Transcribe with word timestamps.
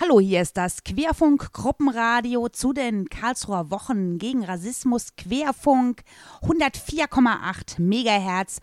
Hallo, 0.00 0.18
hier 0.18 0.42
ist 0.42 0.56
das 0.56 0.82
Querfunk 0.82 1.52
Gruppenradio 1.52 2.48
zu 2.48 2.72
den 2.72 3.08
Karlsruher 3.08 3.70
Wochen 3.70 4.18
gegen 4.18 4.44
Rassismus 4.44 5.14
Querfunk 5.14 6.02
104,8 6.42 7.80
Megahertz 7.80 8.58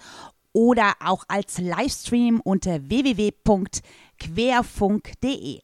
oder 0.51 0.91
auch 0.99 1.23
als 1.29 1.57
Livestream 1.57 2.41
unter 2.41 2.89
www.querfunk.de. 2.89 5.61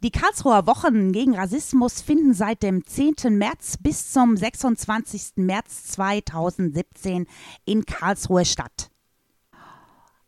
Die 0.00 0.10
Karlsruher 0.12 0.68
Wochen 0.68 1.10
gegen 1.10 1.34
Rassismus 1.34 2.02
finden 2.02 2.32
seit 2.32 2.62
dem 2.62 2.86
10. 2.86 3.36
März 3.36 3.78
bis 3.78 4.12
zum 4.12 4.36
26. 4.36 5.38
März 5.38 5.86
2017 5.86 7.26
in 7.64 7.84
Karlsruhe 7.84 8.44
statt. 8.44 8.92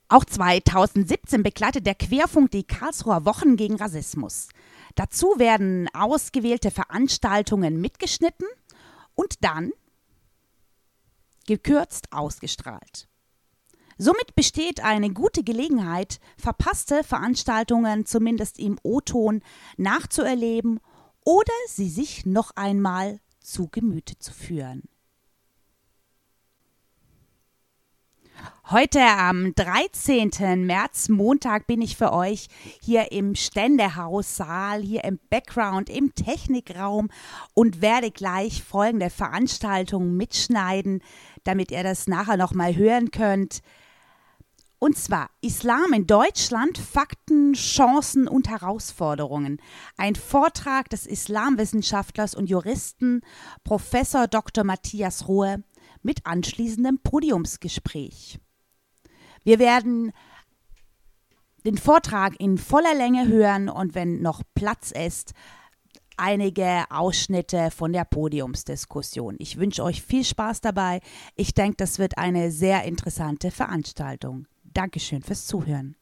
Auch 0.09 0.25
2017 0.27 1.43
begleitet 1.43 1.87
der 1.87 1.95
Querfunk 1.95 2.51
die 2.51 2.65
Karlsruher 2.65 3.25
Wochen 3.25 3.57
gegen 3.57 3.77
Rassismus. 3.77 4.49
Dazu 4.95 5.39
werden 5.39 5.89
ausgewählte 5.95 6.71
Veranstaltungen 6.71 7.81
mitgeschnitten 7.81 8.47
und 9.15 9.43
dann 9.43 9.73
gekürzt 11.47 12.13
ausgestrahlt. 12.13 13.09
Somit 13.99 14.35
besteht 14.35 14.83
eine 14.83 15.11
gute 15.11 15.45
Gelegenheit, 15.45 16.19
verpasste 16.37 17.05
Veranstaltungen 17.05 18.07
zumindest 18.07 18.59
im 18.59 18.79
O-Ton 18.83 19.43
nachzuerleben 19.77 20.81
oder 21.25 21.53
sie 21.69 21.89
sich 21.89 22.27
noch 22.27 22.53
einmal 22.57 23.21
zu 23.41 23.69
Gemüte 23.69 24.19
zu 24.19 24.33
führen. 24.33 24.83
Heute 28.71 29.01
am 29.01 29.55
13. 29.55 30.65
März, 30.65 31.09
Montag, 31.09 31.67
bin 31.67 31.83
ich 31.83 31.97
für 31.97 32.13
euch 32.13 32.49
hier 32.81 33.13
im 33.13 33.35
Ständehaussaal, 33.35 34.81
hier 34.81 35.05
im 35.05 35.19
Background, 35.31 35.91
im 35.91 36.15
Technikraum 36.15 37.11
und 37.55 37.83
werde 37.83 38.11
gleich 38.11 38.63
folgende 38.63 39.11
Veranstaltung 39.11 40.17
mitschneiden, 40.17 41.03
damit 41.45 41.71
ihr 41.71 41.83
das 41.83 42.07
nachher 42.07 42.37
nochmal 42.37 42.75
hören 42.75 43.11
könnt. 43.11 43.63
Und 44.79 44.99
zwar 44.99 45.31
Islam 45.43 45.93
in 45.93 46.09
Deutschland, 46.09 46.77
Fakten, 46.77 47.53
Chancen 47.53 48.27
und 48.27 48.49
Herausforderungen. 48.49 49.61
Ein 49.97 50.17
Vortrag 50.17 50.91
des 50.91 51.07
Islamwissenschaftlers 51.07 52.35
und 52.35 52.51
Juristen 52.51 53.21
Professor 53.63 54.27
Dr. 54.27 54.65
Matthias 54.65 55.29
Rohe 55.29 55.63
mit 56.03 56.27
anschließendem 56.27 56.99
Podiumsgespräch. 57.03 58.39
Wir 59.45 59.59
werden 59.59 60.13
den 61.65 61.79
Vortrag 61.79 62.39
in 62.41 62.59
voller 62.59 62.95
Länge 62.95 63.29
hören 63.29 63.69
und 63.69 63.95
wenn 63.95 64.21
noch 64.21 64.43
Platz 64.55 64.91
ist, 64.91 65.33
einige 66.17 66.85
Ausschnitte 66.91 67.71
von 67.71 67.93
der 67.93 68.05
Podiumsdiskussion. 68.05 69.37
Ich 69.39 69.59
wünsche 69.59 69.83
euch 69.83 70.03
viel 70.03 70.25
Spaß 70.25 70.61
dabei. 70.61 71.01
Ich 71.37 71.55
denke, 71.55 71.77
das 71.79 71.99
wird 71.99 72.19
eine 72.19 72.51
sehr 72.51 72.85
interessante 72.85 73.51
Veranstaltung. 73.51 74.47
Dankeschön 74.65 75.23
fürs 75.23 75.47
Zuhören. 75.47 75.97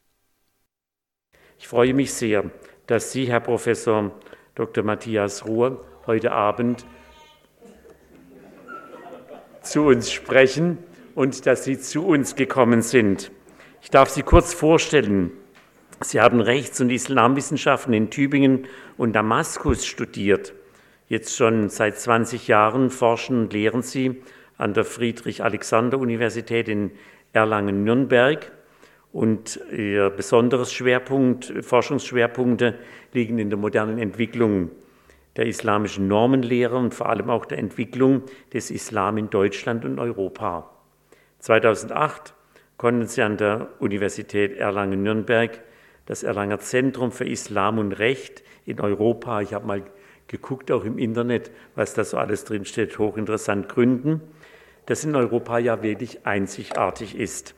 Ich 1.58 1.68
freue 1.68 1.94
mich 1.94 2.12
sehr, 2.12 2.50
dass 2.86 3.12
Sie, 3.12 3.28
Herr 3.28 3.40
Professor 3.40 4.12
Dr. 4.54 4.82
Matthias 4.82 5.46
Ruhr, 5.46 5.84
heute 6.06 6.32
Abend 6.32 6.86
zu 9.70 9.84
uns 9.84 10.10
sprechen 10.10 10.78
und 11.14 11.46
dass 11.46 11.62
Sie 11.62 11.78
zu 11.78 12.04
uns 12.04 12.34
gekommen 12.34 12.82
sind. 12.82 13.30
Ich 13.82 13.90
darf 13.90 14.08
Sie 14.10 14.22
kurz 14.22 14.52
vorstellen. 14.52 15.30
Sie 16.00 16.20
haben 16.20 16.40
Rechts- 16.40 16.80
und 16.80 16.90
Islamwissenschaften 16.90 17.94
in 17.94 18.10
Tübingen 18.10 18.66
und 18.96 19.12
Damaskus 19.12 19.86
studiert. 19.86 20.54
Jetzt 21.08 21.36
schon 21.36 21.68
seit 21.68 21.98
20 21.98 22.48
Jahren 22.48 22.90
forschen 22.90 23.42
und 23.42 23.52
lehren 23.52 23.82
Sie 23.82 24.22
an 24.58 24.74
der 24.74 24.84
Friedrich-Alexander-Universität 24.84 26.68
in 26.68 26.90
Erlangen-Nürnberg. 27.32 28.50
Und 29.12 29.60
Ihr 29.70 30.10
besonderes 30.10 30.72
Schwerpunkt, 30.72 31.52
Forschungsschwerpunkte 31.62 32.74
liegen 33.12 33.38
in 33.38 33.50
der 33.50 33.58
modernen 33.58 33.98
Entwicklung 33.98 34.70
der 35.36 35.46
islamischen 35.46 36.08
Normenlehre 36.08 36.76
und 36.76 36.94
vor 36.94 37.08
allem 37.08 37.30
auch 37.30 37.46
der 37.46 37.58
Entwicklung 37.58 38.22
des 38.52 38.70
Islam 38.70 39.16
in 39.18 39.30
Deutschland 39.30 39.84
und 39.84 39.98
Europa. 39.98 40.70
2008 41.38 42.34
konnten 42.76 43.06
sie 43.06 43.22
an 43.22 43.36
der 43.36 43.68
Universität 43.78 44.56
Erlangen-Nürnberg 44.56 45.60
das 46.06 46.22
Erlanger 46.22 46.58
Zentrum 46.58 47.12
für 47.12 47.28
Islam 47.28 47.78
und 47.78 47.92
Recht 47.92 48.42
in 48.66 48.80
Europa, 48.80 49.40
ich 49.40 49.54
habe 49.54 49.66
mal 49.66 49.82
geguckt, 50.26 50.70
auch 50.70 50.84
im 50.84 50.98
Internet, 50.98 51.50
was 51.74 51.94
da 51.94 52.04
so 52.04 52.16
alles 52.16 52.44
drinsteht, 52.44 52.98
hochinteressant 52.98 53.68
gründen, 53.68 54.20
das 54.86 55.04
in 55.04 55.14
Europa 55.14 55.58
ja 55.58 55.82
wirklich 55.82 56.26
einzigartig 56.26 57.16
ist. 57.16 57.54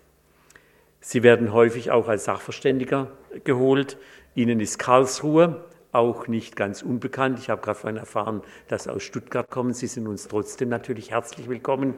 Sie 1.01 1.23
werden 1.23 1.53
häufig 1.53 1.91
auch 1.91 2.09
als 2.09 2.25
Sachverständiger 2.25 3.11
geholt. 3.45 3.97
Ihnen 4.35 4.61
ist 4.61 4.79
Karlsruhe 4.79 5.65
auch 5.93 6.27
nicht 6.27 6.57
ganz 6.57 6.83
unbekannt. 6.83 7.39
Ich 7.39 7.51
habe 7.51 7.61
gerade 7.61 7.79
vorhin 7.79 7.99
erfahren, 7.99 8.43
dass 8.69 8.85
Sie 8.85 8.93
aus 8.93 9.03
Stuttgart 9.03 9.49
kommen. 9.51 9.75
Sie 9.75 9.87
sind 9.87 10.09
uns 10.09 10.27
trotzdem 10.27 10.71
natürlich 10.71 11.11
herzlich 11.11 11.49
willkommen 11.49 11.95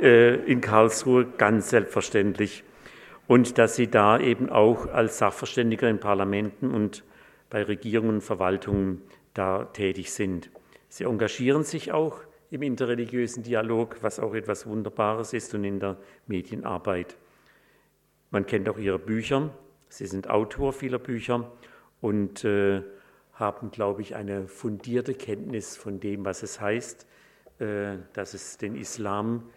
äh, 0.00 0.36
in 0.44 0.60
Karlsruhe, 0.60 1.26
ganz 1.38 1.70
selbstverständlich. 1.70 2.64
Und 3.26 3.58
dass 3.58 3.76
Sie 3.76 3.88
da 3.88 4.18
eben 4.18 4.50
auch 4.50 4.86
als 4.86 5.18
Sachverständiger 5.18 5.88
in 5.88 5.98
Parlamenten 5.98 6.70
und 6.70 7.02
bei 7.48 7.62
Regierungen 7.62 8.16
und 8.16 8.20
Verwaltungen 8.20 9.02
da 9.34 9.64
tätig 9.64 10.12
sind. 10.12 10.50
Sie 10.88 11.04
engagieren 11.04 11.64
sich 11.64 11.92
auch 11.92 12.20
im 12.50 12.62
interreligiösen 12.62 13.42
Dialog, 13.42 13.96
was 14.02 14.20
auch 14.20 14.34
etwas 14.34 14.66
Wunderbares 14.66 15.32
ist 15.32 15.54
und 15.54 15.64
in 15.64 15.80
der 15.80 15.96
Medienarbeit. 16.26 17.16
Man 18.30 18.44
kennt 18.44 18.68
auch 18.68 18.78
Ihre 18.78 18.98
Bücher. 18.98 19.50
Sie 19.88 20.06
sind 20.06 20.28
Autor 20.28 20.72
vieler 20.72 20.98
Bücher 20.98 21.50
und 22.00 22.44
äh, 22.44 22.82
haben, 23.40 23.70
glaube 23.70 24.02
ich, 24.02 24.14
eine 24.14 24.46
fundierte 24.46 25.14
Kenntnis 25.14 25.76
von 25.76 25.98
dem, 25.98 26.24
was 26.24 26.42
es 26.42 26.60
heißt, 26.60 27.06
äh, 27.58 27.96
dass 28.12 28.34
es 28.34 28.58
den 28.58 28.76
Islam 28.76 29.50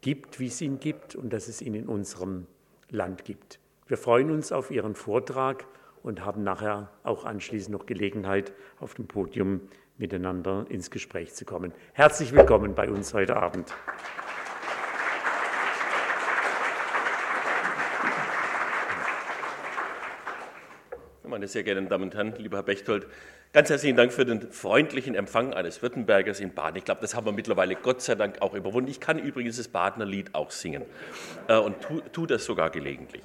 gibt, 0.00 0.40
wie 0.40 0.46
es 0.46 0.60
ihn 0.60 0.80
gibt 0.80 1.14
und 1.14 1.32
dass 1.32 1.48
es 1.48 1.62
ihn 1.62 1.74
in 1.74 1.86
unserem 1.86 2.46
Land 2.90 3.24
gibt. 3.24 3.60
Wir 3.86 3.96
freuen 3.96 4.30
uns 4.30 4.50
auf 4.50 4.70
Ihren 4.70 4.94
Vortrag 4.94 5.66
und 6.02 6.24
haben 6.24 6.42
nachher 6.42 6.90
auch 7.02 7.24
anschließend 7.24 7.72
noch 7.72 7.86
Gelegenheit, 7.86 8.52
auf 8.80 8.94
dem 8.94 9.06
Podium 9.06 9.60
miteinander 9.98 10.66
ins 10.68 10.90
Gespräch 10.90 11.34
zu 11.34 11.44
kommen. 11.44 11.72
Herzlich 11.92 12.32
willkommen 12.32 12.74
bei 12.74 12.90
uns 12.90 13.14
heute 13.14 13.36
Abend. 13.36 13.72
Meine 21.28 21.48
sehr 21.48 21.64
geehrten 21.64 21.88
Damen 21.88 22.04
und 22.04 22.14
Herren, 22.14 22.34
lieber 22.38 22.58
Herr 22.58 22.62
Bechtold, 22.62 23.08
ganz 23.52 23.68
herzlichen 23.68 23.96
Dank 23.96 24.12
für 24.12 24.24
den 24.24 24.52
freundlichen 24.52 25.16
Empfang 25.16 25.54
eines 25.54 25.82
Württembergers 25.82 26.38
in 26.38 26.54
Baden. 26.54 26.76
Ich 26.76 26.84
glaube, 26.84 27.00
das 27.00 27.16
haben 27.16 27.26
wir 27.26 27.32
mittlerweile 27.32 27.74
Gott 27.74 28.00
sei 28.00 28.14
Dank 28.14 28.40
auch 28.42 28.54
überwunden. 28.54 28.88
Ich 28.90 29.00
kann 29.00 29.18
übrigens 29.18 29.56
das 29.56 29.66
Badener 29.66 30.04
Lied 30.04 30.36
auch 30.36 30.52
singen 30.52 30.82
äh, 31.48 31.56
und 31.56 31.80
tue 31.80 32.02
tu 32.12 32.26
das 32.26 32.44
sogar 32.44 32.70
gelegentlich. 32.70 33.22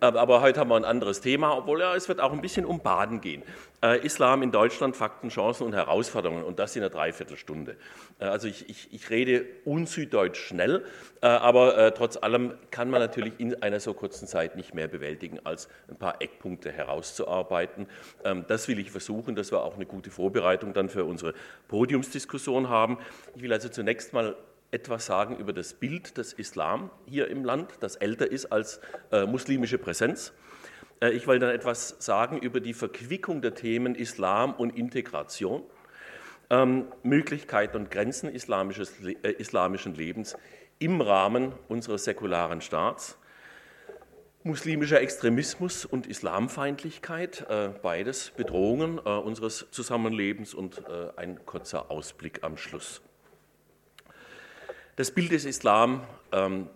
Aber 0.00 0.40
heute 0.40 0.60
haben 0.60 0.70
wir 0.70 0.76
ein 0.76 0.84
anderes 0.84 1.20
Thema, 1.20 1.56
obwohl 1.56 1.80
ja, 1.80 1.94
es 1.94 2.08
wird 2.08 2.20
auch 2.20 2.32
ein 2.32 2.40
bisschen 2.40 2.64
um 2.64 2.80
Baden 2.80 3.20
gehen. 3.20 3.42
Äh, 3.82 4.04
Islam 4.04 4.42
in 4.42 4.50
Deutschland, 4.50 4.96
Fakten, 4.96 5.28
Chancen 5.28 5.66
und 5.66 5.74
Herausforderungen 5.74 6.42
und 6.42 6.58
das 6.58 6.74
in 6.74 6.82
einer 6.82 6.90
Dreiviertelstunde. 6.90 7.76
Äh, 8.18 8.24
also 8.24 8.48
ich, 8.48 8.68
ich, 8.68 8.92
ich 8.92 9.10
rede 9.10 9.44
unsüddeutsch 9.64 10.38
schnell, 10.38 10.84
äh, 11.20 11.26
aber 11.26 11.76
äh, 11.76 11.92
trotz 11.92 12.16
allem 12.16 12.54
kann 12.70 12.88
man 12.88 13.00
natürlich 13.00 13.34
in 13.38 13.62
einer 13.62 13.80
so 13.80 13.92
kurzen 13.92 14.26
Zeit 14.26 14.56
nicht 14.56 14.74
mehr 14.74 14.88
bewältigen, 14.88 15.38
als 15.44 15.68
ein 15.88 15.96
paar 15.96 16.22
Eckpunkte 16.22 16.72
herauszuarbeiten. 16.72 17.86
Ähm, 18.24 18.44
das 18.48 18.68
will 18.68 18.78
ich 18.78 18.90
versuchen, 18.90 19.34
dass 19.36 19.52
wir 19.52 19.62
auch 19.62 19.74
eine 19.74 19.86
gute 19.86 20.10
Vorbereitung 20.10 20.72
dann 20.72 20.88
für 20.88 21.04
unsere 21.04 21.34
Podiumsdiskussion 21.68 22.68
haben. 22.68 22.98
Ich 23.36 23.42
will 23.42 23.52
also 23.52 23.68
zunächst 23.68 24.12
mal 24.12 24.34
etwas 24.74 25.06
sagen 25.06 25.36
über 25.36 25.52
das 25.52 25.72
Bild 25.72 26.18
des 26.18 26.32
Islam 26.32 26.90
hier 27.06 27.28
im 27.28 27.44
Land, 27.44 27.72
das 27.80 27.96
älter 27.96 28.30
ist 28.30 28.46
als 28.46 28.80
äh, 29.12 29.24
muslimische 29.24 29.78
Präsenz. 29.78 30.32
Äh, 31.00 31.10
ich 31.10 31.26
will 31.26 31.38
dann 31.38 31.50
etwas 31.50 31.96
sagen 32.00 32.38
über 32.38 32.60
die 32.60 32.74
Verquickung 32.74 33.40
der 33.40 33.54
Themen 33.54 33.94
Islam 33.94 34.52
und 34.52 34.76
Integration, 34.76 35.62
ähm, 36.50 36.88
Möglichkeiten 37.04 37.76
und 37.76 37.90
Grenzen 37.90 38.28
islamisches, 38.28 38.92
äh, 39.04 39.30
islamischen 39.30 39.94
Lebens 39.94 40.36
im 40.80 41.00
Rahmen 41.00 41.52
unseres 41.68 42.04
säkularen 42.04 42.60
Staats. 42.60 43.16
Muslimischer 44.42 45.00
Extremismus 45.00 45.86
und 45.86 46.06
Islamfeindlichkeit, 46.06 47.46
äh, 47.48 47.70
beides 47.80 48.32
Bedrohungen 48.32 48.98
äh, 48.98 49.08
unseres 49.08 49.66
Zusammenlebens 49.70 50.52
und 50.52 50.82
äh, 50.86 51.12
ein 51.16 51.46
kurzer 51.46 51.90
Ausblick 51.90 52.42
am 52.42 52.58
Schluss. 52.58 53.00
Das 54.96 55.10
Bild 55.10 55.32
des 55.32 55.44
Islam, 55.44 56.02
ähm, 56.30 56.68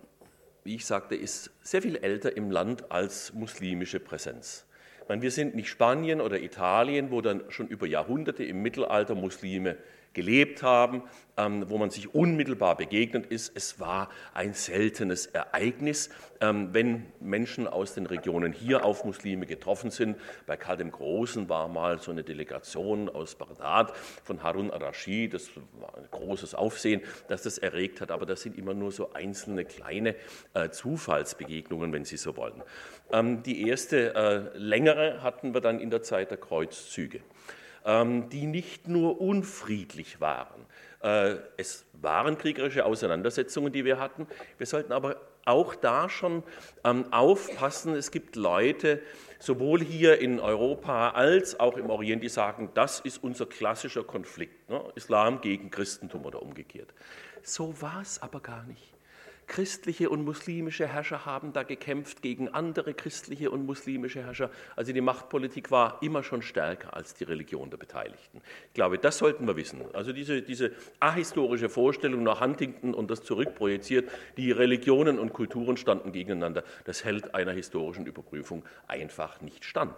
wie 0.65 0.75
ich 0.75 0.87
sagte, 0.87 1.15
ist 1.15 1.53
sehr 1.63 1.83
viel 1.83 1.95
älter 1.95 2.37
im 2.37 2.51
Land 2.51 2.91
als 2.91 3.33
muslimische 3.33 4.01
Präsenz. 4.01 4.67
Meine, 5.07 5.23
wir 5.23 5.31
sind 5.31 5.55
nicht 5.55 5.69
Spanien 5.69 6.21
oder 6.21 6.41
Italien, 6.41 7.13
wo 7.13 7.21
dann 7.21 7.45
schon 7.49 7.69
über 7.69 7.87
Jahrhunderte 7.87 8.43
im 8.43 8.61
Mittelalter 8.61 9.15
Muslime 9.15 9.77
gelebt 10.19 10.65
haben, 10.65 11.05
ähm, 11.37 11.71
wo 11.71 11.79
man 11.79 11.91
sich 11.91 12.13
unmittelbar 12.13 12.77
begegnet 12.77 13.27
ist. 13.27 13.53
Es 13.55 13.79
war 13.79 14.09
ein 14.35 14.53
seltenes 14.53 15.27
Ereignis, 15.27 16.11
ähm, 16.41 16.71
wenn 16.73 17.07
Menschen 17.21 17.69
aus 17.69 17.95
den 17.95 18.05
Regionen 18.05 18.53
hier 18.53 18.85
auf 18.85 19.05
Muslime 19.05 19.47
getroffen 19.47 19.93
sind. 19.93 20.17
Bei 20.45 20.57
Karl 20.57 20.79
dem 20.79 20.91
Großen 20.91 21.49
war 21.49 21.69
mal 21.69 22.01
so 22.01 22.11
eine 22.11 22.25
Delegation 22.25 23.09
aus 23.09 23.37
Bagdad 23.37 23.97
von 24.25 24.43
Harun 24.43 24.73
al-Rashid. 24.73 25.35
Das 25.35 25.51
war 25.79 25.97
ein 25.97 26.09
großes 26.11 26.57
Aufsehen, 26.57 27.01
das 27.29 27.43
das 27.43 27.59
erregt 27.59 28.01
hat. 28.01 28.11
Aber 28.11 28.27
das 28.27 28.43
sind 28.43 28.59
immer 28.59 28.75
nur 28.75 28.91
so 28.91 29.13
einzelne 29.13 29.65
kleine 29.65 30.17
äh, 30.55 30.71
Zufallsbegegnungen, 30.71 31.93
wenn 31.93 32.05
Sie 32.05 32.17
so 32.17 32.37
wollen. 32.37 32.61
Ähm, 33.13 33.45
die 33.45 33.69
erste 33.69 34.17
äh, 34.17 34.59
längere 34.59 35.23
hatten 35.23 35.55
wir 35.55 35.61
dann 35.61 35.79
in 35.79 35.91
der 35.91 36.03
Zeit 36.03 36.33
der 36.33 36.39
Kreuzzüge. 36.39 37.21
Ähm, 37.89 38.29
die 38.29 38.47
nicht 38.47 38.87
nur 38.87 39.19
unfriedlich 39.19 40.21
waren. 40.21 40.67
Äh, 41.01 41.37
es 41.57 41.87
waren 41.95 42.37
kriegerische 42.37 42.85
Auseinandersetzungen, 42.85 43.73
die 43.73 43.87
wir 43.87 43.99
hatten. 43.99 44.27
Wir 44.59 44.67
sollten 44.67 44.93
aber 44.93 45.17
auch 45.47 45.75
da 45.75 46.11
schon 46.11 46.43
ähm, 46.85 47.11
aufpassen. 47.11 47.95
Es 47.95 48.11
gibt 48.11 48.37
Leute, 48.37 49.01
sowohl 49.39 49.83
hier 49.83 50.21
in 50.21 50.39
Europa 50.39 51.13
als 51.13 51.59
auch 51.59 51.79
im 51.79 51.89
Orient, 51.89 52.23
die 52.23 52.29
sagen, 52.29 52.69
das 52.75 53.01
ist 53.01 53.25
unser 53.25 53.47
klassischer 53.47 54.05
Konflikt, 54.05 54.69
ne? 54.69 54.83
Islam 54.95 55.41
gegen 55.41 55.71
Christentum 55.71 56.27
oder 56.27 56.43
umgekehrt. 56.43 56.93
So 57.43 57.81
war 57.81 58.03
es 58.03 58.21
aber 58.21 58.41
gar 58.41 58.65
nicht. 58.65 58.98
Christliche 59.49 60.11
und 60.11 60.25
muslimische 60.25 60.87
Herrscher 60.87 61.25
haben 61.25 61.53
da 61.53 61.63
gekämpft 61.63 62.23
gegen 62.23 62.49
andere 62.49 62.95
christliche 62.95 63.51
und 63.51 63.65
muslimische 63.67 64.23
Herrscher. 64.23 64.51
Also 64.77 64.93
die 64.93 65.01
Machtpolitik 65.01 65.71
war 65.71 65.99
immer 66.03 66.23
schon 66.23 66.43
stärker 66.43 66.95
als 66.95 67.15
die 67.15 67.25
Religion 67.25 67.71
der 67.71 67.79
Beteiligten. 67.79 68.43
Ich 68.69 68.75
glaube, 68.75 68.99
das 68.99 69.19
sollten 69.19 69.47
wir 69.47 69.57
wissen. 69.57 69.81
Also 69.95 70.13
diese, 70.13 70.43
diese 70.43 70.73
ahistorische 71.01 71.71
Vorstellung 71.71 72.23
nach 72.23 72.41
Huntington 72.41 72.95
und 72.95 73.11
das 73.11 73.25
zurückprojiziert, 73.25 74.11
die 74.37 74.53
Religionen 74.53 75.19
und 75.19 75.33
Kulturen 75.33 75.79
standen 75.79 76.13
gegeneinander, 76.13 76.63
das 76.85 77.05
hält 77.05 77.35
einer 77.35 77.53
historischen 77.53 78.07
Überprüfung 78.07 78.65
einfach 78.87 79.41
nicht 79.41 79.65
stand. 79.65 79.97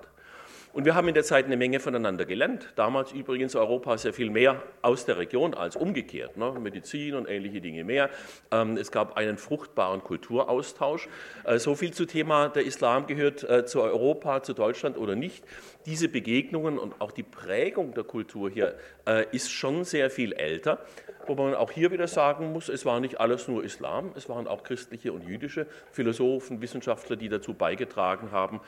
Und 0.73 0.85
wir 0.85 0.95
haben 0.95 1.09
in 1.09 1.15
der 1.15 1.25
Zeit 1.25 1.47
eine 1.47 1.57
Menge 1.57 1.81
voneinander 1.81 2.25
gelernt. 2.25 2.73
Damals 2.77 3.11
übrigens 3.11 3.57
Europa 3.57 3.99
sehr 3.99 4.13
viel 4.13 4.31
mehr 4.31 4.63
aus 4.83 5.05
der 5.05 5.19
Region 5.19 5.53
als 5.53 5.75
umgekehrt. 5.75 6.37
Ne? 6.37 6.53
Medizin 6.61 7.17
und 7.17 7.29
ähnliche 7.29 7.61
Dinge 7.61 7.83
mehr. 7.83 8.09
Ähm, 8.53 8.77
es 8.77 8.93
gab 8.93 9.17
einen 9.17 9.37
fruchtbaren 9.37 10.05
Kulturaustausch. 10.05 11.09
Äh, 11.45 11.59
so 11.59 11.75
viel 11.75 11.93
zu 11.93 12.07
Thema, 12.07 12.51
der 12.51 12.65
Islam 12.65 13.09
gehört 13.09 13.43
äh, 13.43 13.67
zu 13.67 13.83
Europa, 13.83 14.45
zu 14.45 14.53
Deutschland 14.53 14.97
oder 14.97 15.17
nicht. 15.17 15.45
Diese 15.87 16.09
Begegnungen 16.09 16.79
und 16.79 17.01
auch 17.01 17.11
die 17.11 17.25
Prägung 17.25 17.93
der 17.95 18.05
Kultur 18.05 18.49
hier 18.49 18.77
äh, 19.07 19.27
ist 19.33 19.51
schon 19.51 19.83
sehr 19.83 20.09
viel 20.09 20.33
älter. 20.35 20.79
Wo 21.27 21.35
man 21.35 21.55
auch 21.55 21.71
hier 21.71 21.91
wieder 21.91 22.07
sagen 22.09 22.53
muss, 22.53 22.69
es 22.69 22.85
war 22.85 23.01
nicht 23.01 23.21
alles 23.21 23.47
nur 23.47 23.63
Islam, 23.63 24.13
es 24.17 24.29
waren 24.29 24.47
auch 24.47 24.63
christliche 24.63 25.13
und 25.13 25.23
jüdische 25.23 25.67
Philosophen, 25.93 26.63
Wissenschaftler, 26.63 27.17
die 27.17 27.29
dazu 27.29 27.55
beigetragen 27.55 28.31
haben. 28.33 28.61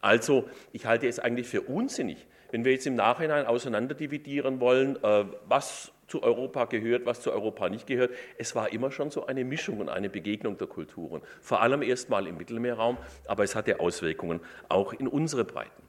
Also 0.00 0.48
ich 0.72 0.86
halte 0.86 1.08
es 1.08 1.18
eigentlich 1.18 1.48
für 1.48 1.62
unsinnig, 1.62 2.26
wenn 2.50 2.64
wir 2.64 2.72
jetzt 2.72 2.86
im 2.86 2.94
Nachhinein 2.94 3.46
auseinanderdividieren 3.46 4.60
wollen, 4.60 5.02
äh, 5.02 5.24
was 5.46 5.92
zu 6.06 6.22
Europa 6.22 6.64
gehört, 6.64 7.04
was 7.06 7.20
zu 7.20 7.30
Europa 7.30 7.68
nicht 7.68 7.86
gehört. 7.86 8.12
Es 8.38 8.54
war 8.54 8.72
immer 8.72 8.90
schon 8.90 9.10
so 9.10 9.26
eine 9.26 9.44
Mischung 9.44 9.78
und 9.78 9.88
eine 9.88 10.08
Begegnung 10.08 10.56
der 10.56 10.66
Kulturen. 10.66 11.20
Vor 11.40 11.60
allem 11.60 11.82
erst 11.82 12.08
mal 12.08 12.26
im 12.26 12.38
Mittelmeerraum, 12.38 12.96
aber 13.26 13.44
es 13.44 13.54
hatte 13.54 13.78
Auswirkungen 13.80 14.40
auch 14.68 14.92
in 14.94 15.06
unsere 15.06 15.44
Breiten. 15.44 15.82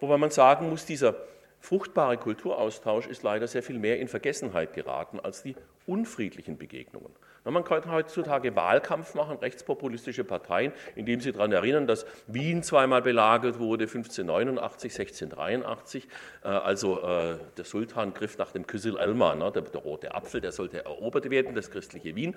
Wobei 0.00 0.18
man 0.18 0.30
sagen 0.30 0.68
muss, 0.68 0.84
dieser 0.84 1.16
fruchtbare 1.60 2.18
Kulturaustausch 2.18 3.06
ist 3.06 3.22
leider 3.22 3.46
sehr 3.46 3.62
viel 3.62 3.78
mehr 3.78 3.98
in 3.98 4.08
Vergessenheit 4.08 4.74
geraten 4.74 5.18
als 5.18 5.42
die 5.42 5.56
unfriedlichen 5.86 6.58
Begegnungen. 6.58 7.14
Man 7.44 7.62
kann 7.62 7.90
heutzutage 7.90 8.56
Wahlkampf 8.56 9.14
machen, 9.14 9.36
rechtspopulistische 9.36 10.24
Parteien, 10.24 10.72
indem 10.96 11.20
sie 11.20 11.32
daran 11.32 11.52
erinnern, 11.52 11.86
dass 11.86 12.06
Wien 12.26 12.62
zweimal 12.62 13.02
belagert 13.02 13.58
wurde, 13.58 13.84
1589, 13.84 14.92
1683. 14.92 16.08
Äh, 16.42 16.48
also 16.48 17.02
äh, 17.02 17.36
der 17.56 17.64
Sultan 17.64 18.14
griff 18.14 18.38
nach 18.38 18.52
dem 18.52 18.66
Küssel 18.66 18.98
Elmar, 18.98 19.34
ne, 19.34 19.52
der 19.52 19.62
rote 19.82 20.14
Apfel, 20.14 20.40
der 20.40 20.52
sollte 20.52 20.84
erobert 20.84 21.28
werden, 21.28 21.54
das 21.54 21.70
christliche 21.70 22.16
Wien. 22.16 22.34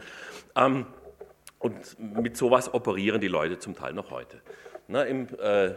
Ähm, 0.56 0.86
und 1.60 2.00
mit 2.00 2.38
sowas 2.38 2.74
operieren 2.74 3.22
die 3.22 3.28
Leute 3.28 3.58
zum 3.58 3.76
Teil 3.76 3.94
noch 3.94 4.12
heute. 4.12 4.42
Im 4.88 5.28
äh, 5.40 5.72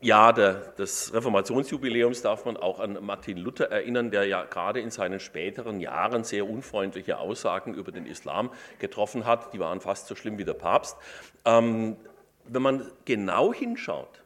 Jahr 0.00 0.32
des 0.32 1.12
Reformationsjubiläums 1.12 2.22
darf 2.22 2.44
man 2.44 2.56
auch 2.56 2.78
an 2.78 2.98
Martin 3.04 3.36
Luther 3.36 3.70
erinnern, 3.70 4.10
der 4.12 4.26
ja 4.26 4.44
gerade 4.44 4.80
in 4.80 4.90
seinen 4.90 5.18
späteren 5.18 5.80
Jahren 5.80 6.22
sehr 6.22 6.48
unfreundliche 6.48 7.18
Aussagen 7.18 7.74
über 7.74 7.90
den 7.90 8.06
Islam 8.06 8.50
getroffen 8.78 9.26
hat. 9.26 9.52
Die 9.54 9.58
waren 9.58 9.80
fast 9.80 10.06
so 10.06 10.14
schlimm 10.14 10.38
wie 10.38 10.44
der 10.44 10.54
Papst. 10.54 10.96
Ähm, 11.44 11.96
wenn 12.44 12.62
man 12.62 12.90
genau 13.04 13.52
hinschaut, 13.52 14.22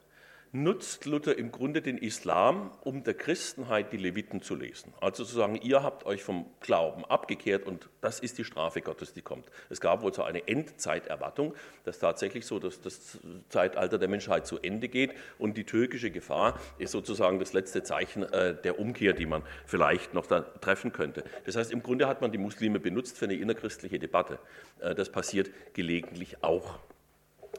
nutzt 0.53 1.07
Luther 1.07 1.39
im 1.39 1.51
Grunde 1.51 1.81
den 1.81 1.97
Islam, 1.97 2.73
um 2.83 3.03
der 3.05 3.15
Christenheit 3.15 3.91
die 3.91 3.97
Leviten 3.97 4.43
zu 4.43 4.55
lesen. 4.55 4.93
Also 5.01 5.25
zu 5.25 5.35
sagen, 5.35 5.57
ihr 5.57 5.83
habt 5.83 6.05
euch 6.05 6.23
vom 6.23 6.45
Glauben 6.61 7.07
abgekehrt 7.07 7.67
und 7.67 7.89
das 8.03 8.21
ist 8.21 8.37
die 8.37 8.45
Strafe 8.45 8.83
Gottes, 8.83 9.15
die 9.15 9.23
kommt. 9.23 9.47
Es 9.71 9.81
gab 9.81 10.03
wohl 10.03 10.13
so 10.13 10.23
eine 10.23 10.47
Endzeiterwartung, 10.47 11.55
dass 11.85 11.99
tatsächlich 11.99 12.45
so 12.45 12.59
dass 12.59 12.83
das 12.83 13.19
Zeitalter 13.49 13.99
der 13.99 14.09
Menschheit 14.09 14.47
zu 14.47 14.59
Ende 14.61 14.89
geht 14.89 15.15
und 15.39 15.57
die 15.57 15.65
türkische 15.65 16.11
Gefahr 16.11 16.61
ist 16.79 16.93
sozusagen 16.93 17.39
das 17.39 17.55
letzte 17.55 17.83
Zeichen 17.83 18.23
äh, 18.23 18.55
der 18.55 18.79
Umkehr, 18.79 19.15
die 19.15 19.27
man 19.27 19.43
vielleicht 19.65 20.13
noch 20.13 20.27
treffen 20.27 20.93
könnte. 20.93 21.25
Das 21.47 21.57
heißt, 21.57 21.73
im 21.73 21.83
Grunde 21.83 22.09
hat 22.09 22.21
man 22.21 22.31
die 22.31 22.39
Muslime 22.39 22.79
benutzt 22.79 23.17
für 23.17 23.25
eine 23.25 23.35
innerchristliche 23.35 23.99
Debatte. 23.99 24.39
Äh, 24.81 24.95
das 24.95 25.11
passiert 25.11 25.51
gelegentlich 25.73 26.45
auch. 26.45 26.79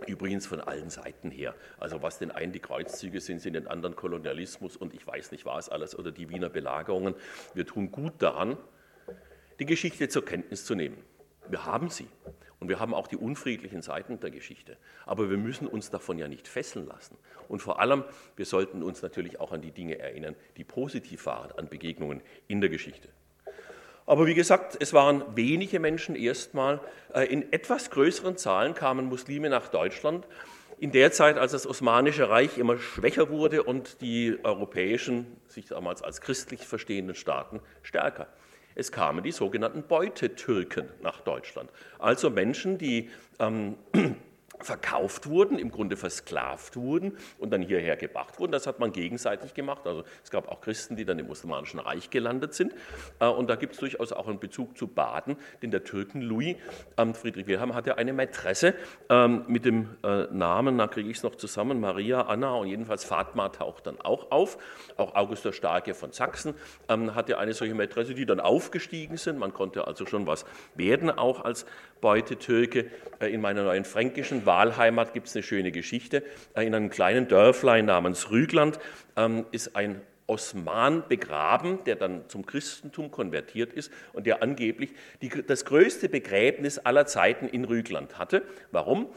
Übrigens 0.07 0.45
von 0.45 0.59
allen 0.59 0.89
Seiten 0.89 1.31
her. 1.31 1.55
Also 1.77 2.01
was 2.01 2.19
den 2.19 2.31
einen 2.31 2.51
die 2.51 2.59
Kreuzzüge 2.59 3.21
sind, 3.21 3.39
sind 3.39 3.53
den 3.53 3.67
anderen 3.67 3.95
Kolonialismus 3.95 4.77
und 4.77 4.94
ich 4.94 5.05
weiß 5.05 5.31
nicht 5.31 5.45
was 5.45 5.69
alles 5.69 5.97
oder 5.97 6.11
die 6.11 6.29
Wiener 6.29 6.50
Belagerungen. 6.50 7.15
Wir 7.53 7.65
tun 7.65 7.91
gut 7.91 8.13
daran, 8.19 8.57
die 9.59 9.65
Geschichte 9.65 10.09
zur 10.09 10.25
Kenntnis 10.25 10.65
zu 10.65 10.75
nehmen. 10.75 10.97
Wir 11.50 11.65
haben 11.65 11.89
sie 11.89 12.07
und 12.59 12.69
wir 12.69 12.79
haben 12.79 12.94
auch 12.94 13.07
die 13.07 13.17
unfriedlichen 13.17 13.81
Seiten 13.81 14.19
der 14.19 14.31
Geschichte. 14.31 14.77
Aber 15.05 15.29
wir 15.29 15.38
müssen 15.38 15.67
uns 15.67 15.89
davon 15.89 16.17
ja 16.17 16.27
nicht 16.29 16.47
fesseln 16.47 16.88
lassen. 16.88 17.17
Und 17.49 17.61
vor 17.61 17.81
allem, 17.81 18.06
wir 18.38 18.45
sollten 18.45 18.83
uns 18.83 19.01
natürlich 19.01 19.39
auch 19.39 19.51
an 19.51 19.61
die 19.61 19.71
Dinge 19.71 19.99
erinnern, 19.99 20.35
die 20.56 20.63
positiv 20.63 21.25
waren, 21.25 21.51
an 21.57 21.68
Begegnungen 21.68 22.21
in 22.47 22.61
der 22.61 22.69
Geschichte. 22.69 23.09
Aber 24.06 24.28
wie 24.28 24.33
gesagt, 24.33 24.78
es 24.80 24.94
waren 24.94 25.24
wenige 25.36 25.80
Menschen 25.80 26.16
erstmal. 26.16 26.80
Äh, 27.14 27.26
in 27.26 27.52
etwas 27.54 27.90
größeren 27.90 28.38
Zahlen 28.38 28.74
kamen 28.74 29.06
Muslime 29.06 29.50
nach 29.50 29.69
Deutschland. 29.69 30.28
In 30.80 30.92
der 30.92 31.12
Zeit, 31.12 31.38
als 31.38 31.54
das 31.54 31.66
Osmanische 31.66 32.30
Reich 32.30 32.57
immer 32.57 32.78
schwächer 32.78 33.30
wurde 33.30 33.64
und 33.64 34.02
die 34.02 34.38
europäischen, 34.44 35.38
sich 35.48 35.68
damals 35.68 36.02
als 36.02 36.19
christlich 36.19 36.68
verstehenden 36.68 37.16
Staaten 37.16 37.62
stärker. 37.83 38.28
Es 38.76 38.92
kamen 38.92 39.24
die 39.24 39.31
sogenannten 39.31 39.83
Beutetürken 39.83 40.90
nach 41.02 41.22
Deutschland. 41.22 41.69
Also 42.00 42.30
Menschen, 42.30 42.78
die 42.78 43.10
ähm, 43.40 43.76
verkauft 44.60 45.28
wurden, 45.28 45.57
im 45.57 45.72
Grunde 45.72 45.98
versklavt 45.98 46.76
wurden 46.76 47.18
und 47.38 47.52
dann 47.52 47.62
hierher 47.62 47.98
gebracht 47.98 48.40
wurden. 48.40 48.52
Das 48.52 48.68
hat 48.68 48.80
man 48.80 48.92
gegenseitig 48.92 49.54
gemacht. 49.54 49.86
Also 49.86 50.04
es 50.24 50.31
gab 50.31 50.48
auch 50.48 50.62
Christen, 50.62 50.95
die 50.95 51.06
dann 51.06 51.19
im 51.19 51.30
Osmanischen 51.30 51.80
Reich 51.80 52.10
gelandet 52.10 52.54
sind. 52.54 52.74
Äh, 53.19 53.28
und 53.28 53.50
da 53.50 53.56
gibt 53.56 53.74
es 53.74 53.80
durchaus 53.80 54.14
auch 54.14 54.28
einen 54.28 54.40
Bezug 54.40 54.78
zu 54.78 54.88
Baden, 54.88 55.38
denn 55.62 55.72
der 55.72 55.83
Türken 55.83 56.22
Louis 56.22 56.56
ähm, 56.98 57.14
Friedrich 57.14 57.48
Wilhelm 57.48 57.76
hatte 57.76 57.98
eine 57.98 58.14
Mätresse 58.14 58.74
ähm, 59.10 59.44
mit 59.48 59.66
dem 59.66 59.90
äh, 60.04 60.28
Namen, 60.31 60.78
da 60.78 60.88
kriege 60.88 61.10
ich 61.10 61.18
es 61.18 61.24
noch 61.24 61.36
zusammen, 61.36 61.80
Maria, 61.80 62.22
Anna 62.22 62.54
und 62.54 62.68
jedenfalls 62.68 63.04
Fatma 63.04 63.50
taucht 63.50 63.88
dann 63.88 64.00
auch 64.00 64.31
auf. 64.31 64.57
Auch 64.98 65.16
August 65.16 65.45
der 65.45 65.52
Starke 65.52 65.94
von 65.94 66.12
Sachsen 66.12 66.54
ähm, 66.88 67.16
hatte 67.16 67.38
eine 67.38 67.54
solche 67.54 67.76
Mätresse, 67.76 68.14
die 68.14 68.26
dann 68.26 68.40
aufgestiegen 68.40 69.18
sind. 69.18 69.40
Man 69.40 69.54
konnte 69.54 69.88
also 69.88 70.06
schon 70.06 70.26
was 70.26 70.45
werden, 70.76 71.10
auch 71.10 71.44
als 71.44 71.66
Beutetürke. 72.02 72.92
Äh, 73.19 73.33
in 73.33 73.42
meiner 73.42 73.64
neuen 73.64 73.86
fränkischen 73.86 74.43
Wahlheimat 74.45 75.14
gibt 75.14 75.28
es 75.28 75.35
eine 75.35 75.44
schöne 75.44 75.71
Geschichte. 75.71 76.23
In 76.56 76.76
einem 76.76 76.90
kleinen 76.90 77.28
Dörflein 77.28 77.85
namens 77.85 78.31
Rügland 78.31 78.80
ähm, 79.16 79.45
ist 79.52 79.76
ein 79.76 80.02
Osman 80.26 81.04
begraben, 81.07 81.83
der 81.85 81.95
dann 81.95 82.28
zum 82.30 82.45
Christentum 82.45 83.12
konvertiert 83.12 83.73
ist 83.73 83.92
und 84.14 84.26
der 84.26 84.42
angeblich 84.42 84.94
die, 85.21 85.30
das 85.30 85.66
größte 85.66 86.09
Begräbnis 86.09 86.80
aller 86.80 87.06
Zeiten 87.06 87.47
in 87.47 87.66
Rügland 87.66 88.18
hatte. 88.18 88.44
Warum? 88.71 89.07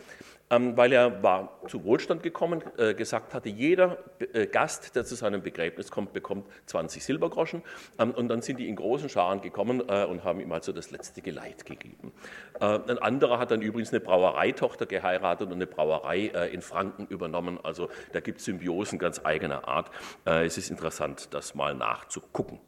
Ähm, 0.50 0.76
weil 0.76 0.92
er 0.92 1.22
war 1.22 1.60
zu 1.68 1.84
Wohlstand 1.84 2.22
gekommen, 2.22 2.62
äh, 2.78 2.94
gesagt 2.94 3.34
hatte, 3.34 3.48
jeder 3.48 3.98
äh, 4.32 4.46
Gast, 4.46 4.94
der 4.94 5.04
zu 5.04 5.16
seinem 5.16 5.42
Begräbnis 5.42 5.90
kommt, 5.90 6.12
bekommt 6.12 6.46
20 6.66 7.04
Silbergroschen. 7.04 7.62
Ähm, 7.98 8.12
und 8.12 8.28
dann 8.28 8.42
sind 8.42 8.60
die 8.60 8.68
in 8.68 8.76
großen 8.76 9.08
Scharen 9.08 9.40
gekommen 9.40 9.82
äh, 9.88 10.04
und 10.04 10.22
haben 10.22 10.40
ihm 10.40 10.52
also 10.52 10.72
das 10.72 10.90
letzte 10.90 11.22
Geleit 11.22 11.64
gegeben. 11.64 12.12
Ein 12.58 12.98
anderer 12.98 13.38
hat 13.38 13.50
dann 13.50 13.60
übrigens 13.60 13.90
eine 13.90 14.00
Brauereitochter 14.00 14.86
geheiratet 14.86 15.48
und 15.48 15.54
eine 15.54 15.66
Brauerei 15.66 16.26
in 16.52 16.62
Franken 16.62 17.06
übernommen. 17.06 17.58
Also 17.62 17.90
da 18.12 18.20
gibt 18.20 18.38
es 18.38 18.46
Symbiosen 18.46 18.98
ganz 18.98 19.20
eigener 19.24 19.68
Art. 19.68 19.90
Es 20.24 20.56
ist 20.56 20.70
interessant, 20.70 21.34
das 21.34 21.54
mal 21.54 21.74
nachzugucken. 21.74 22.60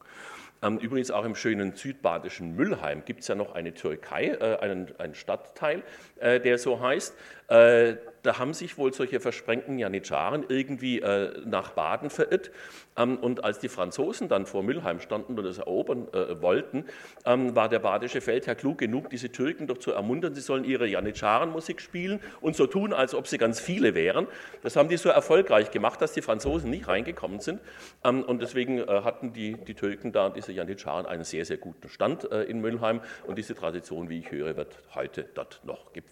Ähm, 0.63 0.79
übrigens 0.79 1.11
auch 1.11 1.25
im 1.25 1.35
schönen 1.35 1.75
südbadischen 1.75 2.57
Müllheim 2.57 3.05
gibt 3.05 3.21
es 3.21 3.29
ja 3.29 3.35
noch 3.35 3.55
eine 3.55 3.75
Türkei, 3.75 4.41
einen, 4.61 4.95
einen 4.99 5.15
Stadtteil, 5.15 5.83
äh, 6.21 6.41
der 6.41 6.59
so 6.59 6.81
heißt. 6.81 7.17
Äh, 7.49 7.97
da 8.23 8.39
haben 8.39 8.53
sich 8.53 8.77
wohl 8.79 8.93
solche 8.93 9.21
versprengten 9.21 9.79
Janitscharen 9.79 10.45
irgendwie 10.49 11.01
äh, 11.01 11.41
nach 11.45 11.71
Baden 11.71 12.11
verirrt. 12.11 12.51
Ähm, 12.97 13.17
und 13.17 13.45
als 13.45 13.59
die 13.59 13.69
Franzosen 13.69 14.29
dann 14.29 14.45
vor 14.45 14.63
Mülheim 14.63 15.01
standen 15.01 15.39
und 15.39 15.45
es 15.45 15.59
erobern 15.59 16.09
äh, 16.13 16.41
wollten, 16.43 16.85
ähm, 17.25 17.55
war 17.55 17.69
der 17.69 17.79
badische 17.79 18.21
Feldherr 18.21 18.55
klug 18.55 18.79
genug, 18.79 19.11
diese 19.11 19.31
Türken 19.31 19.67
doch 19.67 19.79
zu 19.79 19.93
ermuntern, 19.93 20.35
sie 20.35 20.41
sollen 20.41 20.65
ihre 20.65 20.87
Janitscharenmusik 20.87 21.81
spielen 21.81 22.21
und 22.41 22.57
so 22.57 22.67
tun, 22.67 22.93
als 22.93 23.15
ob 23.15 23.27
sie 23.27 23.39
ganz 23.39 23.61
viele 23.61 23.95
wären. 23.95 24.27
Das 24.63 24.77
haben 24.77 24.89
die 24.89 24.97
so 24.97 25.09
erfolgreich 25.09 25.71
gemacht, 25.71 26.03
dass 26.03 26.13
die 26.13 26.23
Franzosen 26.23 26.71
nicht 26.71 26.89
reingekommen 26.89 27.41
sind. 27.41 27.61
Ähm, 28.05 28.25
und 28.25 28.43
deswegen 28.43 28.79
äh, 28.79 28.87
hatten 29.05 29.33
die, 29.33 29.55
die 29.55 29.75
Türken 29.75 30.13
da, 30.13 30.29
diese 30.31 30.53
Janitscharen, 30.53 31.07
einen 31.07 31.25
sehr, 31.25 31.45
sehr 31.45 31.57
guten 31.57 31.89
Stand 31.89 32.31
äh, 32.31 32.43
in 32.43 32.61
Mülheim. 32.61 33.01
Und 33.27 33.39
diese 33.39 33.55
Tradition, 33.55 34.09
wie 34.09 34.19
ich 34.19 34.31
höre, 34.31 34.57
wird 34.57 34.79
heute 34.95 35.25
dort 35.35 35.61
noch 35.65 35.93
gepflegt. 35.93 36.08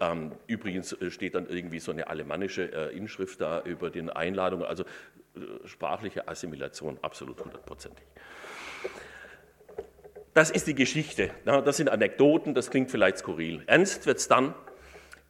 Ähm, 0.00 0.32
übrigens 0.46 0.92
äh, 0.92 1.10
steht 1.10 1.34
dann 1.34 1.48
irgendwie 1.48 1.80
so 1.80 1.92
eine 1.92 2.08
alemannische 2.08 2.72
äh, 2.72 2.96
Inschrift 2.96 3.40
da 3.40 3.62
über 3.62 3.90
den 3.90 4.10
Einladungen, 4.10 4.66
also 4.66 4.84
äh, 4.84 5.66
sprachliche 5.66 6.28
Assimilation 6.28 6.98
absolut 7.02 7.42
hundertprozentig. 7.42 8.04
Das 10.34 10.50
ist 10.50 10.68
die 10.68 10.74
Geschichte. 10.74 11.30
Das 11.44 11.78
sind 11.78 11.90
Anekdoten, 11.90 12.54
das 12.54 12.70
klingt 12.70 12.92
vielleicht 12.92 13.18
skurril. 13.18 13.64
Ernst 13.66 14.06
wird 14.06 14.18
es 14.18 14.28
dann, 14.28 14.54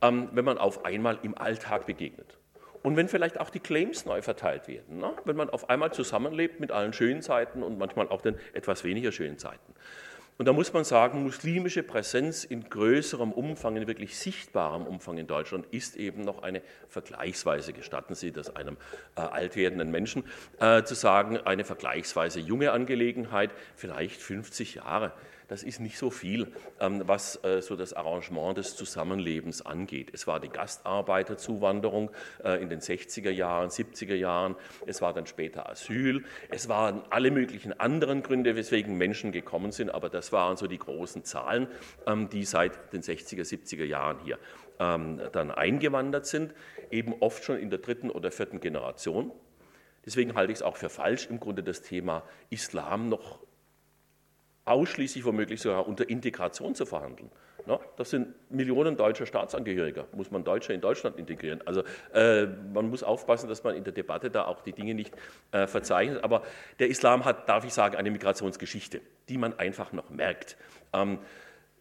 ähm, 0.02 0.28
wenn 0.32 0.44
man 0.44 0.58
auf 0.58 0.84
einmal 0.84 1.18
im 1.22 1.36
Alltag 1.38 1.86
begegnet. 1.86 2.36
Und 2.82 2.96
wenn 2.96 3.08
vielleicht 3.08 3.40
auch 3.40 3.50
die 3.50 3.60
Claims 3.60 4.04
neu 4.04 4.22
verteilt 4.22 4.68
werden, 4.68 5.02
wenn 5.24 5.36
man 5.36 5.50
auf 5.50 5.70
einmal 5.70 5.92
zusammenlebt 5.92 6.60
mit 6.60 6.70
allen 6.70 6.92
schönen 6.92 7.22
Zeiten 7.22 7.62
und 7.62 7.78
manchmal 7.78 8.08
auch 8.08 8.20
den 8.20 8.36
etwas 8.52 8.84
weniger 8.84 9.10
schönen 9.10 9.38
Zeiten. 9.38 9.74
Und 10.38 10.46
da 10.46 10.52
muss 10.52 10.72
man 10.72 10.84
sagen, 10.84 11.24
muslimische 11.24 11.82
Präsenz 11.82 12.44
in 12.44 12.70
größerem 12.70 13.32
Umfang, 13.32 13.76
in 13.76 13.88
wirklich 13.88 14.16
sichtbarem 14.16 14.86
Umfang 14.86 15.18
in 15.18 15.26
Deutschland 15.26 15.66
ist 15.72 15.96
eben 15.96 16.22
noch 16.22 16.44
eine 16.44 16.62
vergleichsweise, 16.88 17.72
gestatten 17.72 18.14
Sie 18.14 18.30
das 18.30 18.54
einem 18.54 18.76
äh, 19.16 19.20
altwerdenden 19.20 19.90
Menschen 19.90 20.22
äh, 20.60 20.84
zu 20.84 20.94
sagen, 20.94 21.38
eine 21.38 21.64
vergleichsweise 21.64 22.38
junge 22.38 22.70
Angelegenheit, 22.70 23.50
vielleicht 23.74 24.22
50 24.22 24.76
Jahre 24.76 25.12
das 25.48 25.62
ist 25.62 25.80
nicht 25.80 25.98
so 25.98 26.10
viel, 26.10 26.52
ähm, 26.78 27.02
was 27.06 27.42
äh, 27.42 27.60
so 27.62 27.74
das 27.74 27.94
Arrangement 27.94 28.58
des 28.58 28.76
Zusammenlebens 28.76 29.64
angeht. 29.64 30.10
Es 30.12 30.26
war 30.26 30.40
die 30.40 30.50
Gastarbeiterzuwanderung 30.50 32.10
äh, 32.44 32.62
in 32.62 32.68
den 32.68 32.80
60er 32.80 33.30
Jahren, 33.30 33.70
70er 33.70 34.14
Jahren, 34.14 34.54
es 34.86 35.00
war 35.00 35.14
dann 35.14 35.26
später 35.26 35.68
Asyl, 35.68 36.24
es 36.50 36.68
waren 36.68 37.02
alle 37.10 37.30
möglichen 37.30 37.78
anderen 37.78 38.22
Gründe, 38.22 38.56
weswegen 38.56 38.96
Menschen 38.96 39.32
gekommen 39.32 39.72
sind, 39.72 39.90
aber 39.90 40.10
das 40.10 40.32
waren 40.32 40.56
so 40.56 40.66
die 40.66 40.78
großen 40.78 41.24
Zahlen, 41.24 41.66
ähm, 42.06 42.28
die 42.28 42.44
seit 42.44 42.92
den 42.92 43.02
60er, 43.02 43.42
70er 43.42 43.84
Jahren 43.84 44.18
hier 44.24 44.38
ähm, 44.78 45.20
dann 45.32 45.50
eingewandert 45.50 46.26
sind, 46.26 46.54
eben 46.90 47.14
oft 47.20 47.42
schon 47.42 47.58
in 47.58 47.70
der 47.70 47.78
dritten 47.78 48.10
oder 48.10 48.30
vierten 48.30 48.60
Generation. 48.60 49.32
Deswegen 50.04 50.34
halte 50.34 50.52
ich 50.52 50.58
es 50.58 50.62
auch 50.62 50.76
für 50.76 50.88
falsch, 50.88 51.26
im 51.28 51.40
Grunde 51.40 51.62
das 51.62 51.82
Thema 51.82 52.22
Islam 52.50 53.08
noch 53.08 53.40
ausschließlich 54.70 55.24
womöglich 55.24 55.60
sogar 55.60 55.86
unter 55.86 56.08
Integration 56.08 56.74
zu 56.74 56.86
verhandeln. 56.86 57.30
das 57.96 58.10
sind 58.10 58.34
Millionen 58.50 58.96
deutscher 58.96 59.26
Staatsangehöriger, 59.26 60.06
muss 60.12 60.30
man 60.30 60.42
Deutsche 60.44 60.72
in 60.72 60.80
Deutschland 60.80 61.18
integrieren. 61.18 61.60
Also 61.66 61.82
äh, 62.14 62.46
man 62.46 62.88
muss 62.88 63.02
aufpassen, 63.02 63.48
dass 63.48 63.62
man 63.62 63.74
in 63.74 63.84
der 63.84 63.92
Debatte 63.92 64.30
da 64.30 64.46
auch 64.46 64.62
die 64.62 64.72
Dinge 64.72 64.94
nicht 64.94 65.14
äh, 65.52 65.66
verzeichnet. 65.66 66.24
Aber 66.24 66.42
der 66.78 66.88
Islam 66.88 67.24
hat, 67.24 67.48
darf 67.48 67.64
ich 67.64 67.74
sagen, 67.74 67.96
eine 67.96 68.10
Migrationsgeschichte, 68.10 69.00
die 69.28 69.36
man 69.36 69.58
einfach 69.58 69.92
noch 69.92 70.08
merkt. 70.08 70.56
Ähm, 70.92 71.18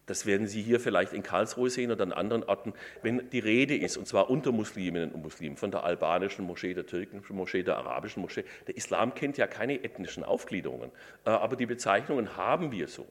das 0.08 0.26
werden 0.26 0.48
Sie 0.48 0.62
hier 0.62 0.80
vielleicht 0.80 1.14
in 1.14 1.22
Karlsruhe 1.22 1.70
sehen 1.70 1.92
oder 1.92 2.04
an 2.04 2.14
anderen 2.14 2.44
Orten, 2.44 2.74
wenn 3.04 3.30
die 3.30 3.40
Rede 3.40 3.78
ist, 3.78 3.98
und 3.98 4.08
zwar 4.08 4.30
unter 4.30 4.52
Musliminnen 4.52 5.12
und 5.12 5.22
Muslimen, 5.22 5.58
von 5.58 5.70
der 5.70 5.84
albanischen 5.84 6.46
Moschee, 6.46 6.74
der 6.74 6.86
türkischen 6.86 7.36
Moschee, 7.36 7.62
der 7.64 7.78
arabischen 7.78 8.22
Moschee. 8.22 8.46
Der 8.68 8.76
Islam 8.76 9.14
kennt 9.14 9.38
ja 9.38 9.48
keine 9.48 9.84
ethnischen 9.84 10.24
Aufgliederungen, 10.24 10.92
äh, 11.26 11.30
aber 11.30 11.56
die 11.56 11.66
Bezeichnungen 11.66 12.36
haben 12.36 12.72
wir 12.72 12.88
so. 12.88 13.06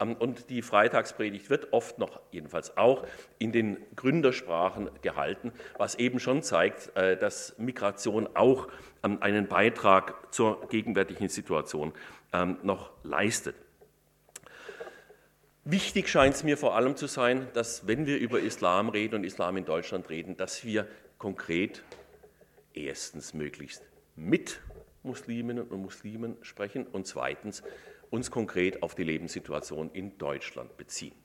Ähm, 0.00 0.14
und 0.14 0.50
die 0.50 0.62
Freitagspredigt 0.62 1.50
wird 1.50 1.72
oft 1.72 1.98
noch, 1.98 2.20
jedenfalls 2.30 2.76
auch, 2.76 3.04
in 3.38 3.52
den 3.52 3.78
Gründersprachen 3.96 4.90
gehalten, 5.02 5.52
was 5.78 5.96
eben 5.96 6.20
schon 6.20 6.42
zeigt, 6.42 6.96
äh, 6.96 7.16
dass 7.16 7.58
Migration 7.58 8.28
auch 8.34 8.68
ähm, 9.02 9.18
einen 9.20 9.48
Beitrag 9.48 10.32
zur 10.32 10.68
gegenwärtigen 10.68 11.28
Situation 11.28 11.92
ähm, 12.32 12.58
noch 12.62 12.90
leistet. 13.02 13.56
Wichtig 15.68 16.08
scheint 16.08 16.36
es 16.36 16.44
mir 16.44 16.56
vor 16.56 16.76
allem 16.76 16.94
zu 16.94 17.08
sein, 17.08 17.48
dass 17.52 17.88
wenn 17.88 18.06
wir 18.06 18.18
über 18.18 18.38
Islam 18.38 18.88
reden 18.88 19.16
und 19.16 19.24
Islam 19.24 19.56
in 19.56 19.64
Deutschland 19.64 20.08
reden, 20.10 20.36
dass 20.36 20.64
wir 20.64 20.86
konkret 21.18 21.82
erstens 22.72 23.34
möglichst 23.34 23.82
mit 24.14 24.60
Musliminnen 25.02 25.66
und 25.66 25.82
Muslimen 25.82 26.36
sprechen 26.42 26.86
und 26.86 27.08
zweitens 27.08 27.64
uns 28.10 28.30
konkret 28.30 28.84
auf 28.84 28.94
die 28.94 29.02
Lebenssituation 29.02 29.90
in 29.90 30.16
Deutschland 30.18 30.76
beziehen. 30.76 31.16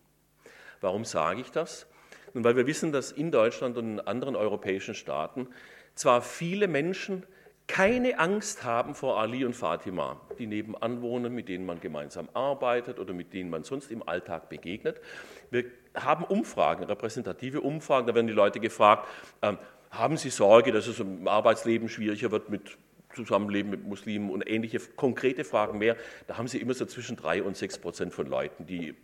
Warum 0.79 1.05
sage 1.05 1.41
ich 1.41 1.51
das? 1.51 1.85
Nun, 2.33 2.43
weil 2.43 2.55
wir 2.55 2.65
wissen, 2.65 2.91
dass 2.91 3.11
in 3.11 3.29
Deutschland 3.29 3.77
und 3.77 3.85
in 3.85 3.99
anderen 3.99 4.35
europäischen 4.35 4.95
Staaten 4.95 5.49
zwar 5.93 6.23
viele 6.23 6.67
Menschen 6.67 7.27
keine 7.67 8.19
Angst 8.19 8.63
haben 8.63 8.95
vor 8.95 9.19
Ali 9.19 9.45
und 9.45 9.55
Fatima, 9.55 10.19
die 10.37 10.47
nebenan 10.47 11.01
wohnen, 11.01 11.33
mit 11.33 11.47
denen 11.47 11.65
man 11.65 11.79
gemeinsam 11.79 12.27
arbeitet 12.33 12.99
oder 12.99 13.13
mit 13.13 13.33
denen 13.33 13.49
man 13.49 13.63
sonst 13.63 13.91
im 13.91 14.07
Alltag 14.07 14.49
begegnet. 14.49 14.99
Wir 15.51 15.65
haben 15.95 16.23
Umfragen, 16.25 16.83
repräsentative 16.83 17.61
Umfragen, 17.61 18.07
da 18.07 18.15
werden 18.15 18.27
die 18.27 18.33
Leute 18.33 18.59
gefragt, 18.59 19.07
äh, 19.41 19.53
haben 19.89 20.17
Sie 20.17 20.29
Sorge, 20.29 20.71
dass 20.71 20.87
es 20.87 20.99
im 20.99 21.27
Arbeitsleben 21.27 21.89
schwieriger 21.89 22.31
wird 22.31 22.49
mit 22.49 22.77
Zusammenleben 23.13 23.69
mit 23.69 23.85
Muslimen 23.85 24.29
und 24.29 24.47
ähnliche 24.49 24.79
konkrete 24.95 25.43
Fragen 25.43 25.77
mehr. 25.79 25.97
Da 26.27 26.37
haben 26.37 26.47
Sie 26.47 26.59
immer 26.59 26.73
so 26.73 26.85
zwischen 26.85 27.17
drei 27.17 27.43
und 27.43 27.57
sechs 27.57 27.77
Prozent 27.77 28.13
von 28.13 28.27
Leuten, 28.27 28.65
die 28.65 28.95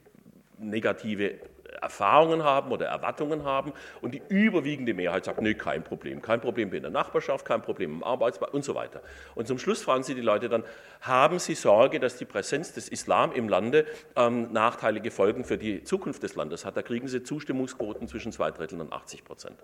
negative 0.57 1.35
Erfahrungen 1.81 2.43
haben 2.43 2.71
oder 2.71 2.87
Erwartungen 2.87 3.43
haben 3.43 3.73
und 4.01 4.13
die 4.13 4.21
überwiegende 4.29 4.93
Mehrheit 4.93 5.25
sagt, 5.25 5.41
nee, 5.41 5.53
kein 5.53 5.83
Problem, 5.83 6.21
kein 6.21 6.41
Problem 6.41 6.73
in 6.73 6.81
der 6.81 6.91
Nachbarschaft, 6.91 7.45
kein 7.45 7.61
Problem 7.61 7.95
im 7.95 8.03
Arbeitsplatz 8.03 8.53
und 8.53 8.63
so 8.63 8.75
weiter. 8.75 9.01
Und 9.35 9.47
zum 9.47 9.59
Schluss 9.59 9.81
fragen 9.81 10.03
Sie 10.03 10.15
die 10.15 10.21
Leute 10.21 10.49
dann, 10.49 10.63
haben 11.01 11.39
Sie 11.39 11.55
Sorge, 11.55 11.99
dass 11.99 12.17
die 12.17 12.25
Präsenz 12.25 12.73
des 12.73 12.89
Islam 12.89 13.31
im 13.31 13.49
Lande 13.49 13.85
ähm, 14.15 14.51
nachteilige 14.51 15.11
Folgen 15.11 15.43
für 15.43 15.57
die 15.57 15.83
Zukunft 15.83 16.23
des 16.23 16.35
Landes 16.35 16.65
hat? 16.65 16.77
Da 16.77 16.81
kriegen 16.81 17.07
Sie 17.07 17.23
Zustimmungsquoten 17.23 18.07
zwischen 18.07 18.31
zwei 18.31 18.51
Dritteln 18.51 18.81
und 18.81 18.93
80 18.93 19.23
Prozent. 19.23 19.57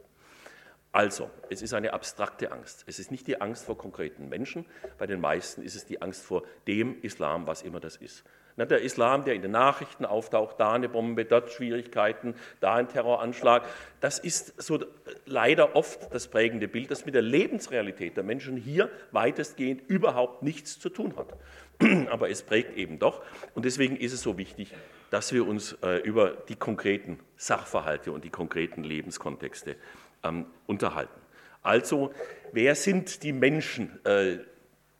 Also, 0.91 1.31
es 1.49 1.63
ist 1.63 1.73
eine 1.73 1.91
abstrakte 1.93 2.51
Angst. 2.51 2.83
Es 2.85 2.99
ist 2.99 3.09
nicht 3.09 3.25
die 3.25 3.41
Angst 3.41 3.65
vor 3.65 3.75
konkreten 3.75 4.29
Menschen. 4.29 4.67
Bei 4.99 5.07
den 5.07 5.19
meisten 5.19 5.63
ist 5.63 5.73
es 5.73 5.87
die 5.87 6.03
Angst 6.03 6.23
vor 6.23 6.43
dem 6.67 7.01
Islam, 7.01 7.47
was 7.47 7.63
immer 7.63 7.79
das 7.79 7.95
ist. 7.95 8.23
Der 8.57 8.81
Islam, 8.81 9.25
der 9.25 9.33
in 9.33 9.41
den 9.41 9.51
Nachrichten 9.51 10.05
auftaucht, 10.05 10.59
da 10.59 10.73
eine 10.73 10.87
Bombe, 10.87 11.25
dort 11.25 11.51
Schwierigkeiten, 11.51 12.35
da 12.59 12.75
ein 12.75 12.87
Terroranschlag, 12.87 13.63
das 13.99 14.19
ist 14.19 14.61
so 14.61 14.79
leider 15.25 15.75
oft 15.75 16.13
das 16.13 16.27
prägende 16.27 16.67
Bild, 16.67 16.91
das 16.91 17.05
mit 17.05 17.15
der 17.15 17.23
Lebensrealität 17.23 18.15
der 18.15 18.23
Menschen 18.23 18.55
hier 18.57 18.89
weitestgehend 19.11 19.81
überhaupt 19.87 20.43
nichts 20.43 20.79
zu 20.79 20.89
tun 20.89 21.15
hat. 21.17 21.35
Aber 22.11 22.29
es 22.29 22.43
prägt 22.43 22.77
eben 22.77 22.99
doch. 22.99 23.23
Und 23.55 23.65
deswegen 23.65 23.97
ist 23.97 24.13
es 24.13 24.21
so 24.21 24.37
wichtig, 24.37 24.73
dass 25.09 25.33
wir 25.33 25.47
uns 25.47 25.73
äh, 25.83 25.97
über 25.97 26.31
die 26.49 26.55
konkreten 26.55 27.19
Sachverhalte 27.37 28.11
und 28.11 28.23
die 28.23 28.29
konkreten 28.29 28.83
Lebenskontexte 28.83 29.75
ähm, 30.23 30.45
unterhalten. 30.65 31.19
Also, 31.61 32.11
wer 32.51 32.75
sind 32.75 33.23
die 33.23 33.31
Menschen 33.31 34.03
äh, 34.05 34.39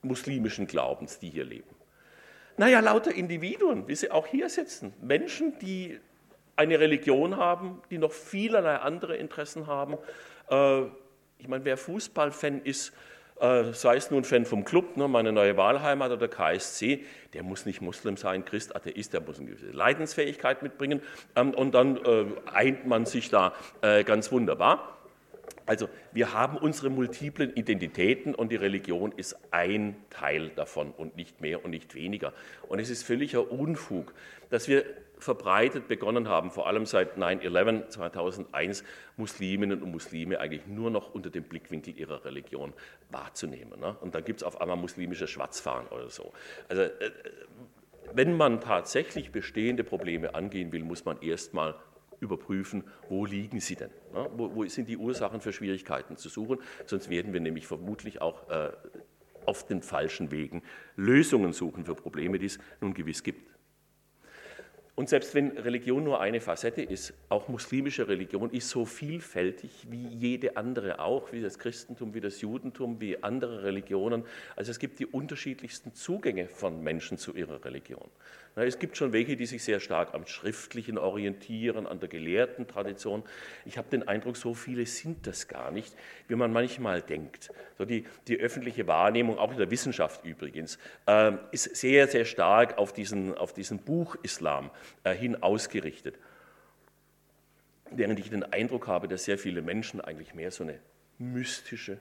muslimischen 0.02 0.66
Glaubens, 0.66 1.20
die 1.20 1.30
hier 1.30 1.44
leben? 1.44 1.73
Naja, 2.58 2.80
lauter 2.82 3.14
Individuen, 3.14 3.88
wie 3.88 3.96
sie 3.96 4.12
auch 4.12 4.28
hier 4.28 4.50
sitzen. 4.50 4.94
Menschen, 5.02 5.58
die 5.60 6.00
eine 6.56 6.80
Religion 6.80 7.38
haben, 7.38 7.82
die 7.90 7.98
noch 7.98 8.12
vielerlei 8.12 8.76
andere 8.76 9.18
Interessen 9.18 9.66
haben. 9.66 9.98
Äh, 10.50 10.84
ich 11.40 11.48
meine, 11.48 11.66
wer 11.66 11.78
Fußballfan 11.78 12.62
ist, 12.62 12.94
äh, 13.40 13.74
sei 13.74 13.96
es 13.96 14.12
nun 14.12 14.24
Fan 14.24 14.46
vom 14.46 14.64
Club, 14.66 14.98
ne, 14.98 15.08
meine 15.08 15.32
neue 15.32 15.58
Wahlheimat 15.58 16.12
oder 16.12 16.28
KSC, 16.28 17.04
der 17.34 17.42
muss 17.42 17.66
nicht 17.66 17.82
Muslim 17.82 18.18
sein, 18.18 18.46
Christ, 18.46 18.76
Atheist, 18.76 19.14
der 19.14 19.22
muss 19.22 19.40
eine 19.40 19.50
gewisse 19.50 19.72
Leidensfähigkeit 19.72 20.62
mitbringen 20.62 21.02
ähm, 21.36 21.56
und 21.56 21.74
dann 21.74 21.98
äh, 21.98 22.26
eint 22.54 22.86
man 22.86 23.06
sich 23.06 23.30
da 23.30 23.54
ganz 24.06 24.32
wunderbar. 24.32 25.03
Also 25.65 25.88
wir 26.12 26.34
haben 26.34 26.58
unsere 26.58 26.89
multiplen 26.89 27.53
Identitäten 27.55 28.36
und 28.36 28.51
die 28.51 28.55
Religion 28.55 29.12
ist 29.15 29.38
ein 29.51 29.96
Teil 30.10 30.50
davon 30.50 30.91
und 30.91 31.15
nicht 31.15 31.41
mehr 31.41 31.63
und 31.63 31.72
nicht 31.72 31.96
weniger. 31.96 32.34
Und 32.67 32.79
es 32.79 32.89
ist 32.89 33.03
völliger 33.03 33.51
Unfug, 33.51 34.13
dass 34.50 34.67
wir 34.67 34.84
verbreitet 35.17 35.88
begonnen 35.88 36.27
haben, 36.27 36.51
vor 36.51 36.67
allem 36.67 36.86
seit 36.86 37.17
9-11 37.17 37.88
2001, 37.89 38.84
Musliminnen 39.15 39.82
und 39.82 39.91
Muslime 39.91 40.39
eigentlich 40.39 40.67
nur 40.67 40.91
noch 40.91 41.13
unter 41.13 41.29
dem 41.29 41.43
Blickwinkel 41.43 41.98
ihrer 41.98 42.25
Religion 42.25 42.74
wahrzunehmen. 43.10 43.79
Ne? 43.79 43.96
Und 44.01 44.15
dann 44.15 44.25
gibt 44.25 44.41
es 44.41 44.43
auf 44.43 44.60
einmal 44.60 44.77
muslimische 44.77 45.27
Schwarzfahren 45.27 45.88
oder 45.88 46.10
so. 46.10 46.34
Also 46.67 46.82
äh, 46.82 46.91
wenn 48.13 48.36
man 48.36 48.60
tatsächlich 48.60 49.32
bestehende 49.32 49.84
Probleme 49.84 50.36
angehen 50.36 50.72
will, 50.72 50.84
muss 50.84 51.05
man 51.05 51.22
erstmal 51.22 51.75
überprüfen, 52.24 52.84
wo 53.10 53.25
liegen 53.25 53.60
sie 53.60 53.75
denn? 53.75 53.92
Ne? 54.13 54.30
Wo, 54.36 54.56
wo, 54.56 54.65
sind 54.65 54.89
die 54.89 54.98
Ursachen 54.98 55.42
für 55.42 55.53
Schwierigkeiten 55.53 56.18
zu 56.18 56.30
suchen? 56.30 56.58
Sonst 56.86 57.10
werden 57.10 57.34
wir 57.34 57.39
nämlich 57.39 57.68
vermutlich 57.68 58.22
auch 58.22 58.50
äh, 58.50 58.72
auf 59.46 59.68
den 59.68 59.82
falschen 59.82 60.32
Wegen 60.32 60.63
Lösungen 60.96 61.53
suchen 61.53 61.86
für 61.86 61.96
Probleme, 61.96 62.39
die 62.39 62.48
es 62.48 62.60
nun 62.82 62.94
gewiss 62.94 63.24
gibt. 63.24 63.53
Und 64.96 65.10
selbst 65.10 65.34
wenn 65.34 65.58
Religion 65.58 66.03
nur 66.03 66.22
eine 66.22 66.39
Facette 66.39 66.84
ist, 66.84 67.15
auch 67.27 67.48
muslimische 67.48 68.08
Religion 68.08 68.51
ist 68.51 68.70
so 68.70 68.86
vielfältig 68.86 69.88
wie 69.89 70.08
jede 70.08 70.56
andere 70.56 71.00
auch, 71.00 71.32
wie 71.32 71.42
das 71.42 71.58
Christentum, 71.58 72.13
wie 72.13 72.22
das 72.22 72.42
Judentum, 72.42 73.01
wie 73.01 73.24
andere 73.24 73.63
Religionen. 73.63 74.24
Also 74.56 74.70
es 74.70 74.77
gibt 74.77 75.00
die 75.00 75.08
unterschiedlichsten 75.08 75.96
Zugänge 75.96 76.48
von 76.48 76.84
Menschen 76.84 77.18
zu 77.18 77.34
ihrer 77.34 77.65
Religion. 77.65 78.08
Es 78.56 78.78
gibt 78.78 78.98
schon 78.98 79.14
welche, 79.14 79.36
die 79.36 79.48
sich 79.48 79.64
sehr 79.64 79.80
stark 79.80 80.14
am 80.14 80.28
Schriftlichen 80.28 81.00
orientieren, 81.00 81.88
an 81.88 82.00
der 82.00 82.08
gelehrten 82.08 82.68
Tradition. 82.68 83.24
Ich 83.66 83.80
habe 83.80 83.90
den 83.90 84.08
Eindruck, 84.08 84.38
so 84.38 84.54
viele 84.54 84.86
sind 84.86 85.26
das 85.26 85.48
gar 85.48 85.72
nicht, 85.72 85.96
wie 86.28 86.36
man 86.36 86.54
manchmal 86.54 87.02
denkt. 87.02 87.52
So 87.80 87.86
die, 87.86 88.06
die 88.28 88.40
öffentliche 88.40 88.86
Wahrnehmung, 88.86 89.40
auch 89.40 89.52
in 89.52 89.58
der 89.58 89.72
Wissenschaft 89.72 90.24
übrigens, 90.24 90.78
äh, 91.08 91.32
ist 91.52 91.76
sehr, 91.76 92.08
sehr 92.08 92.26
stark 92.26 92.78
auf 92.78 92.94
diesen, 92.94 93.36
auf 93.36 93.54
diesen 93.54 93.80
Buch-Islam 93.80 94.70
äh, 95.04 95.16
hin 95.16 95.42
ausgerichtet. 95.42 96.20
Während 97.90 98.20
ich 98.20 98.30
den 98.30 98.44
Eindruck 98.44 98.88
habe, 98.88 99.08
dass 99.08 99.26
sehr 99.26 99.40
viele 99.40 99.64
Menschen 99.64 100.00
eigentlich 100.00 100.36
mehr 100.36 100.52
so 100.52 100.64
eine 100.64 100.80
mystische, 101.18 101.98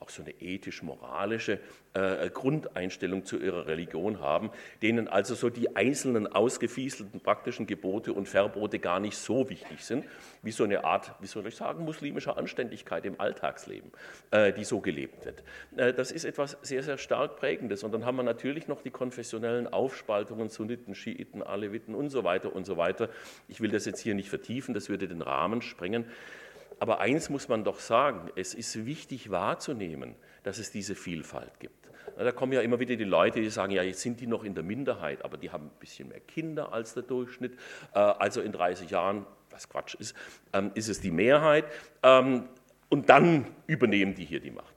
auch 0.00 0.10
so 0.10 0.22
eine 0.22 0.32
ethisch-moralische 0.32 1.58
äh, 1.94 2.28
Grundeinstellung 2.30 3.24
zu 3.24 3.38
ihrer 3.38 3.66
Religion 3.66 4.20
haben, 4.20 4.50
denen 4.82 5.08
also 5.08 5.34
so 5.34 5.48
die 5.50 5.76
einzelnen 5.76 6.26
ausgefieselten 6.26 7.20
praktischen 7.20 7.66
Gebote 7.66 8.12
und 8.12 8.28
Verbote 8.28 8.78
gar 8.78 9.00
nicht 9.00 9.16
so 9.16 9.48
wichtig 9.48 9.84
sind, 9.84 10.04
wie 10.42 10.50
so 10.50 10.64
eine 10.64 10.84
Art, 10.84 11.14
wie 11.20 11.26
soll 11.26 11.46
ich 11.46 11.56
sagen, 11.56 11.84
muslimischer 11.84 12.36
Anständigkeit 12.36 13.04
im 13.06 13.20
Alltagsleben, 13.20 13.92
äh, 14.30 14.52
die 14.52 14.64
so 14.64 14.80
gelebt 14.80 15.24
wird. 15.24 15.42
Äh, 15.76 15.94
das 15.94 16.10
ist 16.10 16.24
etwas 16.24 16.58
sehr, 16.62 16.82
sehr 16.82 16.98
stark 16.98 17.36
Prägendes. 17.36 17.84
Und 17.84 17.92
dann 17.92 18.04
haben 18.04 18.16
wir 18.16 18.22
natürlich 18.22 18.68
noch 18.68 18.82
die 18.82 18.90
konfessionellen 18.90 19.72
Aufspaltungen, 19.72 20.48
Sunniten, 20.48 20.94
Schiiten, 20.94 21.42
Aleviten 21.42 21.94
und 21.94 22.10
so 22.10 22.24
weiter 22.24 22.54
und 22.54 22.66
so 22.66 22.76
weiter. 22.76 23.08
Ich 23.48 23.60
will 23.60 23.70
das 23.70 23.86
jetzt 23.86 24.00
hier 24.00 24.14
nicht 24.14 24.28
vertiefen, 24.28 24.74
das 24.74 24.88
würde 24.88 25.08
den 25.08 25.22
Rahmen 25.22 25.62
sprengen. 25.62 26.06
Aber 26.78 27.00
eins 27.00 27.30
muss 27.30 27.48
man 27.48 27.64
doch 27.64 27.80
sagen, 27.80 28.30
es 28.36 28.54
ist 28.54 28.86
wichtig 28.86 29.30
wahrzunehmen, 29.30 30.14
dass 30.42 30.58
es 30.58 30.70
diese 30.70 30.94
Vielfalt 30.94 31.60
gibt. 31.60 31.84
Da 32.16 32.30
kommen 32.32 32.52
ja 32.52 32.60
immer 32.60 32.78
wieder 32.78 32.96
die 32.96 33.04
Leute, 33.04 33.40
die 33.40 33.50
sagen, 33.50 33.72
ja, 33.72 33.82
jetzt 33.82 34.00
sind 34.00 34.20
die 34.20 34.26
noch 34.26 34.44
in 34.44 34.54
der 34.54 34.62
Minderheit, 34.62 35.24
aber 35.24 35.36
die 35.36 35.50
haben 35.50 35.66
ein 35.66 35.78
bisschen 35.80 36.08
mehr 36.08 36.20
Kinder 36.20 36.72
als 36.72 36.94
der 36.94 37.02
Durchschnitt. 37.02 37.54
Äh, 37.94 37.98
also 37.98 38.40
in 38.40 38.52
30 38.52 38.90
Jahren, 38.90 39.26
was 39.50 39.68
Quatsch 39.68 39.94
ist, 39.94 40.14
ähm, 40.52 40.70
ist 40.74 40.88
es 40.88 41.00
die 41.00 41.10
Mehrheit. 41.10 41.64
Ähm, 42.02 42.48
und 42.88 43.08
dann 43.08 43.46
übernehmen 43.66 44.14
die 44.14 44.24
hier 44.24 44.40
die 44.40 44.50
Macht. 44.50 44.74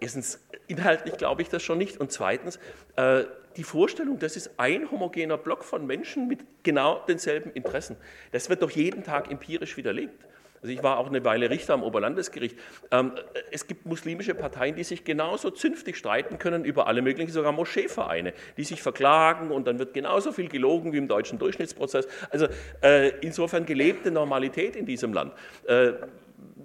Erstens, 0.00 0.42
inhaltlich 0.66 1.16
glaube 1.16 1.42
ich 1.42 1.48
das 1.48 1.62
schon 1.62 1.78
nicht. 1.78 1.98
Und 1.98 2.10
zweitens, 2.12 2.58
äh, 2.96 3.24
die 3.56 3.64
Vorstellung, 3.64 4.18
das 4.18 4.36
ist 4.36 4.58
ein 4.58 4.90
homogener 4.90 5.38
Block 5.38 5.64
von 5.64 5.86
Menschen 5.86 6.26
mit 6.26 6.40
genau 6.62 7.04
denselben 7.06 7.52
Interessen. 7.52 7.96
Das 8.32 8.48
wird 8.48 8.62
doch 8.62 8.70
jeden 8.70 9.04
Tag 9.04 9.30
empirisch 9.30 9.76
widerlegt. 9.76 10.24
Also 10.64 10.72
ich 10.72 10.82
war 10.82 10.96
auch 10.96 11.08
eine 11.08 11.22
Weile 11.26 11.50
Richter 11.50 11.74
am 11.74 11.82
Oberlandesgericht. 11.82 12.58
Ähm, 12.90 13.12
es 13.50 13.66
gibt 13.66 13.84
muslimische 13.84 14.34
Parteien, 14.34 14.76
die 14.76 14.82
sich 14.82 15.04
genauso 15.04 15.50
zünftig 15.50 15.98
streiten 15.98 16.38
können 16.38 16.64
über 16.64 16.86
alle 16.86 17.02
möglichen, 17.02 17.30
sogar 17.30 17.52
Moscheevereine, 17.52 18.32
die 18.56 18.64
sich 18.64 18.80
verklagen 18.80 19.50
und 19.50 19.66
dann 19.66 19.78
wird 19.78 19.92
genauso 19.92 20.32
viel 20.32 20.48
gelogen 20.48 20.94
wie 20.94 20.96
im 20.96 21.06
deutschen 21.06 21.38
Durchschnittsprozess. 21.38 22.08
Also 22.30 22.46
äh, 22.82 23.10
insofern 23.20 23.66
gelebte 23.66 24.10
Normalität 24.10 24.74
in 24.74 24.86
diesem 24.86 25.12
Land. 25.12 25.34
Äh, 25.66 25.92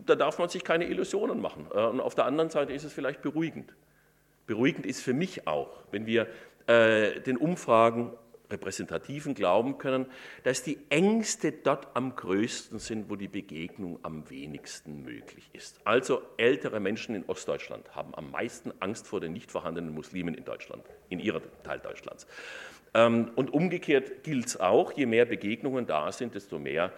da 0.05 0.15
darf 0.15 0.39
man 0.39 0.47
sich 0.47 0.63
keine 0.63 0.85
Illusionen 0.85 1.41
machen. 1.41 1.67
Äh, 1.73 1.81
und 1.81 1.99
auf 1.99 2.15
der 2.15 2.23
anderen 2.23 2.49
Seite 2.49 2.71
ist 2.71 2.85
es 2.85 2.93
vielleicht 2.93 3.21
beruhigend. 3.21 3.75
Beruhigend 4.47 4.85
ist 4.85 5.01
für 5.01 5.13
mich 5.13 5.45
auch, 5.45 5.83
wenn 5.91 6.05
wir 6.05 6.27
den 6.67 7.37
Umfragen 7.37 8.13
Repräsentativen 8.49 9.33
glauben 9.33 9.77
können, 9.77 10.05
dass 10.43 10.63
die 10.63 10.77
Ängste 10.89 11.51
dort 11.51 11.95
am 11.95 12.15
größten 12.15 12.79
sind, 12.79 13.09
wo 13.09 13.15
die 13.15 13.27
Begegnung 13.27 13.99
am 14.03 14.29
wenigsten 14.29 15.03
möglich 15.03 15.49
ist. 15.53 15.79
Also 15.85 16.21
ältere 16.37 16.79
Menschen 16.79 17.15
in 17.15 17.25
Ostdeutschland 17.25 17.95
haben 17.95 18.15
am 18.15 18.31
meisten 18.31 18.71
Angst 18.79 19.07
vor 19.07 19.19
den 19.19 19.33
nicht 19.33 19.51
vorhandenen 19.51 19.93
Muslimen 19.93 20.33
in 20.33 20.45
Deutschland, 20.45 20.83
in 21.09 21.19
ihrem 21.19 21.43
Teil 21.63 21.79
Deutschlands. 21.79 22.27
Ähm, 22.93 23.31
und 23.35 23.53
umgekehrt 23.53 24.23
gilt 24.23 24.47
es 24.47 24.59
auch, 24.59 24.93
je 24.93 25.05
mehr 25.05 25.25
Begegnungen 25.25 25.85
da 25.85 26.11
sind, 26.11 26.35
desto 26.35 26.59
mehr 26.59 26.91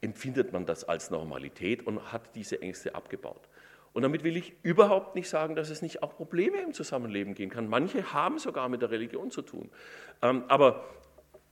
empfindet 0.00 0.52
man 0.52 0.66
das 0.66 0.84
als 0.84 1.10
Normalität 1.10 1.86
und 1.86 2.12
hat 2.12 2.34
diese 2.34 2.60
Ängste 2.60 2.94
abgebaut. 2.94 3.48
Und 3.94 4.02
damit 4.02 4.24
will 4.24 4.36
ich 4.36 4.52
überhaupt 4.62 5.14
nicht 5.14 5.28
sagen, 5.28 5.54
dass 5.54 5.70
es 5.70 5.80
nicht 5.80 6.02
auch 6.02 6.16
Probleme 6.16 6.60
im 6.60 6.72
Zusammenleben 6.72 7.34
geben 7.34 7.50
kann. 7.50 7.68
Manche 7.68 8.12
haben 8.12 8.38
sogar 8.38 8.68
mit 8.68 8.82
der 8.82 8.90
Religion 8.90 9.30
zu 9.30 9.40
tun. 9.40 9.70
Ähm, 10.20 10.44
aber 10.48 10.84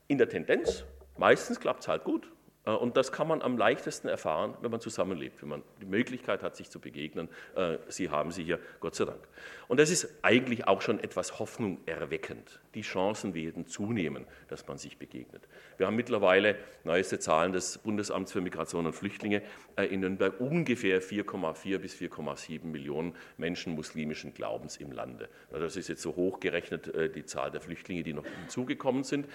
in 0.09 0.19
der 0.19 0.29
Tendenz, 0.29 0.85
meistens 1.17 1.61
klappt 1.61 1.83
es 1.83 1.89
halt 1.89 2.03
gut. 2.03 2.31
Äh, 2.65 2.71
und 2.71 2.97
das 2.97 3.13
kann 3.13 3.29
man 3.29 3.43
am 3.43 3.57
leichtesten 3.57 4.09
erfahren, 4.09 4.55
wenn 4.61 4.71
man 4.71 4.81
zusammenlebt, 4.81 5.43
wenn 5.43 5.49
man 5.49 5.63
die 5.81 5.87
Möglichkeit 5.87 6.43
hat, 6.43 6.57
sich 6.57 6.71
zu 6.71 6.81
begegnen. 6.81 7.29
Äh, 7.55 7.79
sie 7.89 8.11
haben 8.11 8.31
sie 8.31 8.45
hier, 8.45 8.59
Gott 8.81 8.95
sei 8.95 9.05
Dank. 9.05 9.21
Und 9.69 9.81
das 9.81 9.91
ist 9.91 10.09
eigentlich 10.23 10.67
auch 10.69 10.83
schon 10.83 11.01
etwas 11.01 11.39
Hoffnung 11.39 11.79
erweckend. 11.87 12.61
Die 12.75 12.83
Chancen 12.83 13.35
werden 13.35 13.67
zunehmen, 13.67 14.27
dass 14.49 14.67
man 14.67 14.79
sich 14.79 14.99
begegnet. 14.99 15.49
Wir 15.77 15.87
haben 15.87 15.97
mittlerweile 15.97 16.57
neueste 16.85 17.19
Zahlen 17.19 17.53
des 17.53 17.79
Bundesamts 17.79 18.33
für 18.33 18.41
Migration 18.41 18.87
und 18.87 18.93
Flüchtlinge 18.93 19.43
äh, 19.77 19.85
in 19.85 20.01
Nürnberg 20.01 20.41
ungefähr 20.41 21.03
4,4 21.03 21.79
bis 21.79 21.95
4,7 21.95 22.65
Millionen 22.65 23.15
Menschen 23.37 23.75
muslimischen 23.75 24.35
Glaubens 24.35 24.77
im 24.77 24.93
Lande. 24.93 25.29
Das 25.51 25.77
ist 25.77 25.89
jetzt 25.89 26.03
so 26.03 26.15
hochgerechnet 26.15 26.93
die 27.15 27.25
Zahl 27.25 27.51
der 27.51 27.61
Flüchtlinge, 27.61 28.03
die 28.03 28.13
noch 28.13 28.25
hinzugekommen 28.25 29.05
sind. 29.05 29.27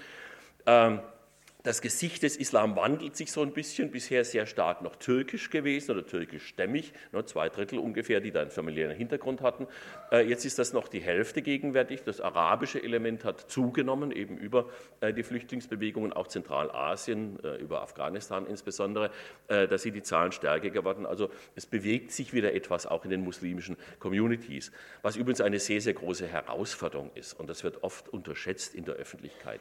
Das 1.68 1.82
Gesicht 1.82 2.24
des 2.24 2.38
Islam 2.38 2.78
wandelt 2.78 3.18
sich 3.18 3.30
so 3.30 3.42
ein 3.42 3.52
bisschen, 3.52 3.92
bisher 3.92 4.24
sehr 4.24 4.46
stark 4.46 4.82
noch 4.82 4.96
türkisch 4.96 5.50
gewesen 5.50 5.92
oder 5.92 6.06
türkischstämmig, 6.06 6.94
nur 7.12 7.26
zwei 7.26 7.50
Drittel 7.50 7.78
ungefähr, 7.78 8.22
die 8.22 8.32
da 8.32 8.40
einen 8.40 8.52
familiären 8.52 8.96
Hintergrund 8.96 9.42
hatten. 9.42 9.68
Äh, 10.10 10.30
jetzt 10.30 10.46
ist 10.46 10.60
das 10.60 10.72
noch 10.72 10.88
die 10.88 11.02
Hälfte 11.02 11.42
gegenwärtig. 11.42 12.04
Das 12.06 12.22
arabische 12.22 12.82
Element 12.82 13.26
hat 13.26 13.52
zugenommen, 13.52 14.14
eben 14.14 14.38
über 14.38 14.70
äh, 15.02 15.12
die 15.12 15.24
Flüchtlingsbewegungen, 15.24 16.14
auch 16.14 16.28
Zentralasien, 16.28 17.38
äh, 17.44 17.58
über 17.58 17.82
Afghanistan 17.82 18.48
insbesondere. 18.48 19.12
Da 19.50 19.78
sind 19.78 19.94
die 19.94 20.04
Zahlen 20.04 20.32
stärker 20.32 20.70
geworden. 20.70 21.06
Also 21.06 21.30
es 21.56 21.66
bewegt 21.66 22.12
sich 22.12 22.34
wieder 22.34 22.54
etwas 22.54 22.86
auch 22.86 23.04
in 23.04 23.10
den 23.10 23.24
muslimischen 23.24 23.76
Communities, 24.00 24.72
was 25.02 25.18
übrigens 25.18 25.42
eine 25.42 25.60
sehr, 25.60 25.82
sehr 25.82 25.94
große 25.94 26.28
Herausforderung 26.28 27.12
ist. 27.16 27.34
Und 27.34 27.50
das 27.50 27.64
wird 27.64 27.84
oft 27.84 28.08
unterschätzt 28.10 28.74
in 28.76 28.86
der 28.86 28.96
Öffentlichkeit 28.96 29.60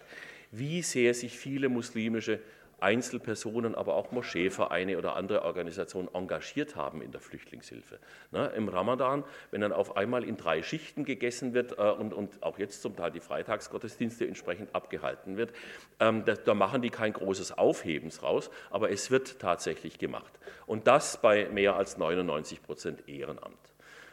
wie 0.50 0.82
sehr 0.82 1.14
sich 1.14 1.38
viele 1.38 1.68
muslimische 1.68 2.40
Einzelpersonen, 2.78 3.74
aber 3.74 3.94
auch 3.94 4.12
Moscheevereine 4.12 4.98
oder 4.98 5.16
andere 5.16 5.42
Organisationen 5.42 6.08
engagiert 6.12 6.76
haben 6.76 7.00
in 7.00 7.10
der 7.10 7.20
Flüchtlingshilfe. 7.20 7.98
Ne, 8.32 8.52
Im 8.54 8.68
Ramadan, 8.68 9.24
wenn 9.50 9.62
dann 9.62 9.72
auf 9.72 9.96
einmal 9.96 10.24
in 10.24 10.36
drei 10.36 10.62
Schichten 10.62 11.04
gegessen 11.04 11.54
wird 11.54 11.78
äh, 11.78 11.82
und, 11.82 12.12
und, 12.12 12.42
auch 12.42 12.58
jetzt 12.58 12.82
zum 12.82 12.94
Teil 12.94 13.10
die 13.12 13.20
Freitagsgottesdienste 13.20 14.26
entsprechend 14.26 14.74
abgehalten 14.74 15.38
wird, 15.38 15.52
ähm, 16.00 16.24
da, 16.26 16.34
da, 16.34 16.54
machen 16.54 16.82
die 16.82 16.90
kein 16.90 17.14
großes 17.14 17.56
Aufhebens 17.56 18.22
raus, 18.22 18.50
aber 18.70 18.90
es 18.90 19.10
wird 19.10 19.38
tatsächlich 19.38 19.98
gemacht. 19.98 20.38
Und 20.66 20.86
das 20.86 21.20
bei 21.20 21.48
mehr 21.48 21.76
als 21.76 21.96
99 21.96 22.62
Prozent 22.62 23.08
Ehrenamt. 23.08 23.56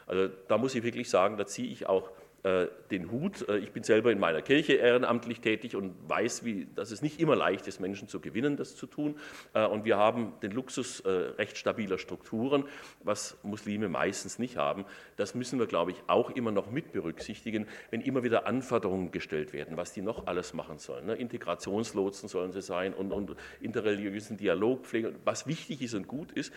Also 0.06 0.34
da 0.48 0.58
muss 0.58 0.76
ich 0.76 0.84
wirklich 0.84 1.10
sagen, 1.10 1.38
da 1.38 1.46
ziehe 1.46 1.70
ich 1.70 1.88
auch 1.88 2.12
den 2.44 3.10
Hut. 3.10 3.48
Äh, 3.48 3.58
ich 3.60 3.72
bin 3.72 3.84
selber 3.84 4.12
in 4.12 4.20
meiner 4.20 4.42
Kirche 4.42 4.74
ehrenamtlich 4.74 5.40
tätig 5.40 5.76
und 5.76 5.96
weiß, 6.08 6.44
wie, 6.44 6.68
dass 6.76 6.92
es 6.92 7.02
nicht 7.02 7.20
immer 7.20 7.36
leicht 7.36 7.68
ist, 7.68 7.80
Menschen 7.80 8.08
zu 8.08 8.20
gewinnen, 8.20 8.58
das 8.58 8.76
zu 8.76 8.86
tun. 8.86 9.16
Äh, 9.54 9.66
und 9.66 9.86
wir 9.86 9.98
haben 9.98 10.34
den 10.42 10.52
Luxus 10.52 11.04
recht 11.06 11.58
stabiler 11.58 11.98
Strukturen, 11.98 12.66
was 13.04 13.38
Muslime 13.44 13.90
meistens 13.90 14.40
nicht 14.40 14.58
haben. 14.58 14.86
Das 15.16 15.36
müssen 15.36 15.60
wir, 15.60 15.68
glaube 15.68 15.92
ich, 15.92 15.98
auch 16.08 16.30
immer 16.32 16.52
noch 16.52 16.70
mit 16.70 16.92
berücksichtigen, 16.92 17.68
wenn 17.92 18.02
immer 18.02 18.24
wieder 18.24 18.46
Anforderungen 18.46 19.12
gestellt 19.12 19.54
werden, 19.54 19.78
was 19.78 19.94
die 19.94 20.02
noch 20.02 20.28
alles 20.28 20.54
machen 20.54 20.78
sollen. 20.78 21.06
Ne? 21.06 21.16
Integrationslotsen 21.16 22.30
sollen 22.30 22.52
sie 22.52 22.62
sein 22.62 22.94
und, 22.94 23.12
und 23.12 23.36
interreligiösen 23.60 24.38
Dialog 24.38 24.86
pflegen, 24.86 25.16
was 25.24 25.48
wichtig 25.48 25.82
ist 25.82 25.94
und 25.94 26.08
gut 26.08 26.32
ist. 26.32 26.54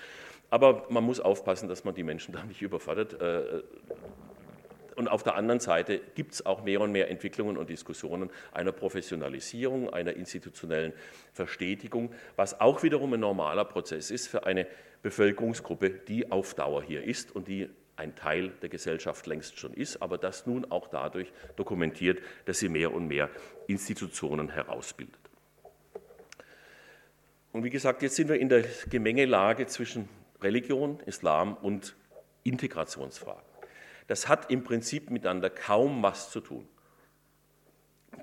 Aber 0.50 0.86
man 0.90 1.04
muss 1.04 1.20
aufpassen, 1.20 1.68
dass 1.68 1.84
man 1.84 1.94
die 1.94 2.04
Menschen 2.04 2.32
da 2.32 2.44
nicht 2.44 2.62
überfordert. 2.62 3.16
Und 4.96 5.08
auf 5.08 5.22
der 5.22 5.36
anderen 5.36 5.60
Seite 5.60 6.00
gibt 6.14 6.32
es 6.32 6.46
auch 6.46 6.64
mehr 6.64 6.80
und 6.80 6.90
mehr 6.90 7.10
Entwicklungen 7.10 7.58
und 7.58 7.68
Diskussionen 7.68 8.30
einer 8.52 8.72
Professionalisierung, 8.72 9.90
einer 9.90 10.14
institutionellen 10.14 10.94
Verstetigung, 11.34 12.12
was 12.34 12.60
auch 12.60 12.82
wiederum 12.82 13.12
ein 13.12 13.20
normaler 13.20 13.66
Prozess 13.66 14.10
ist 14.10 14.26
für 14.26 14.46
eine 14.46 14.66
Bevölkerungsgruppe, 15.02 15.90
die 15.90 16.32
auf 16.32 16.54
Dauer 16.54 16.82
hier 16.82 17.04
ist 17.04 17.36
und 17.36 17.46
die 17.46 17.68
ein 17.96 18.14
Teil 18.14 18.50
der 18.62 18.70
Gesellschaft 18.70 19.26
längst 19.26 19.58
schon 19.58 19.74
ist, 19.74 20.00
aber 20.02 20.18
das 20.18 20.46
nun 20.46 20.70
auch 20.70 20.88
dadurch 20.88 21.30
dokumentiert, 21.56 22.20
dass 22.46 22.58
sie 22.58 22.68
mehr 22.68 22.92
und 22.92 23.06
mehr 23.06 23.30
Institutionen 23.66 24.48
herausbildet. 24.48 25.18
Und 27.52 27.64
wie 27.64 27.70
gesagt, 27.70 28.02
jetzt 28.02 28.16
sind 28.16 28.28
wir 28.28 28.38
in 28.38 28.48
der 28.48 28.64
Gemengelage 28.90 29.66
zwischen 29.66 30.08
Religion, 30.42 31.00
Islam 31.06 31.54
und 31.54 31.96
Integrationsfragen. 32.44 33.45
Das 34.06 34.28
hat 34.28 34.50
im 34.50 34.64
Prinzip 34.64 35.10
miteinander 35.10 35.50
kaum 35.50 36.02
was 36.02 36.30
zu 36.30 36.40
tun. 36.40 36.68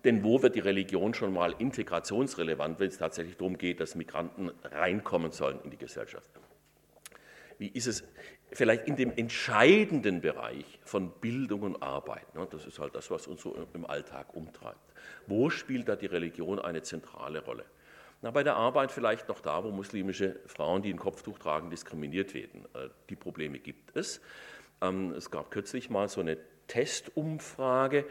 Denn 0.04 0.24
wo 0.24 0.42
wird 0.42 0.56
die 0.56 0.60
Religion 0.60 1.14
schon 1.14 1.34
mal 1.34 1.54
integrationsrelevant, 1.58 2.80
wenn 2.80 2.88
es 2.88 2.98
tatsächlich 2.98 3.38
darum 3.38 3.58
geht, 3.58 3.80
dass 3.80 3.96
Migranten 3.96 4.52
reinkommen 4.64 5.32
sollen 5.32 5.60
in 5.64 5.70
die 5.70 5.78
Gesellschaft? 5.78 6.30
Wie 7.58 7.68
ist 7.68 7.88
es 7.88 8.04
vielleicht 8.52 8.88
in 8.88 8.96
dem 8.96 9.12
entscheidenden 9.16 10.22
Bereich 10.22 10.80
von 10.84 11.12
Bildung 11.22 11.62
und 11.62 11.84
Arbeit? 11.84 12.34
Ne? 12.36 12.48
Das 12.50 12.66
ist 12.66 12.80
halt 12.80 12.96
das, 12.96 13.12
was 13.12 13.28
uns 13.28 13.42
so 13.42 13.56
im 13.74 13.86
Alltag 13.86 14.34
umtreibt. 14.34 14.94
Wo 15.28 15.50
spielt 15.50 15.88
da 15.88 15.96
die 15.96 16.08
Religion 16.08 16.60
eine 16.60 16.82
zentrale 16.82 17.44
Rolle? 17.44 17.66
Na, 18.22 18.32
bei 18.32 18.44
der 18.44 18.56
Arbeit 18.56 18.92
vielleicht 18.92 19.28
noch 19.28 19.42
da, 19.42 19.64
wo 19.64 19.72
muslimische 19.72 20.40
Frauen, 20.46 20.82
die 20.82 20.94
ein 20.94 20.98
Kopftuch 20.98 21.40
tragen, 21.40 21.70
diskriminiert 21.70 22.34
werden. 22.34 22.66
Äh, 22.74 22.90
die 23.10 23.18
Probleme 23.18 23.60
gibt 23.60 23.96
es. 23.96 24.22
Ähm, 24.84 25.14
es 25.18 25.32
gab 25.32 25.50
kürzlich 25.50 25.90
mal 25.90 26.08
so 26.08 26.22
eine 26.22 26.38
Testumfrage. 26.68 28.06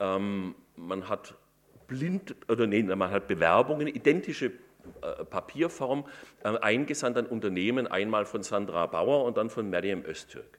Ähm, 0.00 0.54
man 0.76 1.08
hat 1.08 1.34
blind 1.86 2.34
oder 2.48 2.66
nee, 2.66 2.82
man 2.82 3.10
hat 3.10 3.28
Bewerbungen, 3.28 3.86
identische 3.86 4.52
äh, 5.02 5.24
Papierform 5.24 6.04
äh, 6.42 6.48
eingesandt 6.48 7.16
an 7.16 7.26
Unternehmen, 7.26 7.86
einmal 7.86 8.26
von 8.26 8.42
Sandra 8.42 8.86
Bauer 8.86 9.24
und 9.24 9.36
dann 9.36 9.50
von 9.50 9.70
Miriam 9.70 10.04
Öztürk. 10.04 10.58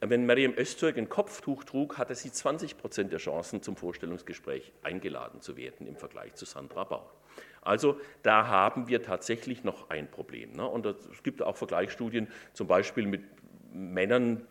Äh, 0.00 0.08
wenn 0.10 0.26
Miriam 0.26 0.54
Öztürk 0.56 0.98
ein 0.98 1.08
Kopftuch 1.08 1.64
trug, 1.64 1.98
hatte 1.98 2.14
sie 2.14 2.32
20 2.32 2.76
Prozent 2.76 3.12
der 3.12 3.18
Chancen, 3.18 3.62
zum 3.62 3.76
Vorstellungsgespräch 3.76 4.72
eingeladen 4.82 5.40
zu 5.40 5.56
werden 5.56 5.86
im 5.86 5.96
Vergleich 5.96 6.34
zu 6.34 6.44
Sandra 6.44 6.84
Bauer. 6.84 7.12
Also 7.62 8.00
da 8.22 8.46
haben 8.46 8.86
wir 8.88 9.02
tatsächlich 9.02 9.64
noch 9.64 9.90
ein 9.90 10.08
Problem. 10.08 10.52
Ne? 10.52 10.66
Und 10.66 10.86
es 10.86 11.22
gibt 11.24 11.42
auch 11.42 11.56
Vergleichsstudien, 11.56 12.28
zum 12.52 12.68
Beispiel 12.68 13.06
mit 13.06 13.22
Männern, 13.72 14.46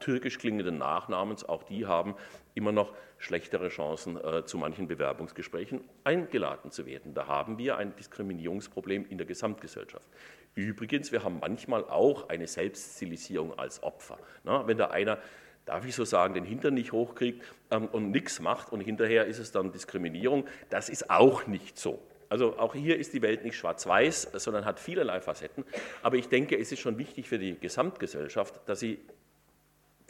türkisch 0.00 0.38
klingenden 0.38 0.78
Nachnamens, 0.78 1.44
auch 1.44 1.62
die 1.62 1.86
haben 1.86 2.14
immer 2.54 2.72
noch 2.72 2.92
schlechtere 3.18 3.68
Chancen, 3.68 4.22
äh, 4.22 4.44
zu 4.44 4.58
manchen 4.58 4.86
Bewerbungsgesprächen 4.86 5.80
eingeladen 6.04 6.70
zu 6.70 6.84
werden. 6.86 7.14
Da 7.14 7.26
haben 7.26 7.58
wir 7.58 7.78
ein 7.78 7.96
Diskriminierungsproblem 7.96 9.06
in 9.08 9.18
der 9.18 9.26
Gesamtgesellschaft. 9.26 10.06
Übrigens, 10.54 11.10
wir 11.10 11.24
haben 11.24 11.38
manchmal 11.40 11.84
auch 11.84 12.28
eine 12.28 12.46
Selbststilisierung 12.46 13.58
als 13.58 13.82
Opfer. 13.82 14.18
Na, 14.44 14.66
wenn 14.66 14.78
da 14.78 14.88
einer 14.88 15.18
darf 15.64 15.86
ich 15.86 15.94
so 15.94 16.04
sagen, 16.04 16.34
den 16.34 16.44
Hintern 16.44 16.74
nicht 16.74 16.92
hochkriegt 16.92 17.42
ähm, 17.70 17.86
und 17.86 18.10
nichts 18.10 18.40
macht 18.40 18.72
und 18.72 18.80
hinterher 18.80 19.26
ist 19.26 19.38
es 19.38 19.52
dann 19.52 19.72
Diskriminierung, 19.72 20.44
das 20.68 20.88
ist 20.88 21.10
auch 21.10 21.46
nicht 21.46 21.78
so. 21.78 22.02
Also 22.28 22.58
auch 22.58 22.74
hier 22.74 22.98
ist 22.98 23.12
die 23.12 23.22
Welt 23.22 23.44
nicht 23.44 23.56
schwarz-weiß, 23.56 24.32
sondern 24.34 24.64
hat 24.64 24.80
vielerlei 24.80 25.20
Facetten. 25.20 25.64
Aber 26.02 26.16
ich 26.16 26.28
denke, 26.28 26.58
es 26.58 26.72
ist 26.72 26.80
schon 26.80 26.98
wichtig 26.98 27.28
für 27.28 27.38
die 27.38 27.58
Gesamtgesellschaft, 27.58 28.60
dass 28.66 28.80
sie 28.80 28.98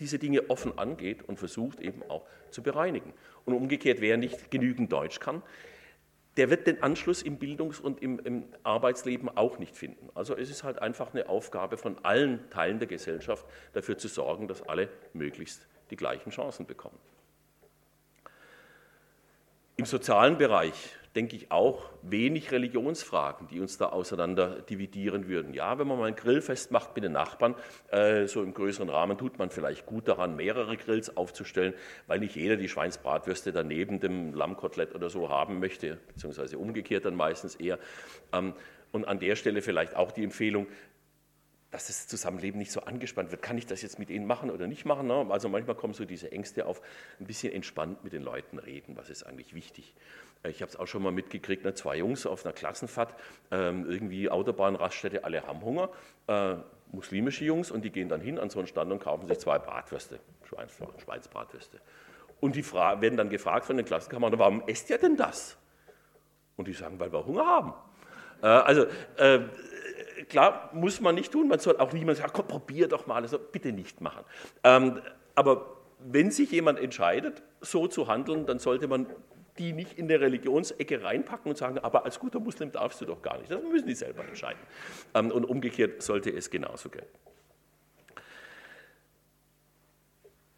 diese 0.00 0.18
Dinge 0.18 0.50
offen 0.50 0.78
angeht 0.78 1.22
und 1.22 1.38
versucht 1.38 1.80
eben 1.80 2.02
auch 2.08 2.26
zu 2.50 2.62
bereinigen. 2.62 3.12
Und 3.44 3.54
umgekehrt, 3.54 4.00
wer 4.00 4.16
nicht 4.16 4.50
genügend 4.50 4.92
Deutsch 4.92 5.20
kann, 5.20 5.42
der 6.36 6.50
wird 6.50 6.66
den 6.66 6.82
Anschluss 6.82 7.22
im 7.22 7.38
Bildungs- 7.38 7.78
und 7.78 8.02
im, 8.02 8.18
im, 8.18 8.44
Arbeitsleben 8.64 9.28
auch 9.36 9.58
nicht 9.58 9.76
finden. 9.76 10.08
Also 10.14 10.36
es 10.36 10.50
ist 10.50 10.64
halt 10.64 10.80
einfach 10.80 11.14
eine 11.14 11.28
Aufgabe 11.28 11.76
von 11.76 12.04
allen 12.04 12.50
Teilen 12.50 12.80
der 12.80 12.88
Gesellschaft, 12.88 13.46
dafür 13.72 13.98
zu 13.98 14.08
sorgen, 14.08 14.48
dass 14.48 14.62
alle 14.62 14.88
möglichst 15.12 15.66
die 15.90 15.96
gleichen 15.96 16.30
Chancen 16.30 16.66
bekommen. 16.66 16.98
Im 19.76 19.84
sozialen 19.84 20.38
Bereich 20.38 20.96
denke 21.16 21.36
ich, 21.36 21.50
auch 21.50 21.90
wenig 22.02 22.50
Religionsfragen, 22.50 23.46
die 23.48 23.60
uns 23.60 23.78
da 23.78 23.86
auseinander 23.86 24.60
dividieren 24.62 25.28
würden. 25.28 25.54
Ja, 25.54 25.78
wenn 25.78 25.86
man 25.86 25.98
mal 25.98 26.06
ein 26.06 26.16
Grillfest 26.16 26.70
macht 26.70 26.94
mit 26.94 27.04
den 27.04 27.12
Nachbarn, 27.12 27.54
äh, 27.90 28.26
so 28.26 28.42
im 28.42 28.52
größeren 28.52 28.88
Rahmen, 28.88 29.16
tut 29.16 29.38
man 29.38 29.50
vielleicht 29.50 29.86
gut 29.86 30.08
daran, 30.08 30.36
mehrere 30.36 30.76
Grills 30.76 31.16
aufzustellen, 31.16 31.74
weil 32.06 32.18
nicht 32.18 32.34
jeder 32.34 32.56
die 32.56 32.68
Schweinsbratwürste 32.68 33.52
daneben 33.52 34.00
dem 34.00 34.34
Lammkotelett 34.34 34.94
oder 34.94 35.08
so 35.08 35.28
haben 35.28 35.60
möchte, 35.60 35.98
beziehungsweise 36.08 36.58
umgekehrt 36.58 37.04
dann 37.04 37.14
meistens 37.14 37.54
eher. 37.54 37.78
Ähm, 38.32 38.54
und 38.90 39.06
an 39.06 39.18
der 39.18 39.34
Stelle 39.34 39.60
vielleicht 39.60 39.96
auch 39.96 40.12
die 40.12 40.22
Empfehlung, 40.22 40.68
dass 41.74 41.88
das 41.88 42.06
Zusammenleben 42.06 42.56
nicht 42.56 42.70
so 42.70 42.82
angespannt 42.82 43.32
wird. 43.32 43.42
Kann 43.42 43.58
ich 43.58 43.66
das 43.66 43.82
jetzt 43.82 43.98
mit 43.98 44.08
Ihnen 44.08 44.28
machen 44.28 44.48
oder 44.52 44.68
nicht 44.68 44.84
machen? 44.84 45.08
Ne? 45.08 45.26
Also 45.28 45.48
manchmal 45.48 45.74
kommen 45.74 45.92
so 45.92 46.04
diese 46.04 46.30
Ängste 46.30 46.66
auf, 46.66 46.80
ein 47.18 47.26
bisschen 47.26 47.52
entspannt 47.52 48.04
mit 48.04 48.12
den 48.12 48.22
Leuten 48.22 48.60
reden, 48.60 48.96
was 48.96 49.10
ist 49.10 49.24
eigentlich 49.24 49.56
wichtig. 49.56 49.92
Äh, 50.44 50.50
ich 50.50 50.62
habe 50.62 50.70
es 50.70 50.76
auch 50.76 50.86
schon 50.86 51.02
mal 51.02 51.10
mitgekriegt, 51.10 51.64
ne, 51.64 51.74
zwei 51.74 51.96
Jungs 51.96 52.26
auf 52.26 52.46
einer 52.46 52.52
Klassenfahrt, 52.52 53.16
ähm, 53.50 53.90
irgendwie 53.90 54.30
Autobahnraststätte, 54.30 55.24
alle 55.24 55.44
haben 55.48 55.62
Hunger, 55.62 55.90
äh, 56.28 56.54
muslimische 56.92 57.44
Jungs, 57.44 57.72
und 57.72 57.84
die 57.84 57.90
gehen 57.90 58.08
dann 58.08 58.20
hin 58.20 58.38
an 58.38 58.50
so 58.50 58.60
einen 58.60 58.68
Stand 58.68 58.92
und 58.92 59.00
kaufen 59.00 59.26
sich 59.26 59.40
zwei 59.40 59.58
Bratwürste, 59.58 60.20
Schweinsbratwürste. 61.04 61.80
Und 62.38 62.54
die 62.54 62.64
werden 62.72 63.16
dann 63.16 63.30
gefragt 63.30 63.64
von 63.66 63.76
den 63.76 63.84
Klassenkameraden, 63.84 64.38
warum 64.38 64.62
esst 64.68 64.90
ihr 64.90 64.98
denn 64.98 65.16
das? 65.16 65.56
Und 66.54 66.68
die 66.68 66.72
sagen, 66.72 67.00
weil 67.00 67.12
wir 67.12 67.26
Hunger 67.26 67.44
haben. 67.44 67.74
Äh, 68.42 68.46
also 68.46 68.86
äh, 69.16 69.40
klar, 70.28 70.70
muss 70.72 71.00
man 71.00 71.14
nicht 71.14 71.32
tun. 71.32 71.48
Man 71.48 71.58
soll 71.58 71.76
auch 71.78 71.92
niemand 71.92 72.18
sagen, 72.18 72.32
komm, 72.34 72.48
probier 72.48 72.88
doch 72.88 73.06
mal. 73.06 73.22
Also 73.22 73.38
bitte 73.38 73.72
nicht 73.72 74.00
machen. 74.00 74.24
Ähm, 74.62 75.00
aber 75.34 75.76
wenn 75.98 76.30
sich 76.30 76.50
jemand 76.50 76.78
entscheidet, 76.78 77.42
so 77.60 77.86
zu 77.86 78.08
handeln, 78.08 78.46
dann 78.46 78.58
sollte 78.58 78.88
man 78.88 79.06
die 79.58 79.72
nicht 79.72 79.98
in 79.98 80.08
der 80.08 80.20
Religionsecke 80.20 81.02
reinpacken 81.02 81.50
und 81.50 81.56
sagen, 81.56 81.78
aber 81.78 82.04
als 82.04 82.18
guter 82.18 82.40
Muslim 82.40 82.72
darfst 82.72 83.00
du 83.00 83.04
doch 83.04 83.22
gar 83.22 83.38
nicht. 83.38 83.50
Das 83.50 83.62
müssen 83.62 83.86
die 83.86 83.94
selber 83.94 84.24
entscheiden. 84.26 84.60
Ähm, 85.14 85.30
und 85.30 85.44
umgekehrt 85.44 86.02
sollte 86.02 86.30
es 86.30 86.50
genauso 86.50 86.88
gelten. 86.88 87.16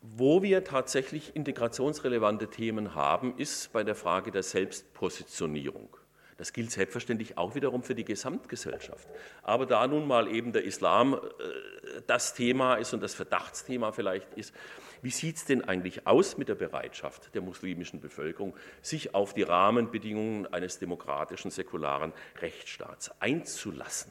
Wo 0.00 0.42
wir 0.42 0.64
tatsächlich 0.64 1.34
integrationsrelevante 1.34 2.48
Themen 2.48 2.94
haben, 2.94 3.36
ist 3.36 3.72
bei 3.72 3.84
der 3.84 3.94
Frage 3.94 4.30
der 4.30 4.42
Selbstpositionierung. 4.42 5.94
Das 6.36 6.52
gilt 6.52 6.70
selbstverständlich 6.70 7.38
auch 7.38 7.54
wiederum 7.54 7.82
für 7.82 7.94
die 7.94 8.04
Gesamtgesellschaft. 8.04 9.08
Aber 9.42 9.64
da 9.64 9.86
nun 9.86 10.06
mal 10.06 10.28
eben 10.28 10.52
der 10.52 10.64
Islam 10.64 11.14
äh, 11.14 12.00
das 12.06 12.34
Thema 12.34 12.74
ist 12.74 12.92
und 12.92 13.02
das 13.02 13.14
Verdachtsthema 13.14 13.92
vielleicht 13.92 14.34
ist, 14.34 14.54
wie 15.02 15.10
sieht 15.10 15.36
es 15.36 15.44
denn 15.44 15.62
eigentlich 15.64 16.06
aus 16.06 16.36
mit 16.36 16.48
der 16.48 16.54
Bereitschaft 16.54 17.34
der 17.34 17.42
muslimischen 17.42 18.00
Bevölkerung, 18.00 18.54
sich 18.82 19.14
auf 19.14 19.34
die 19.34 19.42
Rahmenbedingungen 19.42 20.52
eines 20.52 20.78
demokratischen, 20.78 21.50
säkularen 21.50 22.12
Rechtsstaats 22.40 23.10
einzulassen? 23.20 24.10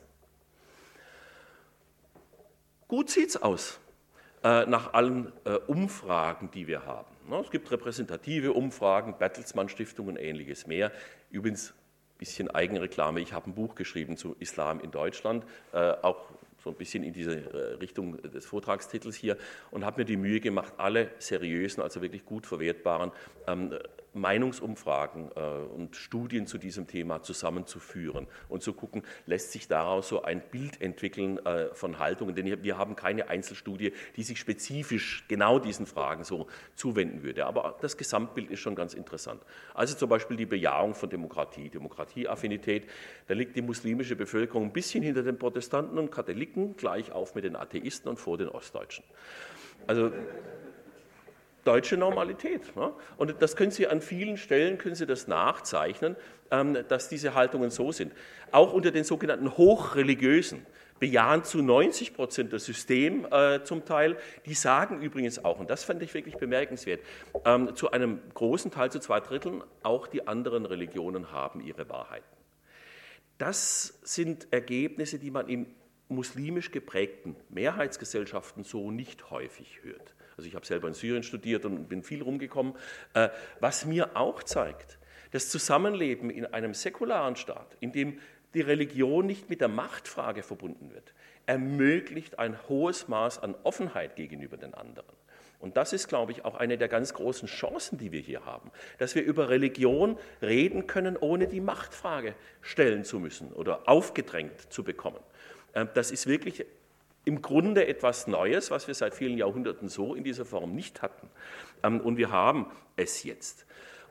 Gut 2.88 3.10
sieht 3.10 3.30
es 3.30 3.42
aus 3.42 3.80
äh, 4.44 4.66
nach 4.68 4.94
allen 4.94 5.32
äh, 5.44 5.56
Umfragen, 5.68 6.52
die 6.52 6.68
wir 6.68 6.86
haben. 6.86 7.08
Es 7.44 7.50
gibt 7.50 7.72
repräsentative 7.72 8.54
Umfragen, 8.54 9.18
Bertelsmann 9.18 9.70
Stiftung 9.70 10.08
und 10.08 10.18
ähnliches 10.18 10.68
mehr. 10.68 10.92
Übrigens 11.32 11.74
bisschen 12.18 12.50
Eigenreklame. 12.50 13.20
Ich 13.20 13.34
habe 13.34 13.50
ein 13.50 13.56
Buch 13.56 13.76
geschrieben 13.76 14.18
zu 14.18 14.36
Islam 14.40 14.80
in 14.80 14.92
Deutschland, 14.92 15.46
äh, 15.74 15.92
auch 16.02 16.30
so 16.64 16.72
ein 16.72 16.76
bisschen 16.76 17.04
in 17.04 17.14
diese 17.14 17.36
äh, 17.36 17.74
Richtung 17.76 18.22
des 18.22 18.46
Vortragstitels 18.46 19.16
hier 19.16 19.38
und 19.72 19.86
habe 19.86 20.02
mir 20.02 20.06
die 20.06 20.18
Mühe 20.18 20.40
gemacht, 20.40 20.74
alle 20.78 21.12
seriösen, 21.20 21.84
also 21.84 22.02
wirklich 22.02 22.26
gut 22.26 22.48
verwertbaren 22.48 23.12
ähm, 23.48 23.78
Meinungsumfragen 24.16 25.32
äh, 25.36 25.40
und 25.40 25.96
Studien 25.96 26.48
zu 26.48 26.58
diesem 26.58 26.88
Thema 26.88 27.22
zusammenzuführen 27.22 28.28
und 28.50 28.64
zu 28.64 28.74
gucken, 28.74 29.04
lässt 29.26 29.52
sich 29.52 29.68
daraus 29.68 30.08
so 30.08 30.24
ein 30.24 30.42
Bild 30.52 30.82
entwickeln 30.82 31.38
äh, 31.46 31.74
von 31.74 32.00
Haltungen. 32.00 32.36
Denn 32.36 32.64
wir 32.64 32.78
haben 32.78 32.96
keine 32.96 33.30
Einzelstudie, 33.30 33.94
die 34.16 34.24
sich 34.24 34.40
spezifisch 34.40 35.26
genau 35.28 35.60
diesen 35.60 35.86
Fragen 35.86 36.24
so 36.24 36.48
zuwenden 36.76 37.24
würde. 37.24 37.46
Aber 37.46 37.78
das 37.82 37.98
Gesamtbild 37.98 38.50
ist 38.50 38.60
schon 38.60 38.76
ganz 38.76 38.94
interessant. 38.94 39.42
Also 39.74 39.96
zum 39.96 40.10
Beispiel 40.10 40.38
die 40.38 40.46
Bejahung 40.46 40.96
von 40.96 41.10
Demokratie, 41.10 41.70
Demokratieaffinität. 41.70 42.88
Da 43.28 43.34
liegt 43.34 43.56
die 43.56 43.62
muslimische 43.62 44.16
Bevölkerung 44.16 44.66
ein 44.66 44.74
bisschen 44.74 45.04
hinter 45.04 45.24
den 45.24 45.38
Protestanten 45.38 46.00
und 46.00 46.12
Katholiken, 46.12 46.76
gleich 46.78 47.12
auf 47.12 47.36
mit 47.36 47.44
den 47.44 47.56
Atheisten 47.56 48.10
und 48.10 48.18
vor 48.18 48.38
den 48.38 48.48
Ostdeutschen. 48.48 49.04
Also 49.88 50.12
deutsche 51.66 51.98
Normalität. 51.98 52.76
Ne? 52.76 52.94
Und 53.18 53.36
das 53.42 53.56
können 53.56 53.72
Sie 53.72 53.88
an 53.88 54.02
vielen 54.02 54.38
Stellen 54.38 54.78
können 54.78 54.96
Sie 54.96 55.06
das 55.06 55.28
nachzeichnen, 55.28 56.16
ähm, 56.52 56.78
dass 56.88 57.10
diese 57.10 57.34
Haltungen 57.34 57.70
so 57.70 57.92
sind. 57.92 58.14
Auch 58.52 58.72
unter 58.74 58.92
den 58.92 59.04
sogenannten 59.04 59.58
Hochreligiösen 59.58 60.66
bejahen 61.00 61.44
zu 61.44 61.62
90 61.62 62.14
Prozent 62.14 62.54
das 62.54 62.66
System 62.66 63.28
äh, 63.32 63.64
zum 63.64 63.86
Teil. 63.86 64.18
Die 64.46 64.54
sagen 64.54 65.02
übrigens 65.02 65.44
auch, 65.44 65.60
und 65.60 65.70
das 65.70 65.84
fand 65.84 66.02
ich 66.02 66.14
wirklich 66.14 66.38
bemerkenswert, 66.38 67.02
ähm, 67.44 67.76
zu 67.76 67.92
einem 67.92 68.22
großen 68.34 68.72
Teil, 68.72 68.92
zu 68.92 69.00
zwei 69.00 69.20
Dritteln, 69.20 69.64
auch 69.84 70.08
die 70.08 70.28
anderen 70.28 70.66
Religionen 70.66 71.32
haben 71.32 71.60
ihre 71.62 71.90
Wahrheiten. 71.90 72.26
Das 73.38 74.00
sind 74.04 74.48
Ergebnisse, 74.52 75.20
die 75.20 75.32
man 75.32 75.50
in 75.50 75.68
muslimisch 76.08 76.72
geprägten 76.72 77.36
Mehrheitsgesellschaften 77.50 78.64
so 78.64 78.92
nicht 78.92 79.30
häufig 79.32 79.80
hört. 79.84 80.14
Also 80.38 80.48
ich 80.48 80.56
habe 80.56 80.66
selber 80.66 80.88
in 80.88 80.94
Syrien 80.94 81.24
studiert 81.24 81.66
und 81.66 81.88
bin 81.88 82.04
viel 82.04 82.22
rumgekommen, 82.22 82.74
äh, 83.14 83.30
was 83.60 83.86
mir 83.86 84.16
auch 84.16 84.44
zeigt, 84.44 85.00
das 85.32 85.50
Zusammenleben 85.50 86.30
in 86.30 86.46
einem 86.46 86.74
säkularen 86.74 87.36
Staat, 87.36 87.76
in 87.80 87.92
dem 87.92 88.20
die 88.54 88.62
Religion 88.62 89.26
nicht 89.26 89.50
mit 89.50 89.62
der 89.62 89.68
Machtfrage 89.68 90.44
verbunden 90.44 90.92
wird, 90.94 91.14
ermöglicht 91.46 92.40
ein 92.40 92.58
hohes 92.70 93.08
Maß 93.08 93.40
an 93.40 93.56
Offenheit 93.64 94.16
gegenüber 94.16 94.58
den 94.58 94.74
anderen. 94.74 95.14
Und 95.60 95.78
das 95.78 95.94
ist, 95.94 96.08
glaube 96.08 96.32
ich, 96.32 96.46
auch 96.46 96.56
eine 96.56 96.78
der 96.78 96.88
ganz 96.88 97.14
großen 97.14 97.48
Chancen, 97.48 97.98
die 97.98 98.12
wir 98.12 98.20
hier 98.20 98.46
haben, 98.46 98.72
dass 98.98 99.16
wir 99.16 99.24
über 99.24 99.50
Religion 99.50 100.18
reden 100.42 100.88
können, 100.88 101.18
ohne 101.18 101.48
die 101.48 101.62
Machtfrage 101.62 102.36
stellen 102.62 103.04
zu 103.04 103.20
müssen 103.20 103.52
oder 103.54 103.88
aufgedrängt 103.88 104.72
zu 104.72 104.84
bekommen. 104.84 105.20
Ähm, 105.74 105.90
das 105.94 106.12
ist 106.12 106.28
wirklich 106.28 106.66
im 107.26 107.42
Grunde 107.42 107.88
etwas 107.88 108.28
Neues, 108.28 108.72
was 108.72 108.88
wir 108.88 108.94
seit 108.94 109.16
vielen 109.16 109.38
Jahrhunderten 109.38 109.90
so 109.90 110.16
in 110.16 110.24
dieser 110.24 110.46
Form 110.46 110.74
nicht 110.74 111.02
hatten. 111.02 111.30
Ähm, 111.84 112.00
und 112.00 112.18
wir 112.18 112.32
haben 112.32 112.68
es 112.96 113.24
jetzt. 113.24 113.66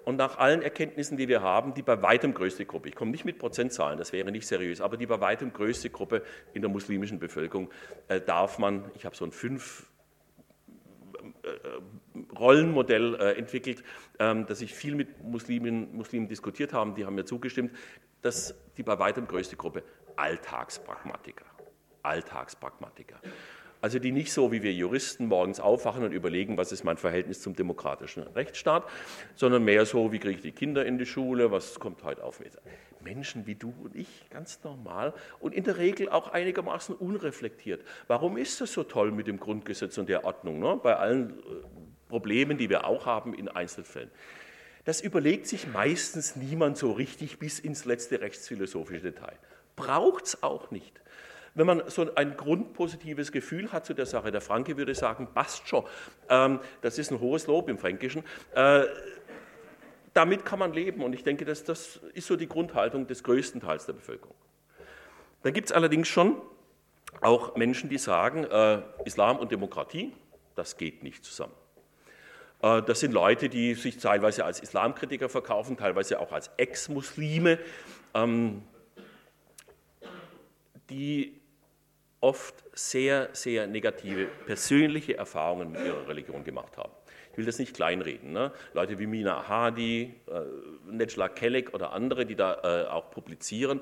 Und 0.05 0.17
nach 0.17 0.37
allen 0.37 0.61
Erkenntnissen, 0.61 1.17
die 1.17 1.29
wir 1.29 1.41
haben, 1.41 1.73
die 1.73 1.83
bei 1.83 2.03
weitem 2.03 2.35
größte 2.35 2.67
Gruppe, 2.67 2.91
ich 2.91 2.95
komme 2.95 3.11
nicht 3.11 3.25
mit 3.25 3.39
Prozentzahlen, 3.39 3.99
das 3.99 4.13
wäre 4.13 4.31
nicht 4.31 4.47
seriös, 4.47 4.83
aber 4.83 4.99
die 4.99 5.07
bei 5.07 5.21
weitem 5.21 5.53
größte 5.53 5.89
Gruppe 5.89 6.23
in 6.53 6.61
der 6.61 6.71
muslimischen 6.71 7.19
Bevölkerung 7.19 7.71
äh, 8.09 8.21
darf 8.21 8.59
man, 8.59 8.91
ich 8.95 9.07
habe 9.07 9.17
so 9.17 9.25
ein 9.25 9.33
fünf 9.33 9.87
äh, 11.43 12.35
Rollenmodell 12.39 13.15
äh, 13.15 13.39
entwickelt, 13.39 13.83
ähm, 14.19 14.45
das 14.47 14.61
ich 14.61 14.75
viel 14.75 14.95
mit 14.95 15.23
Muslimen, 15.23 15.97
Muslimen 15.97 16.29
diskutiert 16.29 16.75
habe, 16.75 16.93
die 16.93 17.07
haben 17.07 17.15
mir 17.15 17.25
zugestimmt, 17.25 17.75
dass 18.21 18.55
die 18.77 18.83
bei 18.83 18.99
weitem 18.99 19.27
größte 19.27 19.57
Gruppe 19.57 19.85
Alltagspragmatiker, 20.17 21.47
Alltagspragmatiker. 22.05 23.21
Also 23.85 23.99
die 23.99 24.13
nicht 24.13 24.33
so 24.33 24.51
wie 24.51 24.63
wir 24.63 24.73
Juristen 24.73 25.27
morgens 25.27 25.61
aufwachen 25.61 26.05
und 26.05 26.13
überlegen, 26.13 26.57
was 26.57 26.73
ist 26.73 26.85
mein 26.85 26.97
Verhältnis 26.97 27.43
zum 27.43 27.55
demokratischen 27.55 28.23
Rechtsstaat, 28.23 28.85
sondern 29.35 29.63
mehr 29.63 29.85
so, 29.85 30.11
wie 30.11 30.19
kriege 30.19 30.37
ich 30.37 30.41
die 30.41 30.53
Kinder 30.53 30.87
in 30.87 30.97
die 30.97 31.05
Schule, 31.05 31.51
was 31.51 31.79
kommt 31.79 32.03
heute 32.03 32.25
auf. 32.25 32.41
Menschen 33.03 33.47
wie 33.47 33.55
du 33.55 33.75
und 33.83 33.95
ich, 33.95 34.09
ganz 34.31 34.65
normal 34.65 35.13
und 35.39 35.55
in 35.55 35.65
der 35.65 35.77
Regel 35.77 36.09
auch 36.09 36.29
einigermaßen 36.29 36.95
unreflektiert. 36.95 37.85
Warum 38.07 38.39
ist 38.39 38.59
das 38.63 38.73
so 38.73 38.85
toll 38.85 39.13
mit 39.13 39.27
dem 39.27 39.39
Grundgesetz 39.39 39.99
und 39.99 40.09
der 40.09 40.25
Ordnung, 40.25 40.61
ne? 40.61 40.81
bei 40.83 40.97
allen 40.97 41.31
äh, 41.31 41.43
Problemen, 42.09 42.57
die 42.57 42.71
wir 42.71 42.87
auch 42.87 43.05
haben 43.05 43.35
in 43.35 43.49
Einzelfällen? 43.49 44.11
Das 44.87 45.03
überlegt 45.03 45.47
sich 45.47 45.67
meistens 45.67 46.37
niemand 46.37 46.79
so 46.79 46.93
richtig 46.93 47.39
bis 47.39 47.59
ins 47.59 47.85
letzte 47.85 48.23
rechtsphilosophische 48.23 49.03
Detail. 49.03 49.37
Braucht 49.77 50.25
es 50.25 50.43
auch 50.43 50.71
nicht. 50.71 51.01
Wenn 51.55 51.67
man 51.67 51.83
so 51.89 52.13
ein 52.15 52.37
grundpositives 52.37 53.31
Gefühl 53.31 53.71
hat 53.71 53.87
zu 53.87 53.95
der 53.95 54.07
Sache, 54.07 54.33
der 54.33 54.41
Franke 54.41 54.77
würde 54.77 54.95
sagen, 54.95 55.29
passt 55.33 55.69
schon. 55.69 55.85
Ähm, 56.29 56.61
das 56.81 56.99
ist 56.99 57.13
ein 57.13 57.21
hohes 57.21 57.47
Lob 57.47 57.69
im 57.69 57.79
Fränkischen. 57.79 58.25
Äh, 58.55 58.85
damit 60.15 60.45
kann 60.45 60.59
man 60.59 60.73
leben 60.73 61.03
und 61.03 61.13
ich 61.13 61.23
denke, 61.23 61.45
dass 61.45 61.65
das 61.65 62.01
ist 62.15 62.27
so 62.27 62.37
die 62.37 62.49
Grundhaltung 62.49 63.07
des 63.07 63.23
größten 63.23 63.61
Teils 63.61 63.87
der 63.87 63.95
Bevölkerung. 63.95 64.37
Dann 65.43 65.53
gibt 65.53 65.69
es 65.69 65.73
allerdings 65.73 66.09
schon 66.09 66.41
auch 67.21 67.57
Menschen, 67.57 67.91
die 67.91 67.99
sagen, 67.99 68.45
äh, 68.45 68.83
Islam 69.05 69.39
und 69.39 69.53
Demokratie, 69.53 70.13
das 70.55 70.77
geht 70.77 71.03
nicht 71.03 71.25
zusammen. 71.25 71.53
Äh, 72.63 72.83
das 72.83 73.01
sind 73.01 73.13
Leute, 73.13 73.49
die 73.49 73.75
sich 73.75 73.99
teilweise 73.99 74.45
als 74.45 74.61
Islamkritiker 74.61 75.29
verkaufen, 75.29 75.77
teilweise 75.77 76.19
auch 76.21 76.33
als 76.33 76.51
Ex-Muslime, 76.57 77.59
ähm, 78.15 78.63
die 80.91 81.41
oft 82.25 82.65
sehr, 82.73 83.29
sehr 83.33 83.67
negative 83.67 84.27
persönliche 84.47 85.17
Erfahrungen 85.19 85.73
mit 85.73 85.85
ihrer 85.85 86.09
Religion 86.09 86.43
gemacht 86.43 86.79
haben. 86.79 86.93
Ich 87.31 87.37
will 87.37 87.45
das 87.45 87.59
nicht 87.59 87.75
kleinreden. 87.75 88.33
Ne? 88.33 88.51
Leute 88.73 88.99
wie 88.99 89.07
Mina 89.07 89.47
Hadi, 89.47 90.15
äh, 90.27 90.91
Necla 90.91 91.29
Kelek 91.29 91.75
oder 91.75 91.93
andere, 91.93 92.25
die 92.25 92.35
da 92.35 92.55
äh, 92.63 92.89
auch 92.89 93.11
publizieren. 93.11 93.81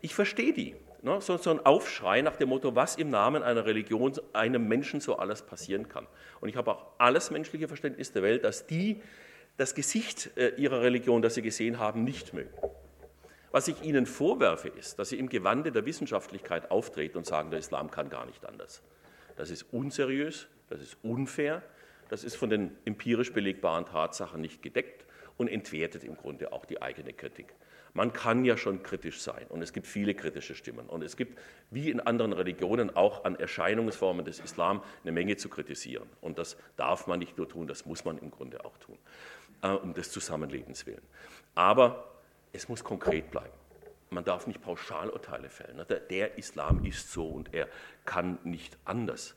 Ich 0.00 0.16
verstehe 0.16 0.52
die. 0.52 0.74
Ne? 1.02 1.20
So, 1.20 1.36
so, 1.36 1.50
ein 1.50 1.64
Aufschrei 1.64 2.22
nach 2.22 2.34
dem 2.36 2.48
Motto, 2.48 2.74
was 2.74 2.96
im 2.96 3.08
Namen 3.08 3.44
einer 3.44 3.66
Religion 3.66 4.12
einem 4.32 4.66
Menschen 4.66 5.00
so 5.00 5.16
alles 5.18 5.42
passieren 5.42 5.88
kann. 5.88 6.08
Und 6.40 6.48
ich 6.48 6.56
habe 6.56 6.72
auch 6.72 6.86
alles 6.98 7.30
menschliche 7.30 7.68
Verständnis 7.68 8.12
der 8.12 8.24
Welt, 8.24 8.42
dass 8.42 8.66
die 8.66 9.00
das 9.58 9.76
Gesicht 9.76 10.36
äh, 10.36 10.48
ihrer 10.56 10.82
Religion, 10.82 11.22
das 11.22 11.34
sie 11.34 11.42
gesehen 11.42 11.78
haben, 11.78 12.02
nicht 12.02 12.34
mögen. 12.34 12.50
Was 13.56 13.68
ich 13.68 13.82
Ihnen 13.82 14.04
vorwerfe, 14.04 14.68
ist, 14.68 14.98
dass 14.98 15.08
Sie 15.08 15.18
im 15.18 15.30
Gewande 15.30 15.72
der 15.72 15.86
Wissenschaftlichkeit 15.86 16.70
auftreten 16.70 17.16
und 17.16 17.24
sagen, 17.24 17.48
der 17.48 17.58
Islam 17.58 17.90
kann 17.90 18.10
gar 18.10 18.26
nicht 18.26 18.44
anders. 18.44 18.82
Das 19.36 19.48
ist 19.48 19.62
unseriös, 19.72 20.46
das 20.68 20.82
ist 20.82 20.98
unfair, 21.02 21.62
das 22.10 22.22
ist 22.22 22.36
von 22.36 22.50
den 22.50 22.76
empirisch 22.84 23.32
belegbaren 23.32 23.86
Tatsachen 23.86 24.42
nicht 24.42 24.60
gedeckt 24.60 25.06
und 25.38 25.48
entwertet 25.48 26.04
im 26.04 26.18
Grunde 26.18 26.52
auch 26.52 26.66
die 26.66 26.82
eigene 26.82 27.14
Kritik. 27.14 27.54
Man 27.94 28.12
kann 28.12 28.44
ja 28.44 28.58
schon 28.58 28.82
kritisch 28.82 29.22
sein 29.22 29.46
und 29.48 29.62
es 29.62 29.72
gibt 29.72 29.86
viele 29.86 30.12
kritische 30.12 30.54
Stimmen 30.54 30.86
und 30.86 31.02
es 31.02 31.16
gibt, 31.16 31.38
wie 31.70 31.90
in 31.90 32.00
anderen 32.00 32.34
Religionen, 32.34 32.94
auch 32.94 33.24
an 33.24 33.36
Erscheinungsformen 33.36 34.26
des 34.26 34.38
Islam 34.38 34.82
eine 35.02 35.12
Menge 35.12 35.38
zu 35.38 35.48
kritisieren. 35.48 36.10
Und 36.20 36.36
das 36.38 36.58
darf 36.76 37.06
man 37.06 37.20
nicht 37.20 37.38
nur 37.38 37.48
tun, 37.48 37.66
das 37.66 37.86
muss 37.86 38.04
man 38.04 38.18
im 38.18 38.30
Grunde 38.30 38.66
auch 38.66 38.76
tun, 38.76 38.98
äh, 39.62 39.68
um 39.68 39.94
des 39.94 40.10
Zusammenlebens 40.10 40.84
willen. 40.84 41.00
Aber 41.54 42.15
es 42.56 42.68
muss 42.68 42.82
konkret 42.82 43.30
bleiben. 43.30 43.52
Man 44.10 44.24
darf 44.24 44.46
nicht 44.46 44.62
Pauschalurteile 44.62 45.48
fällen. 45.48 45.84
Der 46.10 46.38
Islam 46.38 46.84
ist 46.84 47.12
so 47.12 47.28
und 47.28 47.52
er 47.52 47.68
kann 48.04 48.38
nicht 48.44 48.76
anders. 48.84 49.34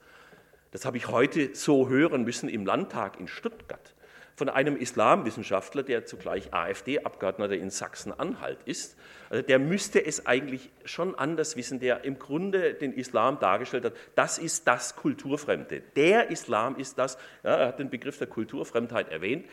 Das 0.72 0.86
habe 0.86 0.98
ich 0.98 1.08
heute 1.08 1.56
so 1.56 1.90
hören 1.90 2.24
müssen 2.24 2.50
im 2.50 2.66
Landtag 2.66 3.20
in 3.20 3.28
Stuttgart 3.28 3.94
von 4.36 4.48
einem 4.48 4.78
Islamwissenschaftler, 4.78 5.84
der 5.84 6.06
zugleich 6.06 6.54
AfD-Abgeordneter 6.54 7.56
in 7.56 7.70
Sachsen-Anhalt 7.70 8.60
ist. 8.64 8.98
Also 9.30 9.44
der 9.44 9.60
müsste 9.60 10.06
es 10.06 10.28
eigentlich 10.28 10.70
schon 10.86 11.14
anders 11.16 11.58
wissen, 11.58 11.80
der 11.82 12.06
im 12.06 12.20
Grunde 12.20 12.74
den 12.74 12.94
Islam 12.94 13.40
dargestellt 13.40 13.84
hat. 13.84 13.94
Das 14.16 14.38
ist 14.38 14.66
das 14.66 14.96
Kulturfremde. 14.96 15.82
Der 15.98 16.30
Islam 16.32 16.78
ist 16.78 16.98
das. 16.98 17.18
Ja, 17.44 17.56
er 17.56 17.68
hat 17.68 17.80
den 17.80 17.90
Begriff 17.90 18.18
der 18.18 18.28
Kulturfremdheit 18.28 19.10
erwähnt. 19.10 19.46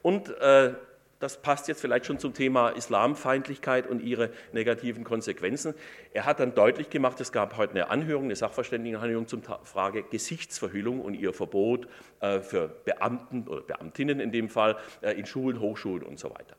Und 0.00 0.30
äh, 0.38 0.72
das 1.20 1.40
passt 1.40 1.68
jetzt 1.68 1.82
vielleicht 1.82 2.06
schon 2.06 2.18
zum 2.18 2.34
Thema 2.34 2.70
Islamfeindlichkeit 2.70 3.86
und 3.86 4.00
ihre 4.00 4.30
negativen 4.52 5.04
Konsequenzen. 5.04 5.74
Er 6.14 6.24
hat 6.24 6.40
dann 6.40 6.54
deutlich 6.54 6.88
gemacht, 6.88 7.20
es 7.20 7.30
gab 7.30 7.58
heute 7.58 7.72
eine 7.74 7.90
Anhörung, 7.90 8.24
eine 8.24 8.36
Sachverständigenanhörung 8.36 9.28
zum 9.28 9.42
Frage 9.42 10.02
Gesichtsverhüllung 10.02 11.00
und 11.02 11.14
ihr 11.14 11.34
Verbot 11.34 11.86
äh, 12.20 12.40
für 12.40 12.68
Beamten 12.68 13.46
oder 13.46 13.60
Beamtinnen 13.60 14.18
in 14.18 14.32
dem 14.32 14.48
Fall 14.48 14.78
äh, 15.02 15.12
in 15.12 15.26
Schulen, 15.26 15.60
Hochschulen 15.60 16.02
und 16.02 16.18
so 16.18 16.30
weiter. 16.30 16.56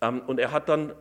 Ähm, 0.00 0.22
und 0.28 0.38
er 0.38 0.52
hat 0.52 0.68
dann 0.68 0.90
äh, 0.90 0.94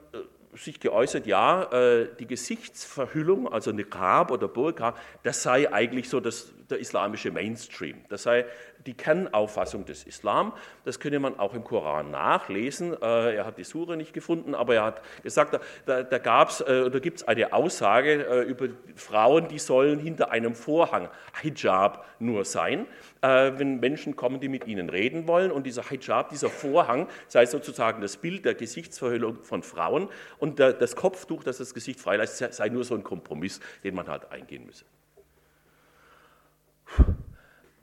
sich 0.57 0.79
geäußert, 0.79 1.27
ja, 1.27 2.07
die 2.19 2.25
Gesichtsverhüllung, 2.25 3.47
also 3.47 3.71
Niqab 3.71 4.31
oder 4.31 4.47
Burqa, 4.47 4.95
das 5.21 5.43
sei 5.43 5.71
eigentlich 5.71 6.09
so 6.09 6.19
das, 6.19 6.51
der 6.71 6.79
islamische 6.79 7.29
Mainstream. 7.29 7.97
Das 8.09 8.23
sei 8.23 8.45
die 8.87 8.95
Kernauffassung 8.95 9.85
des 9.85 10.03
Islam. 10.05 10.53
Das 10.85 10.99
könne 10.99 11.19
man 11.19 11.37
auch 11.37 11.53
im 11.53 11.63
Koran 11.63 12.09
nachlesen. 12.09 12.93
Äh, 12.93 13.35
er 13.35 13.45
hat 13.45 13.57
die 13.57 13.63
Sure 13.63 13.97
nicht 13.97 14.13
gefunden, 14.13 14.55
aber 14.55 14.75
er 14.75 14.83
hat 14.83 15.01
gesagt, 15.21 15.59
da, 15.85 16.03
da 16.03 16.17
gab's, 16.17 16.61
äh, 16.61 16.89
da 16.89 16.99
gibt 16.99 17.17
es 17.17 17.27
eine 17.27 17.53
Aussage 17.53 18.25
äh, 18.25 18.41
über 18.43 18.67
Frauen, 18.95 19.47
die 19.49 19.59
sollen 19.59 19.99
hinter 19.99 20.31
einem 20.31 20.55
Vorhang 20.55 21.09
Hijab 21.41 22.05
nur 22.19 22.45
sein, 22.45 22.87
wenn 23.21 23.79
Menschen 23.79 24.15
kommen, 24.15 24.39
die 24.39 24.47
mit 24.47 24.65
ihnen 24.67 24.89
reden 24.89 25.27
wollen. 25.27 25.51
Und 25.51 25.65
dieser 25.65 25.83
Hijab, 25.83 26.29
dieser 26.29 26.49
Vorhang, 26.49 27.07
sei 27.27 27.45
sozusagen 27.45 28.01
das 28.01 28.17
Bild 28.17 28.45
der 28.45 28.55
Gesichtsverhüllung 28.55 29.43
von 29.43 29.63
Frauen 29.63 30.07
und 30.39 30.59
das 30.59 30.95
Kopftuch, 30.95 31.43
das 31.43 31.57
das 31.57 31.73
Gesicht 31.73 31.99
freilässt, 31.99 32.37
sei 32.37 32.69
nur 32.69 32.83
so 32.83 32.95
ein 32.95 33.03
Kompromiss, 33.03 33.59
den 33.83 33.95
man 33.95 34.07
halt 34.07 34.31
eingehen 34.31 34.65
müsse. 34.65 34.85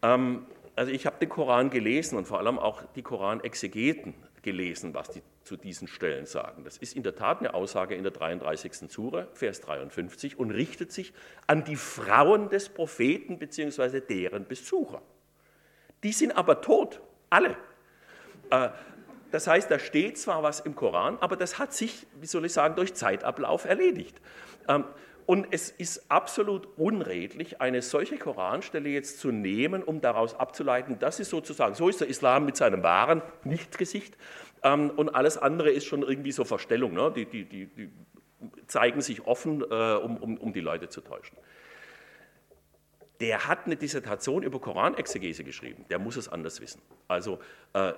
Ähm, 0.03 0.47
also 0.77 0.91
ich 0.91 1.07
habe 1.07 1.17
den 1.19 1.29
Koran 1.29 1.71
gelesen 1.71 2.17
und 2.19 2.27
vor 2.27 2.39
allem 2.39 2.59
auch 2.59 2.83
die 2.95 3.03
Koranexegeten 3.03 4.15
gelesen, 4.43 4.95
was 4.95 5.11
die 5.11 5.23
zu 5.43 5.57
diesen 5.57 5.89
Stellen 5.89 6.27
sagen. 6.27 6.65
Das 6.65 6.77
ist 6.79 6.97
in 6.97 7.03
der 7.03 7.15
Tat 7.17 7.41
eine 7.41 7.55
Aussage 7.55 7.95
in 7.95 8.03
der 8.03 8.13
33. 8.13 8.91
Sure, 8.91 9.29
Vers 9.33 9.61
53, 9.61 10.39
und 10.39 10.51
richtet 10.51 10.93
sich 10.93 11.13
an 11.47 11.65
die 11.65 11.77
Frauen 11.77 12.49
des 12.51 12.69
Propheten 12.69 13.39
bzw. 13.39 14.01
deren 14.01 14.47
Besucher. 14.47 15.03
Die 16.03 16.13
sind 16.13 16.37
aber 16.37 16.61
tot, 16.61 17.01
alle. 17.31 17.57
Äh, 18.51 18.71
das 19.31 19.47
heißt, 19.47 19.71
da 19.71 19.79
steht 19.79 20.19
zwar 20.19 20.43
was 20.43 20.61
im 20.61 20.77
Koran, 20.77 21.19
aber 21.21 21.37
das 21.37 21.59
hat 21.59 21.73
sich, 21.73 22.07
wie 22.21 22.27
soll 22.27 22.45
ich 22.45 22.53
sagen, 22.53 22.77
durch 22.77 22.95
Zeitablauf 22.95 23.65
erledigt. 23.65 24.21
Und 25.27 25.47
es 25.53 25.71
ist 25.71 26.11
absolut 26.11 26.69
unredlich, 26.77 27.61
eine 27.61 27.81
solche 27.81 28.19
Koranstelle 28.19 28.91
jetzt 28.91 29.21
zu 29.21 29.31
nehmen, 29.31 29.83
um 29.83 30.01
daraus 30.01 30.35
abzuleiten, 30.35 30.99
das 30.99 31.19
ist 31.19 31.31
sozusagen, 31.31 31.75
so 31.75 31.89
ist 31.89 32.01
der 32.01 32.09
Islam 32.09 32.45
mit 32.45 32.57
seinem 32.57 32.83
wahren 32.83 33.23
Nichtgesicht 33.43 34.19
ähm, 34.63 34.91
und 34.91 35.15
alles 35.15 35.39
andere 35.39 35.71
ist 35.71 35.87
schon 35.87 36.03
irgendwie 36.03 36.33
so 36.33 36.45
Verstellung. 36.45 36.93
Ne? 36.93 37.13
Die, 37.15 37.25
die, 37.25 37.45
die, 37.45 37.67
die, 37.67 37.91
zeigen 38.67 39.01
sich 39.01 39.27
offen, 39.27 39.63
äh, 39.63 39.95
um, 39.95 40.19
um, 40.19 40.37
um 40.37 40.53
die 40.53 40.61
Leute 40.61 40.91
zu 40.91 41.01
täuschen. 41.01 41.39
Der 43.21 43.49
hat 43.49 43.65
eine 43.65 43.77
Dissertation 43.77 44.43
über 44.43 44.61
Koranexegese 44.61 45.45
geschrieben, 45.45 45.87
der 45.89 45.99
muss 45.99 46.17
es 46.17 46.29
anders 46.29 46.61
wissen. 46.61 46.83
Also 47.09 47.39
äh, 47.73 47.95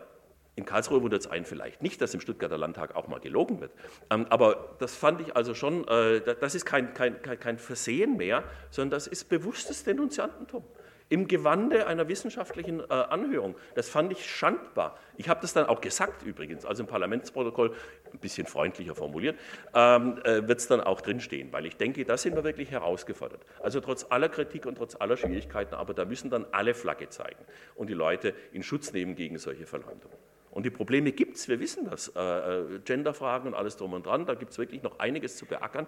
in 0.57 0.65
Karlsruhe 0.65 1.03
wundert 1.03 1.21
es 1.21 1.27
einen 1.27 1.45
vielleicht 1.45 1.83
nicht, 1.83 2.01
dass 2.01 2.15
im 2.15 2.21
Stuttgarter 2.21 2.59
Landtag 2.59 2.97
auch 2.97 3.09
mal 3.09 3.21
gelogen 3.21 3.61
wird. 3.61 3.73
Ähm, 4.11 4.27
aber 4.31 4.77
das 4.79 4.97
fand 4.97 5.21
ich 5.21 5.37
also 5.37 5.55
schon, 5.55 5.87
äh, 5.87 6.21
das 6.41 6.55
ist 6.55 6.65
kein, 6.65 6.95
kein, 6.95 7.21
kein 7.23 7.59
Versehen 7.59 8.17
mehr, 8.17 8.43
sondern 8.71 8.91
das 8.91 9.07
ist 9.07 9.29
bewusstes 9.29 9.85
Denunziantentum 9.85 10.65
im 11.09 11.29
Gewande 11.29 11.87
einer 11.87 12.09
wissenschaftlichen 12.09 12.81
äh, 12.81 12.85
Anhörung. 12.93 13.55
Das 13.75 13.89
fand 13.89 14.11
ich 14.13 14.29
schandbar. 14.29 14.99
Ich 15.17 15.29
habe 15.29 15.41
das 15.41 15.53
dann 15.53 15.67
auch 15.67 15.81
gesagt 15.81 16.23
übrigens, 16.25 16.65
also 16.65 16.83
im 16.83 16.89
Parlamentsprotokoll, 16.89 17.75
ein 18.13 18.19
bisschen 18.19 18.47
freundlicher 18.47 18.95
formuliert, 18.95 19.39
ähm, 19.75 20.19
äh, 20.25 20.49
wird 20.49 20.59
es 20.59 20.67
dann 20.67 20.81
auch 20.81 21.01
drinstehen, 21.01 21.53
weil 21.53 21.67
ich 21.67 21.77
denke, 21.77 22.05
da 22.05 22.17
sind 22.17 22.35
wir 22.35 22.45
wirklich 22.45 22.71
herausgefordert. 22.71 23.43
Also 23.63 23.81
trotz 23.81 24.07
aller 24.11 24.29
Kritik 24.29 24.67
und 24.67 24.77
trotz 24.77 24.97
aller 24.97 25.17
Schwierigkeiten, 25.17 25.75
aber 25.75 25.95
da 25.95 26.05
müssen 26.05 26.31
dann 26.31 26.47
alle 26.51 26.75
Flagge 26.75 27.09
zeigen 27.09 27.45
und 27.77 27.89
die 27.89 27.95
Leute 27.95 28.35
in 28.53 28.63
Schutz 28.63 28.93
nehmen 28.93 29.15
gegen 29.15 29.39
solche 29.39 29.67
Verleumdungen. 29.67 30.17
Und 30.57 30.65
die 30.65 30.71
Probleme 30.71 31.13
gibt 31.13 31.37
es, 31.37 31.49
wir 31.49 31.61
wissen 31.61 31.85
das. 31.85 32.09
Äh, 32.17 32.19
äh, 32.19 32.79
Genderfragen 32.83 33.49
und 33.49 33.55
alles 33.55 33.77
drum 33.77 33.93
und 33.93 34.07
dran, 34.07 34.25
da 34.25 34.33
gibt 34.33 34.53
es 34.53 34.59
wirklich 34.59 34.83
noch 34.83 34.99
einiges 34.99 35.37
zu 35.37 35.45
beackern. 35.45 35.87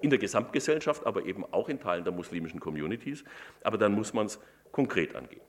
In 0.00 0.10
der 0.10 0.20
Gesamtgesellschaft, 0.20 1.04
aber 1.04 1.24
eben 1.24 1.44
auch 1.52 1.68
in 1.68 1.80
Teilen 1.80 2.04
der 2.04 2.12
muslimischen 2.12 2.60
Communities. 2.60 3.24
Aber 3.64 3.76
dann 3.76 3.92
muss 3.92 4.14
man 4.14 4.26
es 4.26 4.38
konkret 4.70 5.16
angehen. 5.16 5.40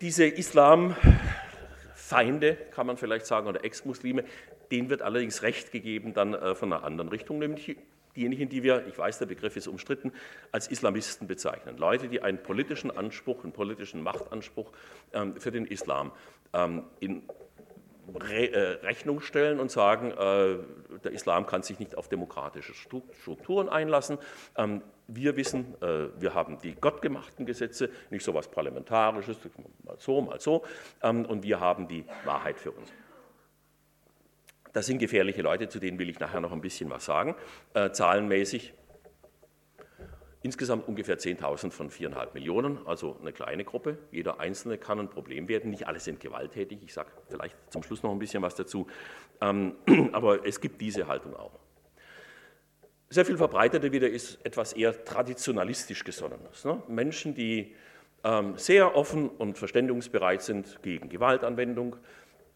Diese 0.00 0.24
Islamfeinde, 0.24 2.54
kann 2.70 2.86
man 2.86 2.96
vielleicht 2.96 3.26
sagen, 3.26 3.48
oder 3.48 3.66
Ex-Muslime, 3.66 4.24
denen 4.70 4.88
wird 4.88 5.02
allerdings 5.02 5.42
Recht 5.42 5.72
gegeben 5.72 6.14
dann 6.14 6.32
äh, 6.32 6.54
von 6.54 6.72
einer 6.72 6.84
anderen 6.84 7.10
Richtung, 7.10 7.38
nämlich 7.38 7.76
diejenigen, 8.18 8.48
die 8.48 8.62
wir, 8.62 8.86
ich 8.86 8.98
weiß, 8.98 9.18
der 9.18 9.26
Begriff 9.26 9.56
ist 9.56 9.68
umstritten, 9.68 10.12
als 10.52 10.66
Islamisten 10.66 11.28
bezeichnen. 11.28 11.78
Leute, 11.78 12.08
die 12.08 12.20
einen 12.20 12.42
politischen 12.42 12.90
Anspruch, 12.90 13.44
einen 13.44 13.52
politischen 13.52 14.02
Machtanspruch 14.02 14.72
ähm, 15.12 15.36
für 15.40 15.52
den 15.52 15.64
Islam 15.64 16.12
ähm, 16.52 16.84
in 17.00 17.22
Re 18.14 18.50
äh, 18.50 18.86
Rechnung 18.86 19.20
stellen 19.20 19.60
und 19.60 19.70
sagen, 19.70 20.12
äh, 20.12 20.56
der 21.04 21.12
Islam 21.12 21.46
kann 21.46 21.62
sich 21.62 21.78
nicht 21.78 21.96
auf 21.96 22.08
demokratische 22.08 22.72
Strukturen 22.74 23.68
einlassen. 23.68 24.18
Ähm, 24.56 24.82
wir 25.06 25.36
wissen, 25.36 25.74
äh, 25.82 26.08
wir 26.18 26.34
haben 26.34 26.58
die 26.58 26.74
gottgemachten 26.74 27.44
Gesetze, 27.44 27.90
nicht 28.10 28.24
so 28.24 28.30
etwas 28.32 28.48
Parlamentarisches, 28.48 29.36
mal 29.84 29.96
so, 29.98 30.20
mal 30.22 30.40
so, 30.40 30.64
ähm, 31.02 31.26
und 31.26 31.42
wir 31.42 31.60
haben 31.60 31.86
die 31.86 32.04
Wahrheit 32.24 32.58
für 32.58 32.72
uns. 32.72 32.90
Das 34.78 34.86
sind 34.86 34.98
gefährliche 34.98 35.42
Leute, 35.42 35.68
zu 35.68 35.80
denen 35.80 35.98
will 35.98 36.08
ich 36.08 36.20
nachher 36.20 36.40
noch 36.40 36.52
ein 36.52 36.60
bisschen 36.60 36.88
was 36.88 37.04
sagen. 37.04 37.34
Äh, 37.74 37.90
zahlenmäßig 37.90 38.74
insgesamt 40.42 40.86
ungefähr 40.86 41.18
10.000 41.18 41.72
von 41.72 41.90
4,5 41.90 42.28
Millionen, 42.32 42.86
also 42.86 43.18
eine 43.20 43.32
kleine 43.32 43.64
Gruppe. 43.64 43.98
Jeder 44.12 44.38
Einzelne 44.38 44.78
kann 44.78 45.00
ein 45.00 45.10
Problem 45.10 45.48
werden. 45.48 45.72
Nicht 45.72 45.88
alle 45.88 45.98
sind 45.98 46.20
gewalttätig. 46.20 46.78
Ich 46.84 46.92
sage 46.92 47.10
vielleicht 47.28 47.56
zum 47.72 47.82
Schluss 47.82 48.04
noch 48.04 48.12
ein 48.12 48.20
bisschen 48.20 48.40
was 48.40 48.54
dazu. 48.54 48.86
Ähm, 49.40 49.74
aber 50.12 50.46
es 50.46 50.60
gibt 50.60 50.80
diese 50.80 51.08
Haltung 51.08 51.34
auch. 51.34 51.58
Sehr 53.10 53.24
viel 53.24 53.36
verbreiteter 53.36 53.90
wieder 53.90 54.08
ist 54.08 54.38
etwas 54.46 54.74
eher 54.74 55.04
traditionalistisch 55.04 56.04
gesonnenes. 56.04 56.64
Ne? 56.64 56.80
Menschen, 56.86 57.34
die 57.34 57.74
ähm, 58.22 58.56
sehr 58.56 58.94
offen 58.94 59.28
und 59.28 59.58
verständigungsbereit 59.58 60.40
sind 60.42 60.80
gegen 60.82 61.08
Gewaltanwendung, 61.08 61.96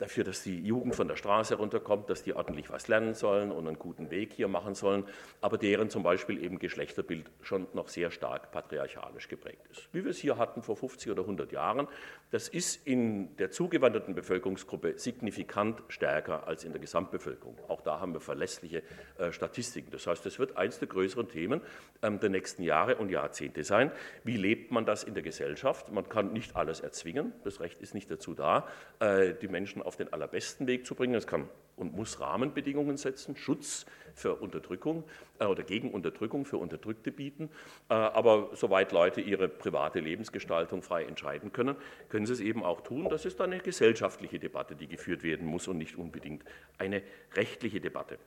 dafür, 0.02 0.24
dass 0.24 0.42
die 0.42 0.60
Jugend 0.60 0.96
von 0.96 1.08
der 1.08 1.16
Straße 1.16 1.54
runterkommt, 1.54 2.10
dass 2.10 2.24
die 2.24 2.34
ordentlich 2.34 2.70
was 2.70 2.88
lernen 2.88 3.14
sollen 3.14 3.52
und 3.52 3.66
einen 3.68 3.78
guten 3.78 4.10
Weg 4.10 4.32
hier 4.32 4.48
machen 4.48 4.74
sollen, 4.74 5.04
aber 5.40 5.56
deren 5.58 5.90
zum 5.90 6.02
Beispiel 6.02 6.42
eben 6.42 6.58
Geschlechterbild 6.58 7.30
schon 7.40 7.68
noch 7.72 7.88
sehr 7.88 8.10
stark 8.10 8.50
patriarchalisch 8.50 9.28
geprägt 9.28 9.66
ist. 9.70 9.88
Wie 9.92 10.04
wir 10.04 10.10
es 10.10 10.18
hier 10.18 10.36
hatten 10.38 10.62
vor 10.62 10.76
50 10.76 11.12
oder 11.12 11.22
100 11.22 11.52
Jahren, 11.52 11.86
das 12.32 12.48
ist 12.48 12.86
in 12.86 13.36
der 13.36 13.50
zugewanderten 13.50 14.14
Bevölkerungsgruppe 14.14 14.98
signifikant 14.98 15.82
stärker 15.88 16.48
als 16.48 16.64
in 16.64 16.72
der 16.72 16.80
Gesamtbevölkerung. 16.80 17.58
Auch 17.68 17.82
da 17.82 18.00
haben 18.00 18.14
wir 18.14 18.20
verlässliche 18.20 18.82
äh, 19.18 19.30
Statistiken. 19.32 19.90
Das 19.90 20.06
heißt, 20.06 20.24
es 20.26 20.38
wird 20.38 20.56
eines 20.56 20.78
der 20.78 20.88
größeren 20.88 21.28
Themen 21.28 21.60
ähm, 22.02 22.18
der 22.18 22.30
nächsten 22.30 22.62
Jahre 22.62 22.96
und 22.96 23.10
Jahrzehnte 23.10 23.62
sein. 23.64 23.92
Wie 24.24 24.36
lebt 24.36 24.72
man 24.72 24.84
das 24.86 25.04
in 25.04 25.14
der 25.14 25.22
Gesellschaft? 25.22 25.92
Man 25.92 26.08
kann 26.08 26.32
nicht 26.32 26.56
alles 26.56 26.80
erzwingen, 26.80 27.32
das 27.44 27.60
Recht 27.60 27.80
ist 27.82 27.94
nicht 27.94 28.10
dazu 28.10 28.34
da, 28.34 28.66
äh, 28.98 29.34
die 29.34 29.48
Menschen 29.48 29.82
auf 29.82 29.91
auf 29.92 29.96
den 29.98 30.10
allerbesten 30.10 30.66
Weg 30.66 30.86
zu 30.86 30.94
bringen. 30.94 31.14
Es 31.14 31.26
kann 31.26 31.48
und 31.76 31.94
muss 31.94 32.20
Rahmenbedingungen 32.20 32.96
setzen, 32.96 33.36
Schutz 33.36 33.86
für 34.14 34.36
Unterdrückung 34.36 35.04
äh, 35.38 35.44
oder 35.44 35.62
gegen 35.62 35.90
Unterdrückung 35.90 36.44
für 36.44 36.56
Unterdrückte 36.56 37.10
bieten. 37.10 37.50
Äh, 37.88 37.94
aber 37.94 38.50
soweit 38.54 38.92
Leute 38.92 39.20
ihre 39.20 39.48
private 39.48 40.00
Lebensgestaltung 40.00 40.82
frei 40.82 41.04
entscheiden 41.04 41.52
können, 41.52 41.76
können 42.08 42.26
sie 42.26 42.32
es 42.32 42.40
eben 42.40 42.62
auch 42.62 42.80
tun. 42.82 43.08
Das 43.10 43.24
ist 43.24 43.40
eine 43.40 43.58
gesellschaftliche 43.58 44.38
Debatte, 44.38 44.76
die 44.76 44.86
geführt 44.86 45.22
werden 45.22 45.46
muss 45.46 45.68
und 45.68 45.78
nicht 45.78 45.96
unbedingt 45.96 46.44
eine 46.78 47.02
rechtliche 47.34 47.80
Debatte. 47.80 48.18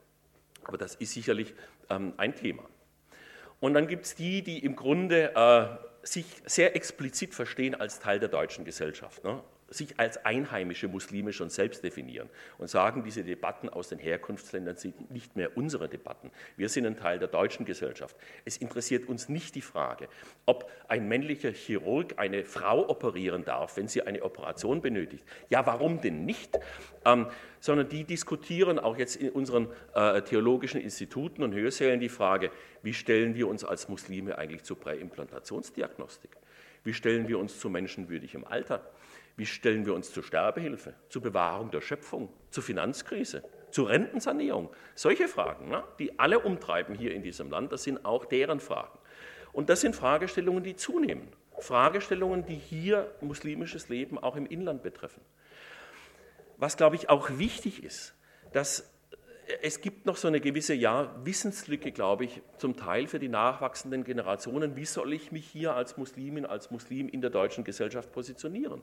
Aber 0.63 0.77
das 0.77 0.95
ist 0.95 1.13
sicherlich 1.13 1.53
ähm, 1.89 2.13
ein 2.17 2.35
Thema. 2.35 2.63
Und 3.59 3.73
dann 3.73 3.87
gibt 3.87 4.05
es 4.05 4.15
die, 4.15 4.43
die 4.43 4.63
im 4.63 4.75
Grunde 4.75 5.33
äh, 5.35 6.05
sich 6.05 6.25
sehr 6.45 6.75
explizit 6.75 7.33
verstehen 7.33 7.75
als 7.75 7.99
Teil 7.99 8.19
der 8.19 8.29
deutschen 8.29 8.65
Gesellschaft. 8.65 9.23
Ne? 9.23 9.41
Sich 9.75 9.99
als 9.99 10.23
einheimische 10.25 10.87
Muslime 10.87 11.33
schon 11.33 11.49
selbst 11.49 11.83
definieren 11.83 12.29
und 12.57 12.69
sagen, 12.69 13.03
diese 13.03 13.23
Debatten 13.23 13.69
aus 13.69 13.89
den 13.89 13.99
Herkunftsländern 13.99 14.75
sind 14.77 15.11
nicht 15.11 15.35
mehr 15.35 15.57
unsere 15.57 15.89
Debatten. 15.89 16.31
Wir 16.57 16.69
sind 16.69 16.85
ein 16.85 16.97
Teil 16.97 17.19
der 17.19 17.27
deutschen 17.27 17.65
Gesellschaft. 17.65 18.15
Es 18.45 18.57
interessiert 18.57 19.07
uns 19.07 19.29
nicht 19.29 19.55
die 19.55 19.61
Frage, 19.61 20.07
ob 20.45 20.69
ein 20.87 21.07
männlicher 21.07 21.51
Chirurg 21.51 22.13
eine 22.17 22.43
Frau 22.43 22.89
operieren 22.89 23.45
darf, 23.45 23.77
wenn 23.77 23.87
sie 23.87 24.01
eine 24.01 24.23
Operation 24.23 24.81
benötigt. 24.81 25.25
Ja, 25.49 25.65
warum 25.65 26.01
denn 26.01 26.25
nicht? 26.25 26.57
Ähm, 27.05 27.27
sondern 27.59 27.89
die 27.89 28.03
diskutieren 28.03 28.77
auch 28.77 28.97
jetzt 28.97 29.15
in 29.15 29.29
unseren 29.31 29.67
äh, 29.95 30.21
theologischen 30.21 30.79
Instituten 30.79 31.41
und 31.41 31.53
Hörsälen 31.53 31.99
die 31.99 32.09
Frage, 32.09 32.51
wie 32.83 32.93
stellen 32.93 33.33
wir 33.33 33.47
uns 33.47 33.63
als 33.63 33.89
Muslime 33.89 34.37
eigentlich 34.37 34.63
zur 34.63 34.79
Präimplantationsdiagnostik? 34.79 36.37
Wie 36.83 36.93
stellen 36.93 37.27
wir 37.27 37.39
uns 37.39 37.59
zu 37.59 37.69
menschenwürdigem 37.69 38.45
Alter? 38.45 38.87
Wie 39.37 39.45
stellen 39.45 39.85
wir 39.85 39.93
uns 39.93 40.11
zur 40.11 40.23
Sterbehilfe, 40.23 40.93
zur 41.09 41.21
Bewahrung 41.21 41.71
der 41.71 41.81
Schöpfung, 41.81 42.29
zur 42.51 42.63
Finanzkrise, 42.63 43.43
zur 43.69 43.89
Rentensanierung? 43.89 44.69
Solche 44.95 45.27
Fragen, 45.27 45.69
ne, 45.69 45.83
die 45.99 46.17
alle 46.19 46.39
umtreiben 46.39 46.95
hier 46.95 47.13
in 47.13 47.21
diesem 47.21 47.49
Land, 47.49 47.71
das 47.71 47.83
sind 47.83 48.05
auch 48.05 48.25
deren 48.25 48.59
Fragen. 48.59 48.97
Und 49.51 49.69
das 49.69 49.81
sind 49.81 49.95
Fragestellungen, 49.95 50.63
die 50.63 50.75
zunehmen. 50.75 51.27
Fragestellungen, 51.59 52.45
die 52.45 52.55
hier 52.55 53.13
muslimisches 53.21 53.89
Leben 53.89 54.17
auch 54.17 54.35
im 54.35 54.45
Inland 54.45 54.83
betreffen. 54.83 55.21
Was, 56.57 56.77
glaube 56.77 56.95
ich, 56.95 57.09
auch 57.09 57.37
wichtig 57.37 57.83
ist, 57.83 58.13
dass 58.53 58.89
es 59.61 59.81
gibt 59.81 60.05
noch 60.05 60.17
so 60.17 60.27
eine 60.27 60.39
gewisse 60.41 60.73
ja, 60.73 61.15
Wissenslücke, 61.23 61.91
glaube 61.91 62.25
ich, 62.25 62.41
zum 62.57 62.75
Teil 62.75 63.07
für 63.07 63.19
die 63.19 63.29
nachwachsenden 63.29 64.03
Generationen. 64.03 64.75
Wie 64.75 64.85
soll 64.85 65.13
ich 65.13 65.31
mich 65.31 65.45
hier 65.45 65.75
als 65.75 65.97
Muslimin, 65.97 66.45
als 66.45 66.71
Muslim 66.71 67.07
in 67.07 67.21
der 67.21 67.29
deutschen 67.29 67.63
Gesellschaft 67.63 68.11
positionieren? 68.11 68.81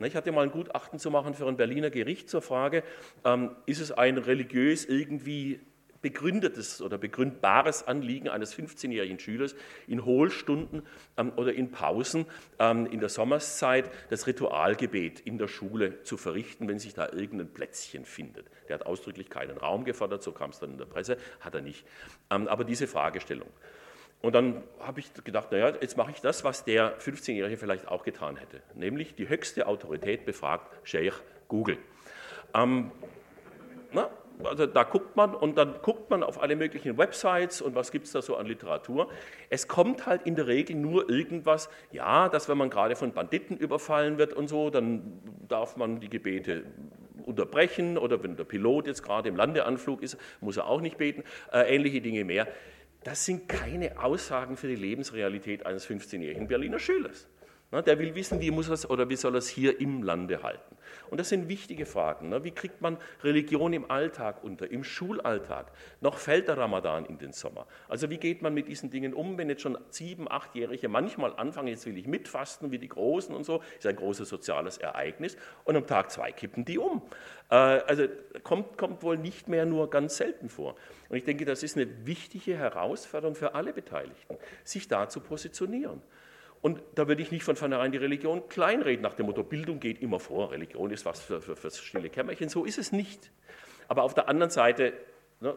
Ich 0.00 0.14
hatte 0.14 0.30
mal 0.30 0.42
ein 0.42 0.50
Gutachten 0.50 0.98
zu 0.98 1.10
machen 1.10 1.34
für 1.34 1.46
ein 1.46 1.56
Berliner 1.56 1.90
Gericht 1.90 2.28
zur 2.28 2.42
Frage, 2.42 2.82
ähm, 3.24 3.56
ist 3.64 3.80
es 3.80 3.92
ein 3.92 4.18
religiös 4.18 4.84
irgendwie 4.84 5.60
begründetes 6.02 6.82
oder 6.82 6.98
begründbares 6.98 7.88
Anliegen 7.88 8.28
eines 8.28 8.54
15-jährigen 8.54 9.18
Schülers 9.18 9.56
in 9.86 10.04
Hohlstunden 10.04 10.82
ähm, 11.16 11.32
oder 11.36 11.54
in 11.54 11.70
Pausen 11.70 12.26
ähm, 12.58 12.86
in 12.86 13.00
der 13.00 13.08
Sommerszeit 13.08 13.90
das 14.10 14.26
Ritualgebet 14.26 15.20
in 15.20 15.38
der 15.38 15.48
Schule 15.48 16.02
zu 16.02 16.18
verrichten, 16.18 16.68
wenn 16.68 16.78
sich 16.78 16.92
da 16.92 17.08
irgendein 17.12 17.52
Plätzchen 17.52 18.04
findet. 18.04 18.46
Der 18.68 18.74
hat 18.74 18.86
ausdrücklich 18.86 19.30
keinen 19.30 19.56
Raum 19.56 19.84
gefordert, 19.84 20.22
so 20.22 20.32
kam 20.32 20.50
es 20.50 20.58
dann 20.58 20.72
in 20.72 20.78
der 20.78 20.84
Presse, 20.84 21.16
hat 21.40 21.54
er 21.54 21.62
nicht. 21.62 21.86
aber 22.28 22.64
diese 22.64 22.86
Fragestellung. 22.86 23.48
Und 24.26 24.32
dann 24.32 24.64
habe 24.80 24.98
ich 24.98 25.14
gedacht, 25.22 25.52
naja, 25.52 25.72
jetzt 25.80 25.96
mache 25.96 26.10
ich 26.10 26.20
das, 26.20 26.42
was 26.42 26.64
der 26.64 26.98
15-Jährige 26.98 27.56
vielleicht 27.56 27.86
auch 27.86 28.02
getan 28.02 28.34
hätte, 28.34 28.60
nämlich 28.74 29.14
die 29.14 29.28
höchste 29.28 29.68
Autorität 29.68 30.26
befragt, 30.26 30.66
Sheikh 30.82 31.14
Google. 31.46 31.78
Ähm, 32.52 32.90
na, 33.92 34.10
also 34.42 34.66
da 34.66 34.82
guckt 34.82 35.14
man 35.14 35.32
und 35.32 35.56
dann 35.56 35.76
guckt 35.80 36.10
man 36.10 36.24
auf 36.24 36.42
alle 36.42 36.56
möglichen 36.56 36.98
Websites 36.98 37.62
und 37.62 37.76
was 37.76 37.92
gibt 37.92 38.06
es 38.06 38.12
da 38.14 38.20
so 38.20 38.34
an 38.34 38.46
Literatur. 38.46 39.08
Es 39.48 39.68
kommt 39.68 40.06
halt 40.06 40.22
in 40.22 40.34
der 40.34 40.48
Regel 40.48 40.74
nur 40.74 41.08
irgendwas, 41.08 41.68
ja, 41.92 42.28
dass 42.28 42.48
wenn 42.48 42.58
man 42.58 42.68
gerade 42.68 42.96
von 42.96 43.12
Banditen 43.12 43.56
überfallen 43.56 44.18
wird 44.18 44.32
und 44.32 44.48
so, 44.48 44.70
dann 44.70 45.20
darf 45.46 45.76
man 45.76 46.00
die 46.00 46.10
Gebete 46.10 46.64
unterbrechen 47.24 47.96
oder 47.96 48.20
wenn 48.24 48.36
der 48.36 48.42
Pilot 48.42 48.88
jetzt 48.88 49.04
gerade 49.04 49.28
im 49.28 49.36
Landeanflug 49.36 50.02
ist, 50.02 50.18
muss 50.40 50.56
er 50.56 50.66
auch 50.66 50.80
nicht 50.80 50.98
beten, 50.98 51.22
äh, 51.52 51.72
ähnliche 51.72 52.00
Dinge 52.00 52.24
mehr. 52.24 52.48
Das 53.06 53.24
sind 53.24 53.48
keine 53.48 54.02
Aussagen 54.02 54.56
für 54.56 54.66
die 54.66 54.74
Lebensrealität 54.74 55.64
eines 55.64 55.88
15-jährigen 55.88 56.48
Berliner 56.48 56.80
Schülers. 56.80 57.28
Der 57.70 58.00
will 58.00 58.16
wissen, 58.16 58.40
wie 58.40 58.50
muss 58.50 58.68
er 58.68 58.90
oder 58.90 59.08
wie 59.08 59.14
soll 59.14 59.36
er 59.36 59.38
es 59.38 59.48
hier 59.48 59.80
im 59.80 60.02
Lande 60.02 60.42
halten. 60.42 60.75
Und 61.10 61.18
das 61.18 61.28
sind 61.28 61.48
wichtige 61.48 61.86
Fragen. 61.86 62.32
Wie 62.44 62.50
kriegt 62.50 62.80
man 62.80 62.98
Religion 63.22 63.72
im 63.72 63.90
Alltag 63.90 64.42
unter, 64.42 64.70
im 64.70 64.84
Schulalltag? 64.84 65.72
Noch 66.00 66.18
fällt 66.18 66.48
der 66.48 66.58
Ramadan 66.58 67.06
in 67.06 67.18
den 67.18 67.32
Sommer. 67.32 67.66
Also 67.88 68.10
wie 68.10 68.18
geht 68.18 68.42
man 68.42 68.54
mit 68.54 68.68
diesen 68.68 68.90
Dingen 68.90 69.14
um, 69.14 69.38
wenn 69.38 69.48
jetzt 69.48 69.62
schon 69.62 69.78
sieben, 69.90 70.30
achtjährige 70.30 70.88
manchmal 70.88 71.34
anfangen, 71.36 71.68
jetzt 71.68 71.86
will 71.86 71.96
ich 71.96 72.06
mitfasten 72.06 72.70
wie 72.70 72.78
die 72.78 72.88
Großen 72.88 73.34
und 73.34 73.44
so, 73.44 73.62
ist 73.78 73.86
ein 73.86 73.96
großes 73.96 74.28
soziales 74.28 74.78
Ereignis 74.78 75.36
und 75.64 75.76
am 75.76 75.86
Tag 75.86 76.10
zwei 76.10 76.32
kippen 76.32 76.64
die 76.64 76.78
um. 76.78 77.02
Äh, 77.50 77.54
also 77.54 78.06
kommt, 78.42 78.76
kommt 78.76 79.02
wohl 79.02 79.18
nicht 79.18 79.48
mehr 79.48 79.66
nur 79.66 79.90
ganz 79.90 80.16
selten 80.16 80.48
vor. 80.48 80.76
Und 81.08 81.16
ich 81.16 81.24
denke, 81.24 81.44
das 81.44 81.62
ist 81.62 81.76
eine 81.76 82.06
wichtige 82.06 82.56
Herausforderung 82.56 83.34
für 83.34 83.54
alle 83.54 83.72
Beteiligten, 83.72 84.36
sich 84.64 84.88
da 84.88 85.08
zu 85.08 85.20
positionieren. 85.20 86.02
Und 86.66 86.82
da 86.96 87.06
würde 87.06 87.22
ich 87.22 87.30
nicht 87.30 87.44
von 87.44 87.54
vornherein 87.54 87.92
die 87.92 87.98
Religion 87.98 88.48
kleinreden, 88.48 89.00
nach 89.00 89.14
dem 89.14 89.26
Motto, 89.26 89.44
Bildung 89.44 89.78
geht 89.78 90.02
immer 90.02 90.18
vor, 90.18 90.50
Religion 90.50 90.90
ist 90.90 91.04
was 91.06 91.20
für, 91.22 91.40
für, 91.40 91.54
für 91.54 91.70
stille 91.70 92.10
Kämmerchen. 92.10 92.48
So 92.48 92.64
ist 92.64 92.76
es 92.76 92.90
nicht. 92.90 93.30
Aber 93.86 94.02
auf 94.02 94.14
der 94.14 94.28
anderen 94.28 94.50
Seite 94.50 94.92
ne, 95.38 95.56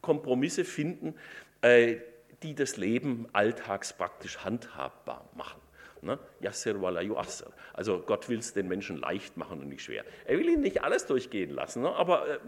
Kompromisse 0.00 0.64
finden, 0.64 1.14
äh, 1.60 1.98
die 2.42 2.56
das 2.56 2.76
Leben 2.76 3.28
alltagspraktisch 3.32 4.38
handhabbar 4.38 5.30
machen. 5.36 5.60
Ne? 6.02 6.18
Yasser 6.40 6.82
wala 6.82 7.02
yuassir. 7.02 7.52
Also 7.72 8.00
Gott 8.00 8.28
will 8.28 8.40
es 8.40 8.52
den 8.52 8.66
Menschen 8.66 8.96
leicht 8.96 9.36
machen 9.36 9.60
und 9.60 9.68
nicht 9.68 9.82
schwer. 9.82 10.04
Er 10.24 10.38
will 10.40 10.48
ihnen 10.48 10.62
nicht 10.62 10.82
alles 10.82 11.06
durchgehen 11.06 11.50
lassen, 11.50 11.82
ne? 11.82 11.94
aber 11.94 12.28
äh, 12.28 12.38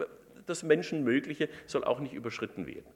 das 0.46 0.64
Menschenmögliche 0.64 1.48
soll 1.66 1.84
auch 1.84 2.00
nicht 2.00 2.14
überschritten 2.14 2.66
werden. 2.66 2.90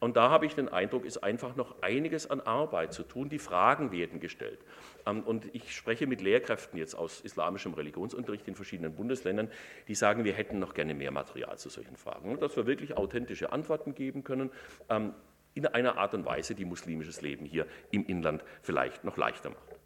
Und 0.00 0.16
da 0.16 0.30
habe 0.30 0.46
ich 0.46 0.54
den 0.54 0.70
Eindruck, 0.70 1.04
ist 1.04 1.18
einfach 1.18 1.56
noch 1.56 1.82
einiges 1.82 2.28
an 2.28 2.40
Arbeit 2.40 2.94
zu 2.94 3.02
tun. 3.02 3.28
Die 3.28 3.38
Fragen 3.38 3.92
werden 3.92 4.18
gestellt. 4.18 4.58
Ähm, 5.06 5.22
und 5.22 5.54
ich 5.54 5.76
spreche 5.76 6.06
mit 6.06 6.22
Lehrkräften 6.22 6.78
jetzt 6.78 6.94
aus 6.94 7.20
islamischem 7.20 7.74
Religionsunterricht 7.74 8.48
in 8.48 8.54
verschiedenen 8.54 8.94
Bundesländern, 8.94 9.50
die 9.88 9.94
sagen, 9.94 10.24
wir 10.24 10.32
hätten 10.32 10.58
noch 10.58 10.72
gerne 10.72 10.94
mehr 10.94 11.10
Material 11.10 11.58
zu 11.58 11.68
solchen 11.68 11.96
Fragen, 11.96 12.40
dass 12.40 12.56
wir 12.56 12.66
wirklich 12.66 12.96
authentische 12.96 13.52
Antworten 13.52 13.94
geben 13.94 14.24
können 14.24 14.50
ähm, 14.88 15.12
in 15.52 15.66
einer 15.66 15.98
Art 15.98 16.14
und 16.14 16.24
Weise, 16.24 16.54
die 16.54 16.64
muslimisches 16.64 17.20
Leben 17.20 17.44
hier 17.44 17.66
im 17.90 18.06
Inland 18.06 18.42
vielleicht 18.62 19.04
noch 19.04 19.18
leichter 19.18 19.50
macht. 19.50 19.76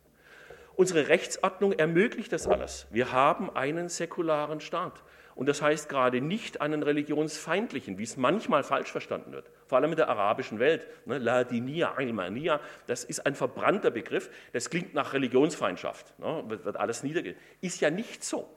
Unsere 0.76 1.08
Rechtsordnung 1.08 1.72
ermöglicht 1.72 2.32
das 2.32 2.46
alles. 2.46 2.86
Wir 2.90 3.12
haben 3.12 3.54
einen 3.54 3.88
säkularen 3.88 4.60
Staat. 4.60 5.02
Und 5.34 5.48
das 5.48 5.62
heißt 5.62 5.88
gerade 5.88 6.20
nicht 6.20 6.60
einen 6.60 6.82
religionsfeindlichen, 6.82 7.98
wie 7.98 8.04
es 8.04 8.16
manchmal 8.16 8.62
falsch 8.62 8.92
verstanden 8.92 9.32
wird, 9.32 9.50
vor 9.66 9.78
allem 9.78 9.90
in 9.90 9.96
der 9.96 10.08
arabischen 10.08 10.58
Welt. 10.58 10.86
Ne, 11.06 11.18
La 11.18 11.44
Dinia, 11.44 11.98
Ilmania, 11.98 12.60
das 12.86 13.04
ist 13.04 13.26
ein 13.26 13.34
verbrannter 13.34 13.90
Begriff, 13.90 14.30
das 14.52 14.70
klingt 14.70 14.94
nach 14.94 15.12
Religionsfeindschaft, 15.12 16.18
ne, 16.18 16.44
wird 16.46 16.76
alles 16.76 17.02
niederge. 17.02 17.34
Ist 17.60 17.80
ja 17.80 17.90
nicht 17.90 18.22
so. 18.22 18.48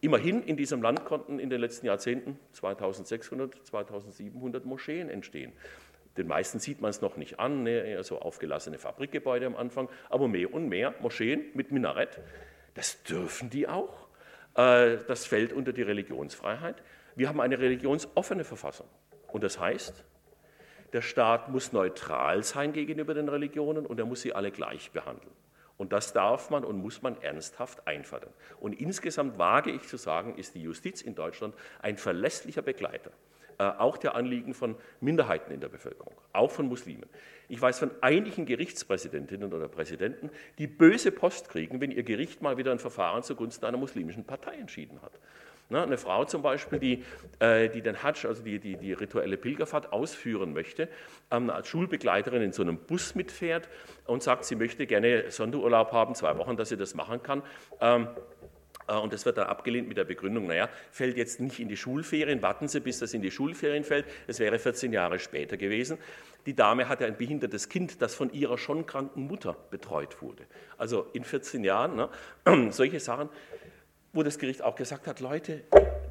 Immerhin 0.00 0.42
in 0.42 0.56
diesem 0.56 0.82
Land 0.82 1.04
konnten 1.04 1.38
in 1.38 1.48
den 1.48 1.60
letzten 1.60 1.86
Jahrzehnten 1.86 2.38
2600, 2.52 3.64
2700 3.64 4.64
Moscheen 4.64 5.08
entstehen. 5.08 5.52
Den 6.16 6.26
meisten 6.26 6.58
sieht 6.58 6.80
man 6.80 6.90
es 6.90 7.00
noch 7.00 7.16
nicht 7.16 7.38
an, 7.38 7.62
ne, 7.62 8.02
so 8.02 8.18
aufgelassene 8.18 8.78
Fabrikgebäude 8.78 9.46
am 9.46 9.54
Anfang, 9.54 9.88
aber 10.10 10.26
mehr 10.26 10.52
und 10.52 10.68
mehr 10.68 10.94
Moscheen 11.00 11.44
mit 11.54 11.70
Minarett, 11.70 12.20
das 12.74 13.02
dürfen 13.04 13.50
die 13.50 13.68
auch. 13.68 14.01
Äh, 14.54 14.98
das 15.06 15.26
fällt 15.26 15.52
unter 15.52 15.72
die 15.72 15.82
Religionsfreiheit. 15.82 16.82
Wir 17.14 17.28
haben 17.28 17.40
eine 17.40 17.58
religionsoffene 17.58 18.44
Verfassung. 18.44 18.88
Und 19.28 19.44
das 19.44 19.58
heißt, 19.58 20.04
der 20.92 21.02
Staat 21.02 21.48
muss 21.48 21.72
neutral 21.72 22.42
sein 22.42 22.72
gegenüber 22.72 23.14
den 23.14 23.28
Religionen 23.28 23.86
und 23.86 23.98
er 23.98 24.04
muss 24.04 24.20
sie 24.20 24.34
alle 24.34 24.50
gleich 24.50 24.90
behandeln. 24.90 25.32
Und 25.78 25.92
das 25.92 26.12
darf 26.12 26.50
man 26.50 26.64
und 26.64 26.78
muss 26.78 27.02
man 27.02 27.20
ernsthaft 27.22 27.86
einfordern. 27.86 28.32
Und 28.60 28.78
insgesamt 28.78 29.38
wage 29.38 29.70
ich 29.70 29.82
zu 29.88 29.96
sagen, 29.96 30.36
ist 30.36 30.54
die 30.54 30.62
Justiz 30.62 31.00
in 31.00 31.14
Deutschland 31.14 31.54
ein 31.80 31.96
verlässlicher 31.96 32.62
Begleiter 32.62 33.10
auch 33.58 33.96
der 33.96 34.14
Anliegen 34.14 34.54
von 34.54 34.76
Minderheiten 35.00 35.52
in 35.52 35.60
der 35.60 35.68
Bevölkerung, 35.68 36.14
auch 36.32 36.50
von 36.50 36.68
Muslimen. 36.68 37.08
Ich 37.48 37.60
weiß 37.60 37.78
von 37.78 37.90
einigen 38.00 38.46
Gerichtspräsidentinnen 38.46 39.52
oder 39.52 39.68
Präsidenten, 39.68 40.30
die 40.58 40.66
böse 40.66 41.12
Post 41.12 41.50
kriegen, 41.50 41.80
wenn 41.80 41.90
ihr 41.90 42.02
Gericht 42.02 42.40
mal 42.40 42.56
wieder 42.56 42.72
ein 42.72 42.78
Verfahren 42.78 43.22
zugunsten 43.22 43.66
einer 43.66 43.76
muslimischen 43.76 44.24
Partei 44.24 44.54
entschieden 44.54 45.02
hat. 45.02 45.12
eine 45.68 45.98
Frau 45.98 46.24
zum 46.24 46.42
Beispiel, 46.42 46.78
die, 46.78 47.04
äh, 47.40 47.68
die 47.68 47.82
den 47.82 48.02
Hajj, 48.02 48.26
also 48.26 48.42
die, 48.42 48.58
die, 48.58 48.76
die 48.76 48.92
rituelle 48.92 49.36
Pilgerfahrt 49.36 49.92
ausführen 49.92 50.52
möchte, 50.52 50.88
ähm, 51.30 51.50
als 51.50 51.68
Schulbegleiterin 51.68 52.42
in 52.42 52.52
so 52.52 52.62
einem 52.62 52.78
Bus 52.78 53.14
mitfährt 53.14 53.68
und 54.06 54.22
sagt, 54.22 54.44
sie 54.44 54.56
möchte 54.56 54.86
gerne 54.86 55.30
Sonderurlaub 55.30 55.92
haben, 55.92 56.14
zwei 56.14 56.36
Wochen, 56.38 56.56
dass 56.56 56.70
sie 56.70 56.76
das 56.76 56.94
machen 56.94 57.22
kann. 57.22 57.42
Äh, 58.88 58.96
und 58.96 59.12
das 59.12 59.24
wird 59.24 59.38
dann 59.38 59.46
abgelehnt 59.46 59.88
mit 59.88 59.96
der 59.96 60.04
Begründung, 60.04 60.46
naja, 60.46 60.68
fällt 60.90 61.16
jetzt 61.16 61.40
nicht 61.40 61.60
in 61.60 61.68
die 61.68 61.76
Schulferien, 61.76 62.42
warten 62.42 62.68
Sie, 62.68 62.80
bis 62.80 62.98
das 62.98 63.14
in 63.14 63.22
die 63.22 63.30
Schulferien 63.30 63.84
fällt. 63.84 64.06
Das 64.26 64.38
wäre 64.38 64.58
14 64.58 64.92
Jahre 64.92 65.18
später 65.18 65.56
gewesen. 65.56 65.98
Die 66.46 66.54
Dame 66.54 66.88
hatte 66.88 67.06
ein 67.06 67.16
behindertes 67.16 67.68
Kind, 67.68 68.02
das 68.02 68.14
von 68.14 68.32
ihrer 68.32 68.58
schon 68.58 68.86
kranken 68.86 69.26
Mutter 69.26 69.56
betreut 69.70 70.20
wurde. 70.22 70.44
Also 70.76 71.06
in 71.12 71.24
14 71.24 71.62
Jahren, 71.62 71.96
ne, 71.96 72.08
solche 72.70 72.98
Sachen, 72.98 73.28
wo 74.12 74.22
das 74.22 74.38
Gericht 74.38 74.62
auch 74.62 74.74
gesagt 74.74 75.06
hat, 75.06 75.20
Leute, 75.20 75.62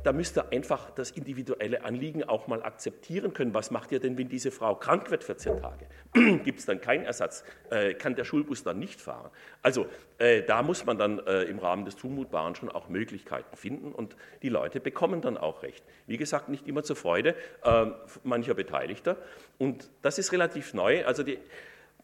da 0.04 0.14
müsst 0.14 0.38
ihr 0.38 0.52
einfach 0.52 0.90
das 0.92 1.12
individuelle 1.12 1.84
Anliegen 1.84 2.24
auch 2.24 2.48
mal 2.48 2.64
akzeptieren 2.64 3.34
können. 3.34 3.54
Was 3.54 3.72
macht 3.72 3.92
ihr 3.92 4.00
denn, 4.00 4.18
wenn 4.18 4.30
diese 4.30 4.52
Frau 4.52 4.76
krank 4.76 5.12
wird 5.12 5.24
14 5.24 5.58
Tage? 5.58 5.86
Gibt 6.44 6.60
es 6.60 6.66
dann 6.66 6.82
keinen 6.82 7.04
Ersatz? 7.04 7.44
Äh, 7.70 7.94
kann 7.94 8.16
der 8.16 8.26
Schulbus 8.26 8.64
dann 8.64 8.80
nicht 8.80 9.02
fahren? 9.02 9.30
Also 9.62 9.88
äh, 10.18 10.44
da 10.44 10.64
muss 10.64 10.86
man 10.86 10.98
dann 10.98 11.20
äh, 11.20 11.44
im 11.44 11.60
Rahmen 11.60 11.86
des 11.86 11.98
Zumutbaren 11.98 12.56
schon 12.56 12.70
auch 12.70 12.90
Möglichkeiten 12.90 13.56
finden 13.56 13.92
und 13.92 14.16
die 14.42 14.50
Leute 14.50 14.80
bekommen 14.80 15.22
dann 15.22 15.38
auch 15.38 15.64
Recht. 15.64 15.84
Wie 16.08 16.18
gesagt, 16.18 16.50
nicht 16.50 16.68
immer 16.68 16.84
zur 16.84 16.96
Freude 16.96 17.36
ähm, 17.64 17.94
mancher 18.24 18.54
Beteiligter. 18.54 19.18
Und 19.58 19.90
das 20.02 20.18
ist 20.18 20.32
relativ 20.32 20.74
neu. 20.74 21.06
Also 21.06 21.24
die, 21.24 21.38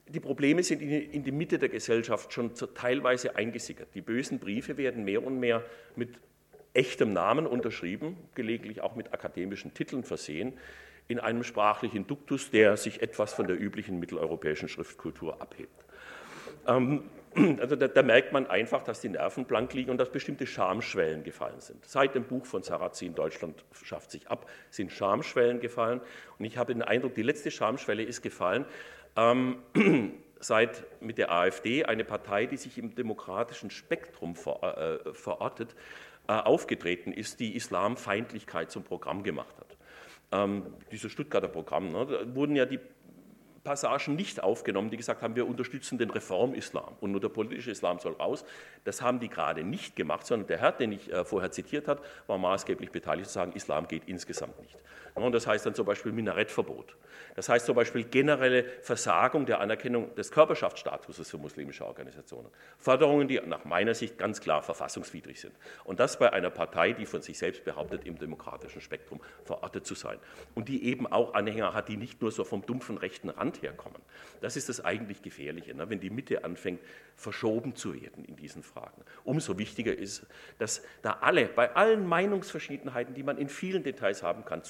die 0.07 0.19
Probleme 0.19 0.63
sind 0.63 0.81
in 0.81 1.23
die 1.23 1.31
Mitte 1.31 1.59
der 1.59 1.69
Gesellschaft 1.69 2.31
schon 2.31 2.53
teilweise 2.75 3.35
eingesickert. 3.35 3.89
Die 3.93 4.01
bösen 4.01 4.39
Briefe 4.39 4.77
werden 4.77 5.03
mehr 5.03 5.23
und 5.23 5.39
mehr 5.39 5.63
mit 5.95 6.17
echtem 6.77 7.11
Namen 7.11 7.47
unterschrieben, 7.47 8.15
gelegentlich 8.35 8.81
auch 8.81 8.95
mit 8.95 9.13
akademischen 9.13 9.73
Titeln 9.73 10.03
versehen, 10.03 10.53
in 11.07 11.19
einem 11.19 11.43
sprachlichen 11.43 12.05
Duktus, 12.05 12.51
der 12.51 12.77
sich 12.77 13.01
etwas 13.01 13.33
von 13.33 13.47
der 13.47 13.59
üblichen 13.59 13.99
mitteleuropäischen 13.99 14.69
Schriftkultur 14.69 15.41
abhebt. 15.41 15.85
Ähm, 16.67 17.09
also 17.59 17.75
da, 17.75 17.87
da, 17.87 18.03
merkt 18.03 18.33
man 18.33 18.47
einfach, 18.47 18.83
dass 18.83 19.01
die 19.01 19.09
Nerven 19.09 19.45
blank 19.45 19.73
liegen 19.73 19.89
und 19.89 19.97
dass 19.97 20.11
bestimmte 20.11 20.45
Schamschwellen 20.45 21.23
gefallen 21.23 21.59
sind. 21.59 21.85
Seit 21.85 22.13
dem 22.13 22.25
Buch 22.25 22.45
von 22.45 22.61
Sarrazin 22.61 23.15
Deutschland 23.15 23.63
schafft 23.71 24.11
sich 24.11 24.27
ab, 24.27 24.49
sind 24.69 24.91
Schamschwellen 24.91 25.59
gefallen. 25.59 26.01
Und 26.37 26.45
ich 26.45 26.57
habe 26.57 26.73
den 26.73 26.83
Eindruck, 26.83 27.15
die 27.15 27.23
letzte 27.23 27.51
Schamschwelle 27.51 28.03
ist 28.03 28.21
gefallen, 28.21 28.65
ähm, 29.15 29.57
seit 30.39 30.83
mit 31.01 31.17
der 31.17 31.31
AfD, 31.31 31.85
eine 31.85 32.03
Partei, 32.03 32.45
die 32.45 32.57
sich 32.57 32.77
im 32.77 32.93
demokratischen 32.95 33.71
Spektrum 33.71 34.35
äh, 34.35 35.13
verortet, 35.13 35.75
aufgetreten 36.33 37.11
ist, 37.11 37.39
die 37.39 37.55
Islamfeindlichkeit 37.55 38.71
zum 38.71 38.83
Programm 38.83 39.23
gemacht 39.23 39.55
hat. 39.57 39.77
Ähm, 40.31 40.63
dieses 40.91 41.11
Stuttgarter 41.11 41.47
Programm, 41.47 41.91
ne, 41.91 42.05
da 42.05 42.35
wurden 42.35 42.55
ja 42.55 42.65
die 42.65 42.79
Passagen 43.67 44.15
nicht 44.15 44.41
aufgenommen, 44.41 44.89
die 44.89 44.95
gesagt 44.95 45.21
haben, 45.21 45.35
wir 45.35 45.45
unterstützen 45.45 45.97
den 45.97 46.09
Reformislam 46.09 46.95
und 47.01 47.11
nur 47.11 47.19
der 47.19 47.27
politische 47.27 47.69
Islam 47.69 47.99
soll 47.99 48.13
raus. 48.13 48.45
Das 48.85 49.01
haben 49.01 49.19
die 49.19 49.27
gerade 49.27 49.65
nicht 49.65 49.97
gemacht, 49.97 50.25
sondern 50.25 50.47
der 50.47 50.59
Herr, 50.59 50.71
den 50.71 50.93
ich 50.93 51.11
äh, 51.11 51.25
vorher 51.25 51.51
zitiert 51.51 51.89
habe, 51.89 52.01
war 52.27 52.37
maßgeblich 52.37 52.91
beteiligt 52.91 53.27
zu 53.27 53.33
sagen, 53.33 53.51
Islam 53.53 53.89
geht 53.89 54.03
insgesamt 54.07 54.57
nicht. 54.61 54.77
Und 55.23 55.31
das 55.33 55.47
heißt 55.47 55.65
dann 55.65 55.75
zum 55.75 55.85
Beispiel 55.85 56.11
Minarettverbot. 56.11 56.95
Das 57.35 57.49
heißt 57.49 57.65
zum 57.65 57.75
Beispiel 57.75 58.03
generelle 58.03 58.63
Versagung 58.81 59.45
der 59.45 59.59
Anerkennung 59.59 60.13
des 60.15 60.31
Körperschaftsstatuses 60.31 61.29
für 61.29 61.37
muslimische 61.37 61.85
Organisationen. 61.85 62.49
Forderungen, 62.79 63.27
die 63.27 63.39
nach 63.45 63.65
meiner 63.65 63.93
Sicht 63.93 64.17
ganz 64.17 64.41
klar 64.41 64.63
verfassungswidrig 64.63 65.39
sind. 65.39 65.53
Und 65.83 65.99
das 65.99 66.19
bei 66.19 66.33
einer 66.33 66.49
Partei, 66.49 66.93
die 66.93 67.05
von 67.05 67.21
sich 67.21 67.37
selbst 67.37 67.63
behauptet, 67.63 68.05
im 68.05 68.17
demokratischen 68.17 68.81
Spektrum 68.81 69.21
verortet 69.43 69.85
zu 69.85 69.95
sein. 69.95 70.17
Und 70.55 70.67
die 70.67 70.85
eben 70.85 71.07
auch 71.07 71.33
Anhänger 71.33 71.73
hat, 71.73 71.89
die 71.89 71.97
nicht 71.97 72.21
nur 72.21 72.31
so 72.31 72.43
vom 72.43 72.65
dumpfen 72.65 72.97
rechten 72.97 73.29
Rand 73.29 73.61
herkommen. 73.61 74.01
Das 74.41 74.55
ist 74.55 74.69
das 74.69 74.83
eigentlich 74.83 75.21
Gefährliche, 75.21 75.73
ne? 75.73 75.89
wenn 75.89 75.99
die 75.99 76.09
Mitte 76.09 76.43
anfängt, 76.43 76.79
verschoben 77.15 77.75
zu 77.75 77.99
werden 77.99 78.25
in 78.25 78.35
diesen 78.35 78.63
Fragen. 78.63 79.03
Umso 79.23 79.57
wichtiger 79.57 79.95
ist, 79.95 80.25
dass 80.59 80.83
da 81.01 81.17
alle, 81.21 81.45
bei 81.45 81.75
allen 81.75 82.07
Meinungsverschiedenheiten, 82.07 83.15
die 83.15 83.23
man 83.23 83.37
in 83.37 83.49
vielen 83.49 83.83
Details 83.83 84.21
haben 84.23 84.45
kann, 84.45 84.63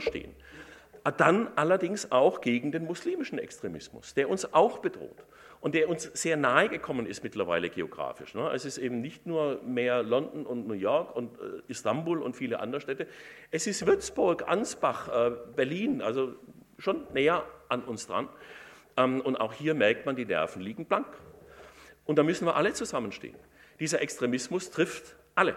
zusammenstehen 0.00 0.34
dann 1.10 1.48
allerdings 1.56 2.12
auch 2.12 2.40
gegen 2.40 2.70
den 2.70 2.84
muslimischen 2.84 3.38
Extremismus, 3.38 4.14
der 4.14 4.30
uns 4.30 4.52
auch 4.54 4.78
bedroht 4.78 5.24
und 5.60 5.74
der 5.74 5.88
uns 5.88 6.04
sehr 6.14 6.36
nahe 6.36 6.68
gekommen 6.68 7.06
ist 7.06 7.24
mittlerweile 7.24 7.70
geografisch. 7.70 8.34
Ne? 8.34 8.50
Es 8.54 8.64
ist 8.64 8.78
eben 8.78 9.00
nicht 9.00 9.26
nur 9.26 9.60
mehr 9.62 10.02
London 10.02 10.46
und 10.46 10.68
New 10.68 10.74
York 10.74 11.14
und 11.16 11.38
äh, 11.38 11.62
Istanbul 11.68 12.22
und 12.22 12.36
viele 12.36 12.60
andere 12.60 12.80
Städte, 12.80 13.06
es 13.50 13.66
ist 13.66 13.86
Würzburg, 13.86 14.48
Ansbach, 14.48 15.08
äh, 15.08 15.32
Berlin, 15.56 16.02
also 16.02 16.34
schon 16.78 17.06
näher 17.12 17.44
an 17.68 17.82
uns 17.82 18.06
dran. 18.06 18.28
Ähm, 18.96 19.20
und 19.20 19.36
auch 19.36 19.52
hier 19.52 19.74
merkt 19.74 20.06
man, 20.06 20.14
die 20.14 20.24
Nerven 20.24 20.62
liegen 20.62 20.84
blank. 20.84 21.06
Und 22.04 22.16
da 22.16 22.22
müssen 22.22 22.46
wir 22.46 22.56
alle 22.56 22.72
zusammenstehen. 22.74 23.36
Dieser 23.80 24.00
Extremismus 24.02 24.70
trifft 24.70 25.16
alle. 25.34 25.56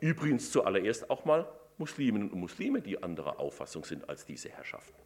Übrigens 0.00 0.50
zuallererst 0.50 1.10
auch 1.10 1.24
mal 1.24 1.46
Musliminnen 1.78 2.30
und 2.30 2.40
Muslime, 2.40 2.80
die 2.80 3.02
anderer 3.02 3.38
Auffassung 3.38 3.84
sind 3.84 4.08
als 4.08 4.24
diese 4.24 4.50
Herrschaften. 4.50 5.00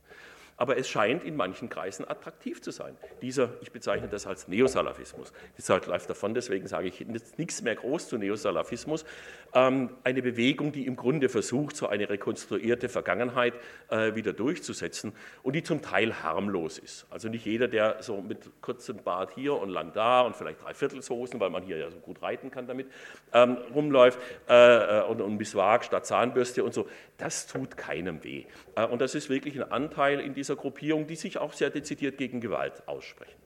Aber 0.56 0.78
es 0.78 0.88
scheint 0.88 1.22
in 1.22 1.36
manchen 1.36 1.68
Kreisen 1.68 2.08
attraktiv 2.08 2.62
zu 2.62 2.70
sein. 2.70 2.96
Dieser, 3.20 3.50
ich 3.60 3.72
bezeichne 3.72 4.08
das 4.08 4.26
als 4.26 4.48
Neosalafismus. 4.48 5.32
Die 5.58 5.62
Zeit 5.62 5.86
läuft 5.86 6.08
davon, 6.08 6.32
deswegen 6.32 6.66
sage 6.66 6.88
ich 6.88 7.04
nichts 7.36 7.60
mehr 7.60 7.74
groß 7.74 8.08
zu 8.08 8.16
Neosalafismus. 8.16 9.04
Ähm, 9.52 9.90
eine 10.02 10.22
Bewegung, 10.22 10.72
die 10.72 10.86
im 10.86 10.96
Grunde 10.96 11.28
versucht, 11.28 11.76
so 11.76 11.88
eine 11.88 12.08
rekonstruierte 12.08 12.88
Vergangenheit 12.88 13.54
äh, 13.90 14.14
wieder 14.14 14.32
durchzusetzen 14.32 15.12
und 15.42 15.54
die 15.54 15.62
zum 15.62 15.82
Teil 15.82 16.22
harmlos 16.22 16.78
ist. 16.78 17.06
Also 17.10 17.28
nicht 17.28 17.44
jeder, 17.44 17.68
der 17.68 18.02
so 18.02 18.22
mit 18.22 18.62
kurzem 18.62 19.02
Bart 19.02 19.32
hier 19.34 19.54
und 19.54 19.68
lang 19.68 19.92
da 19.92 20.22
und 20.22 20.36
vielleicht 20.36 20.62
Dreiviertelshosen, 20.62 21.38
weil 21.38 21.50
man 21.50 21.64
hier 21.64 21.76
ja 21.76 21.90
so 21.90 21.98
gut 21.98 22.22
reiten 22.22 22.50
kann 22.50 22.66
damit, 22.66 22.90
ähm, 23.34 23.58
rumläuft 23.74 24.18
äh, 24.48 25.00
äh 25.00 25.02
und, 25.02 25.20
und 25.20 25.36
Miswak 25.36 25.84
statt 25.84 26.06
Zahnbürste 26.06 26.64
und 26.64 26.72
so, 26.72 26.88
das 27.18 27.46
tut 27.46 27.76
keinem 27.76 28.24
weh. 28.24 28.44
Und 28.90 29.00
das 29.00 29.14
ist 29.14 29.30
wirklich 29.30 29.56
ein 29.56 29.70
Anteil 29.72 30.20
in 30.20 30.34
diesem 30.34 30.45
dieser 30.46 30.56
Gruppierung, 30.56 31.06
die 31.06 31.16
sich 31.16 31.38
auch 31.38 31.52
sehr 31.52 31.70
dezidiert 31.70 32.18
gegen 32.18 32.40
Gewalt 32.40 32.86
aussprechen. 32.86 33.40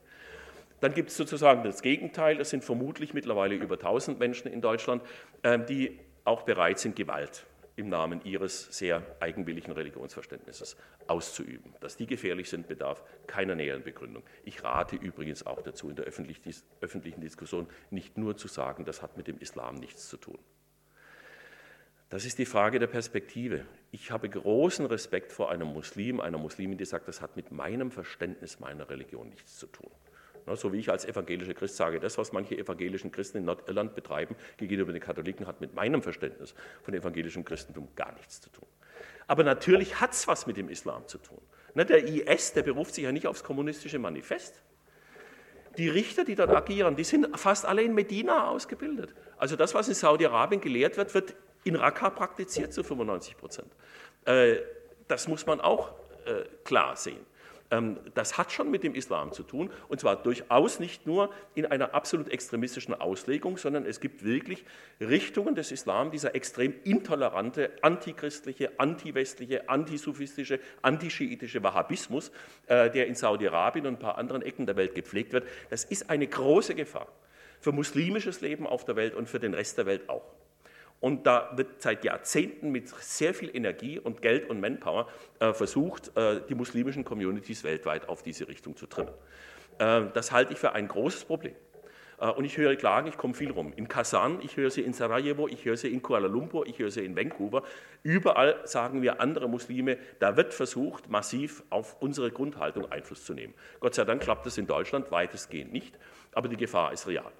Dann 0.80 0.94
gibt 0.94 1.10
es 1.10 1.16
sozusagen 1.16 1.62
das 1.62 1.82
Gegenteil, 1.82 2.36
das 2.36 2.50
sind 2.50 2.64
vermutlich 2.64 3.14
mittlerweile 3.14 3.54
über 3.54 3.74
1000 3.74 4.18
Menschen 4.18 4.50
in 4.50 4.60
Deutschland, 4.60 5.02
ähm, 5.42 5.66
die 5.66 5.98
auch 6.24 6.42
bereit 6.42 6.78
sind, 6.78 6.96
Gewalt 6.96 7.46
im 7.76 7.88
Namen 7.88 8.20
ihres 8.24 8.66
sehr 8.76 9.02
eigenwilligen 9.20 9.72
Religionsverständnisses 9.72 10.76
auszuüben. 11.06 11.74
Dass 11.80 11.96
die 11.96 12.06
gefährlich 12.06 12.50
sind, 12.50 12.68
bedarf 12.68 13.02
keiner 13.26 13.54
näheren 13.54 13.82
Begründung. 13.82 14.22
Ich 14.44 14.62
rate 14.62 14.96
übrigens 14.96 15.46
auch 15.46 15.62
dazu, 15.62 15.88
in 15.88 15.96
der 15.96 16.04
öffentlichen 16.04 17.20
Diskussion 17.20 17.66
nicht 17.90 18.18
nur 18.18 18.36
zu 18.36 18.48
sagen, 18.48 18.84
das 18.84 19.00
hat 19.00 19.16
mit 19.16 19.28
dem 19.28 19.38
Islam 19.38 19.76
nichts 19.76 20.08
zu 20.08 20.18
tun. 20.18 20.38
Das 22.10 22.24
ist 22.24 22.38
die 22.38 22.44
Frage 22.44 22.80
der 22.80 22.88
Perspektive. 22.88 23.64
Ich 23.92 24.10
habe 24.10 24.28
großen 24.28 24.84
Respekt 24.86 25.30
vor 25.30 25.52
einem 25.52 25.68
Muslim, 25.68 26.20
einer 26.20 26.38
Muslimin, 26.38 26.76
die 26.76 26.84
sagt, 26.84 27.06
das 27.06 27.20
hat 27.20 27.36
mit 27.36 27.52
meinem 27.52 27.92
Verständnis 27.92 28.58
meiner 28.58 28.90
Religion 28.90 29.28
nichts 29.28 29.58
zu 29.58 29.68
tun. 29.68 29.90
So 30.54 30.72
wie 30.72 30.78
ich 30.78 30.90
als 30.90 31.04
evangelischer 31.04 31.54
Christ 31.54 31.76
sage, 31.76 32.00
das, 32.00 32.18
was 32.18 32.32
manche 32.32 32.58
evangelischen 32.58 33.12
Christen 33.12 33.38
in 33.38 33.44
Nordirland 33.44 33.94
betreiben 33.94 34.34
gegenüber 34.56 34.92
den 34.92 35.00
Katholiken, 35.00 35.46
hat 35.46 35.60
mit 35.60 35.74
meinem 35.74 36.02
Verständnis 36.02 36.54
von 36.82 36.94
evangelischem 36.94 37.44
Christentum 37.44 37.86
gar 37.94 38.12
nichts 38.14 38.40
zu 38.40 38.50
tun. 38.50 38.66
Aber 39.28 39.44
natürlich 39.44 40.00
hat 40.00 40.12
es 40.12 40.26
was 40.26 40.48
mit 40.48 40.56
dem 40.56 40.68
Islam 40.68 41.06
zu 41.06 41.18
tun. 41.18 41.40
Der 41.76 42.04
IS, 42.04 42.52
der 42.54 42.64
beruft 42.64 42.96
sich 42.96 43.04
ja 43.04 43.12
nicht 43.12 43.28
aufs 43.28 43.44
kommunistische 43.44 44.00
Manifest. 44.00 44.60
Die 45.78 45.88
Richter, 45.88 46.24
die 46.24 46.34
dort 46.34 46.50
agieren, 46.50 46.96
die 46.96 47.04
sind 47.04 47.38
fast 47.38 47.64
alle 47.64 47.82
in 47.82 47.94
Medina 47.94 48.48
ausgebildet. 48.48 49.14
Also 49.36 49.54
das, 49.54 49.74
was 49.74 49.86
in 49.86 49.94
Saudi-Arabien 49.94 50.60
gelehrt 50.60 50.96
wird, 50.96 51.14
wird 51.14 51.36
in 51.64 51.76
Raqqa 51.76 52.10
praktiziert 52.10 52.72
zu 52.72 52.82
95 52.82 53.36
Prozent. 53.36 53.68
Äh, 54.24 54.56
das 55.08 55.28
muss 55.28 55.46
man 55.46 55.60
auch 55.60 55.92
äh, 56.24 56.44
klar 56.64 56.96
sehen. 56.96 57.24
Ähm, 57.70 57.98
das 58.14 58.36
hat 58.36 58.52
schon 58.52 58.70
mit 58.70 58.82
dem 58.82 58.94
Islam 58.94 59.32
zu 59.32 59.42
tun 59.42 59.70
und 59.88 60.00
zwar 60.00 60.16
durchaus 60.16 60.80
nicht 60.80 61.06
nur 61.06 61.30
in 61.54 61.66
einer 61.66 61.94
absolut 61.94 62.28
extremistischen 62.28 62.94
Auslegung, 62.94 63.58
sondern 63.58 63.86
es 63.86 64.00
gibt 64.00 64.24
wirklich 64.24 64.64
Richtungen 65.00 65.54
des 65.54 65.70
Islam, 65.70 66.10
dieser 66.10 66.34
extrem 66.34 66.74
intolerante, 66.84 67.70
antichristliche, 67.82 68.78
antiwestliche, 68.78 69.68
antisufistische, 69.68 70.58
antischiitische 70.82 71.62
Wahhabismus, 71.62 72.32
äh, 72.66 72.90
der 72.90 73.06
in 73.06 73.14
Saudi-Arabien 73.14 73.86
und 73.86 73.94
ein 73.94 73.98
paar 73.98 74.18
anderen 74.18 74.42
Ecken 74.42 74.66
der 74.66 74.76
Welt 74.76 74.94
gepflegt 74.94 75.32
wird. 75.32 75.46
Das 75.70 75.84
ist 75.84 76.10
eine 76.10 76.26
große 76.26 76.74
Gefahr 76.74 77.08
für 77.60 77.72
muslimisches 77.72 78.40
Leben 78.40 78.66
auf 78.66 78.84
der 78.84 78.96
Welt 78.96 79.14
und 79.14 79.28
für 79.28 79.38
den 79.38 79.54
Rest 79.54 79.78
der 79.78 79.86
Welt 79.86 80.08
auch. 80.08 80.24
Und 81.00 81.26
da 81.26 81.52
wird 81.56 81.80
seit 81.80 82.04
Jahrzehnten 82.04 82.70
mit 82.70 82.88
sehr 82.88 83.32
viel 83.32 83.54
Energie 83.54 83.98
und 83.98 84.20
Geld 84.20 84.48
und 84.50 84.60
Manpower 84.60 85.08
äh, 85.38 85.52
versucht, 85.54 86.16
äh, 86.16 86.42
die 86.48 86.54
muslimischen 86.54 87.04
Communities 87.04 87.64
weltweit 87.64 88.08
auf 88.08 88.22
diese 88.22 88.46
Richtung 88.48 88.76
zu 88.76 88.86
trimmen. 88.86 89.14
Äh, 89.78 90.02
das 90.12 90.30
halte 90.30 90.52
ich 90.52 90.58
für 90.58 90.72
ein 90.72 90.88
großes 90.88 91.24
Problem. 91.24 91.54
Äh, 92.20 92.28
und 92.28 92.44
ich 92.44 92.56
höre 92.58 92.76
Klagen, 92.76 93.08
ich 93.08 93.16
komme 93.16 93.34
viel 93.34 93.50
rum. 93.50 93.72
In 93.74 93.88
Kasan, 93.88 94.40
ich 94.42 94.56
höre 94.56 94.70
sie 94.70 94.82
in 94.82 94.92
Sarajevo, 94.92 95.48
ich 95.48 95.64
höre 95.64 95.76
sie 95.76 95.92
in 95.92 96.02
Kuala 96.02 96.28
Lumpur, 96.28 96.66
ich 96.66 96.78
höre 96.78 96.90
sie 96.90 97.04
in 97.04 97.16
Vancouver. 97.16 97.62
Überall 98.02 98.60
sagen 98.64 99.02
wir 99.02 99.20
andere 99.20 99.48
Muslime, 99.48 99.98
da 100.18 100.36
wird 100.36 100.52
versucht, 100.52 101.08
massiv 101.08 101.62
auf 101.70 101.96
unsere 102.00 102.30
Grundhaltung 102.30 102.90
Einfluss 102.92 103.24
zu 103.24 103.32
nehmen. 103.32 103.54
Gott 103.80 103.94
sei 103.94 104.04
Dank 104.04 104.22
klappt 104.22 104.46
das 104.46 104.58
in 104.58 104.66
Deutschland 104.66 105.10
weitestgehend 105.10 105.72
nicht, 105.72 105.98
aber 106.32 106.48
die 106.48 106.56
Gefahr 106.56 106.92
ist 106.92 107.06
real. 107.06 107.32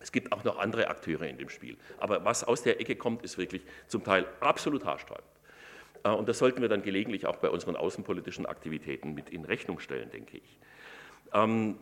Es 0.00 0.12
gibt 0.12 0.32
auch 0.32 0.44
noch 0.44 0.58
andere 0.58 0.88
Akteure 0.88 1.26
in 1.26 1.38
dem 1.38 1.48
Spiel. 1.48 1.76
Aber 1.98 2.24
was 2.24 2.44
aus 2.44 2.62
der 2.62 2.80
Ecke 2.80 2.96
kommt, 2.96 3.22
ist 3.22 3.38
wirklich 3.38 3.62
zum 3.88 4.04
Teil 4.04 4.26
absolut 4.40 4.84
haarsträubend. 4.84 5.26
Äh, 6.04 6.10
und 6.10 6.28
das 6.28 6.38
sollten 6.38 6.62
wir 6.62 6.68
dann 6.68 6.82
gelegentlich 6.82 7.26
auch 7.26 7.36
bei 7.36 7.50
unseren 7.50 7.76
außenpolitischen 7.76 8.46
Aktivitäten 8.46 9.14
mit 9.14 9.30
in 9.30 9.44
Rechnung 9.44 9.80
stellen, 9.80 10.10
denke 10.10 10.38
ich. 10.38 10.58
Ähm, 11.32 11.76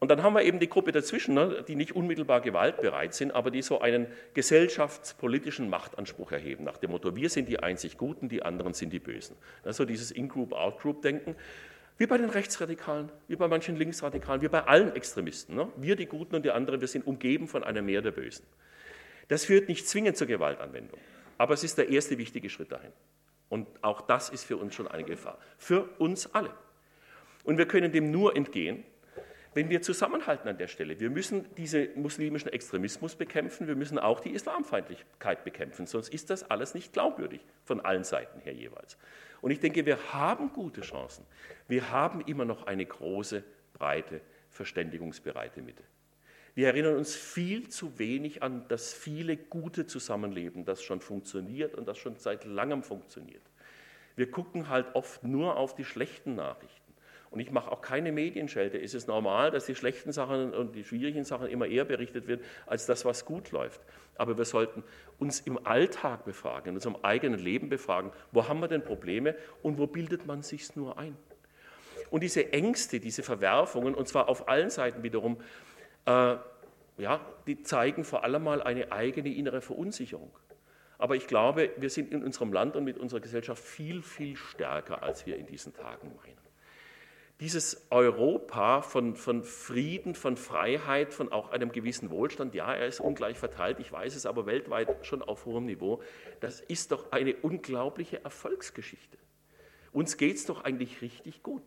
und 0.00 0.10
dann 0.10 0.22
haben 0.22 0.32
wir 0.32 0.42
eben 0.42 0.58
die 0.58 0.68
Gruppe 0.68 0.92
dazwischen, 0.92 1.34
ne, 1.34 1.62
die 1.68 1.76
nicht 1.76 1.94
unmittelbar 1.94 2.40
gewaltbereit 2.40 3.12
sind, 3.12 3.32
aber 3.32 3.50
die 3.50 3.60
so 3.60 3.82
einen 3.82 4.06
gesellschaftspolitischen 4.32 5.68
Machtanspruch 5.68 6.32
erheben, 6.32 6.64
nach 6.64 6.78
dem 6.78 6.92
Motto, 6.92 7.14
wir 7.14 7.28
sind 7.28 7.50
die 7.50 7.62
einzig 7.62 7.98
Guten, 7.98 8.30
die 8.30 8.42
anderen 8.42 8.72
sind 8.72 8.94
die 8.94 8.98
Bösen. 8.98 9.36
Also 9.62 9.84
dieses 9.84 10.10
In-Group, 10.10 10.54
Out-Group-Denken. 10.54 11.36
Wie 12.00 12.06
bei 12.06 12.16
den 12.16 12.30
Rechtsradikalen, 12.30 13.12
wie 13.28 13.36
bei 13.36 13.46
manchen 13.46 13.76
Linksradikalen, 13.76 14.40
wie 14.40 14.48
bei 14.48 14.64
allen 14.64 14.96
Extremisten. 14.96 15.54
Ne? 15.54 15.68
Wir, 15.76 15.96
die 15.96 16.06
Guten 16.06 16.34
und 16.34 16.46
die 16.46 16.50
anderen, 16.50 16.80
wir 16.80 16.88
sind 16.88 17.06
umgeben 17.06 17.46
von 17.46 17.62
einem 17.62 17.84
Meer 17.84 18.00
der 18.00 18.12
Bösen. 18.12 18.46
Das 19.28 19.44
führt 19.44 19.68
nicht 19.68 19.86
zwingend 19.86 20.16
zur 20.16 20.26
Gewaltanwendung, 20.26 20.98
aber 21.36 21.52
es 21.52 21.62
ist 21.62 21.76
der 21.76 21.90
erste 21.90 22.16
wichtige 22.16 22.48
Schritt 22.48 22.72
dahin. 22.72 22.90
Und 23.50 23.68
auch 23.82 24.00
das 24.00 24.30
ist 24.30 24.44
für 24.44 24.56
uns 24.56 24.74
schon 24.74 24.88
eine 24.88 25.04
Gefahr. 25.04 25.38
Für 25.58 25.90
uns 25.98 26.32
alle. 26.34 26.54
Und 27.44 27.58
wir 27.58 27.68
können 27.68 27.92
dem 27.92 28.10
nur 28.10 28.34
entgehen, 28.34 28.82
wenn 29.54 29.68
wir 29.68 29.82
zusammenhalten 29.82 30.48
an 30.48 30.58
der 30.58 30.68
Stelle. 30.68 31.00
Wir 31.00 31.10
müssen 31.10 31.52
diesen 31.56 32.00
muslimischen 32.00 32.52
Extremismus 32.52 33.16
bekämpfen, 33.16 33.66
wir 33.66 33.74
müssen 33.74 33.98
auch 33.98 34.20
die 34.20 34.30
Islamfeindlichkeit 34.30 35.44
bekämpfen, 35.44 35.86
sonst 35.86 36.08
ist 36.08 36.30
das 36.30 36.50
alles 36.50 36.74
nicht 36.74 36.92
glaubwürdig 36.92 37.40
von 37.64 37.80
allen 37.80 38.04
Seiten 38.04 38.40
her 38.40 38.54
jeweils. 38.54 38.96
Und 39.40 39.50
ich 39.50 39.60
denke, 39.60 39.86
wir 39.86 40.12
haben 40.12 40.52
gute 40.52 40.82
Chancen. 40.82 41.24
Wir 41.66 41.90
haben 41.90 42.20
immer 42.20 42.44
noch 42.44 42.66
eine 42.66 42.84
große, 42.84 43.42
breite, 43.72 44.20
verständigungsbereite 44.50 45.62
Mitte. 45.62 45.82
Wir 46.54 46.68
erinnern 46.68 46.96
uns 46.96 47.14
viel 47.14 47.68
zu 47.68 47.98
wenig 47.98 48.42
an 48.42 48.66
das 48.68 48.92
viele 48.92 49.36
gute 49.36 49.86
Zusammenleben, 49.86 50.64
das 50.64 50.82
schon 50.82 51.00
funktioniert 51.00 51.74
und 51.74 51.86
das 51.86 51.96
schon 51.98 52.16
seit 52.16 52.44
langem 52.44 52.82
funktioniert. 52.82 53.42
Wir 54.16 54.30
gucken 54.30 54.68
halt 54.68 54.94
oft 54.94 55.22
nur 55.22 55.56
auf 55.56 55.74
die 55.74 55.84
schlechten 55.84 56.34
Nachrichten. 56.34 56.79
Und 57.30 57.38
ich 57.38 57.52
mache 57.52 57.70
auch 57.70 57.80
keine 57.80 58.10
Medienschelte. 58.10 58.80
Es 58.80 58.92
ist 58.92 59.06
normal, 59.06 59.52
dass 59.52 59.66
die 59.66 59.76
schlechten 59.76 60.10
Sachen 60.10 60.52
und 60.52 60.74
die 60.74 60.82
schwierigen 60.82 61.24
Sachen 61.24 61.46
immer 61.46 61.66
eher 61.66 61.84
berichtet 61.84 62.26
werden, 62.26 62.40
als 62.66 62.86
das, 62.86 63.04
was 63.04 63.24
gut 63.24 63.52
läuft. 63.52 63.80
Aber 64.16 64.36
wir 64.36 64.44
sollten 64.44 64.82
uns 65.18 65.38
im 65.38 65.64
Alltag 65.64 66.24
befragen, 66.24 66.70
in 66.70 66.74
unserem 66.74 66.96
eigenen 67.02 67.38
Leben 67.38 67.68
befragen, 67.68 68.10
wo 68.32 68.48
haben 68.48 68.58
wir 68.60 68.66
denn 68.66 68.82
Probleme 68.82 69.36
und 69.62 69.78
wo 69.78 69.86
bildet 69.86 70.26
man 70.26 70.42
sich 70.42 70.74
nur 70.74 70.98
ein? 70.98 71.16
Und 72.10 72.24
diese 72.24 72.52
Ängste, 72.52 72.98
diese 72.98 73.22
Verwerfungen, 73.22 73.94
und 73.94 74.08
zwar 74.08 74.28
auf 74.28 74.48
allen 74.48 74.70
Seiten 74.70 75.04
wiederum, 75.04 75.40
äh, 76.06 76.36
ja, 76.98 77.20
die 77.46 77.62
zeigen 77.62 78.02
vor 78.02 78.24
allem 78.24 78.42
mal 78.42 78.60
eine 78.60 78.90
eigene 78.90 79.32
innere 79.32 79.60
Verunsicherung. 79.60 80.32
Aber 80.98 81.14
ich 81.14 81.28
glaube, 81.28 81.70
wir 81.76 81.90
sind 81.90 82.12
in 82.12 82.24
unserem 82.24 82.52
Land 82.52 82.74
und 82.74 82.82
mit 82.82 82.98
unserer 82.98 83.20
Gesellschaft 83.20 83.62
viel, 83.62 84.02
viel 84.02 84.36
stärker, 84.36 85.04
als 85.04 85.24
wir 85.26 85.36
in 85.36 85.46
diesen 85.46 85.72
Tagen 85.72 86.08
meinen 86.16 86.49
dieses 87.40 87.86
Europa 87.90 88.82
von, 88.82 89.16
von, 89.16 89.42
Frieden, 89.42 90.14
von 90.14 90.36
Freiheit, 90.36 91.14
von 91.14 91.32
auch 91.32 91.50
einem 91.50 91.72
gewissen 91.72 92.10
Wohlstand, 92.10 92.54
ja, 92.54 92.72
er 92.74 92.86
ist 92.86 93.00
ungleich 93.00 93.38
verteilt, 93.38 93.80
ich 93.80 93.90
weiß 93.90 94.14
es, 94.14 94.26
aber 94.26 94.46
weltweit 94.46 95.06
schon 95.06 95.22
auf 95.22 95.46
hohem 95.46 95.64
Niveau, 95.64 96.02
das 96.40 96.60
ist 96.60 96.92
doch 96.92 97.12
eine 97.12 97.34
unglaubliche 97.36 98.22
Erfolgsgeschichte. 98.22 99.16
Uns 99.92 100.18
geht 100.18 100.36
es 100.36 100.46
doch 100.46 100.64
eigentlich 100.64 101.00
richtig 101.02 101.42
gut. 101.42 101.62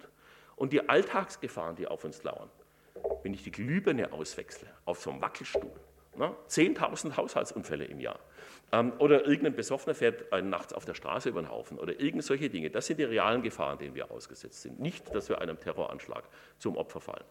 Und 0.56 0.72
die 0.72 0.88
Alltagsgefahren, 0.88 1.76
die 1.76 1.88
auf 1.88 2.04
uns 2.04 2.24
lauern, 2.24 2.50
wenn 3.24 3.34
ich 3.34 3.44
die 3.44 3.52
Glühbirne 3.52 4.14
auswechsle 4.14 4.68
auf 4.86 5.02
so 5.02 5.10
einem 5.10 5.22
Wackelstuhl 5.22 5.72
Ne? 6.16 6.36
10.000 6.48 7.18
Haushaltsunfälle 7.18 7.86
im 7.86 8.00
Jahr. 8.00 8.20
Ähm, 8.74 8.92
oder 8.98 9.26
irgendein 9.28 9.56
Besoffener 9.56 9.94
fährt 9.94 10.32
nachts 10.44 10.74
auf 10.74 10.84
der 10.84 10.96
Straße 10.96 11.30
über 11.30 11.42
den 11.42 11.50
Haufen 11.50 11.78
oder 11.78 12.00
irgend 12.00 12.24
solche 12.24 12.50
Dinge. 12.50 12.72
Das 12.72 12.88
sind 12.88 13.00
die 13.00 13.04
realen 13.04 13.44
Gefahren, 13.44 13.78
denen 13.78 13.94
wir 13.94 14.10
ausgesetzt 14.10 14.64
sind. 14.64 14.80
Nicht, 14.80 15.14
dass 15.14 15.30
wir 15.30 15.40
einem 15.40 15.60
Terroranschlag 15.60 16.24
zum 16.58 16.76
Opfer 16.76 17.00
fallen. 17.00 17.24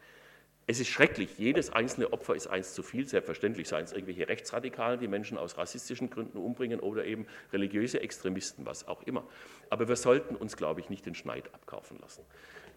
Es 0.69 0.79
ist 0.79 0.89
schrecklich, 0.89 1.39
jedes 1.39 1.73
einzelne 1.73 2.13
Opfer 2.13 2.37
ist 2.37 2.47
eins 2.47 2.73
zu 2.75 2.85
viel, 2.85 3.09
selbstverständlich 3.09 3.67
seien 3.67 3.83
es 3.83 3.93
irgendwelche 3.93 4.29
Rechtsradikalen, 4.29 5.01
die 5.01 5.09
Menschen 5.09 5.37
aus 5.37 5.59
rassistischen 5.59 6.09
Gründen 6.09 6.39
umbringen 6.39 6.79
oder 6.79 7.05
eben 7.05 7.27
religiöse 7.53 8.01
Extremisten, 8.01 8.65
was 8.65 8.87
auch 8.87 9.03
immer. 9.03 9.25
Aber 9.71 9.89
wir 9.89 9.97
sollten 9.97 10.37
uns, 10.37 10.57
glaube 10.57 10.79
ich, 10.79 10.89
nicht 10.89 11.05
den 11.05 11.17
Schneid 11.17 11.53
abkaufen 11.53 11.99
lassen. 12.01 12.25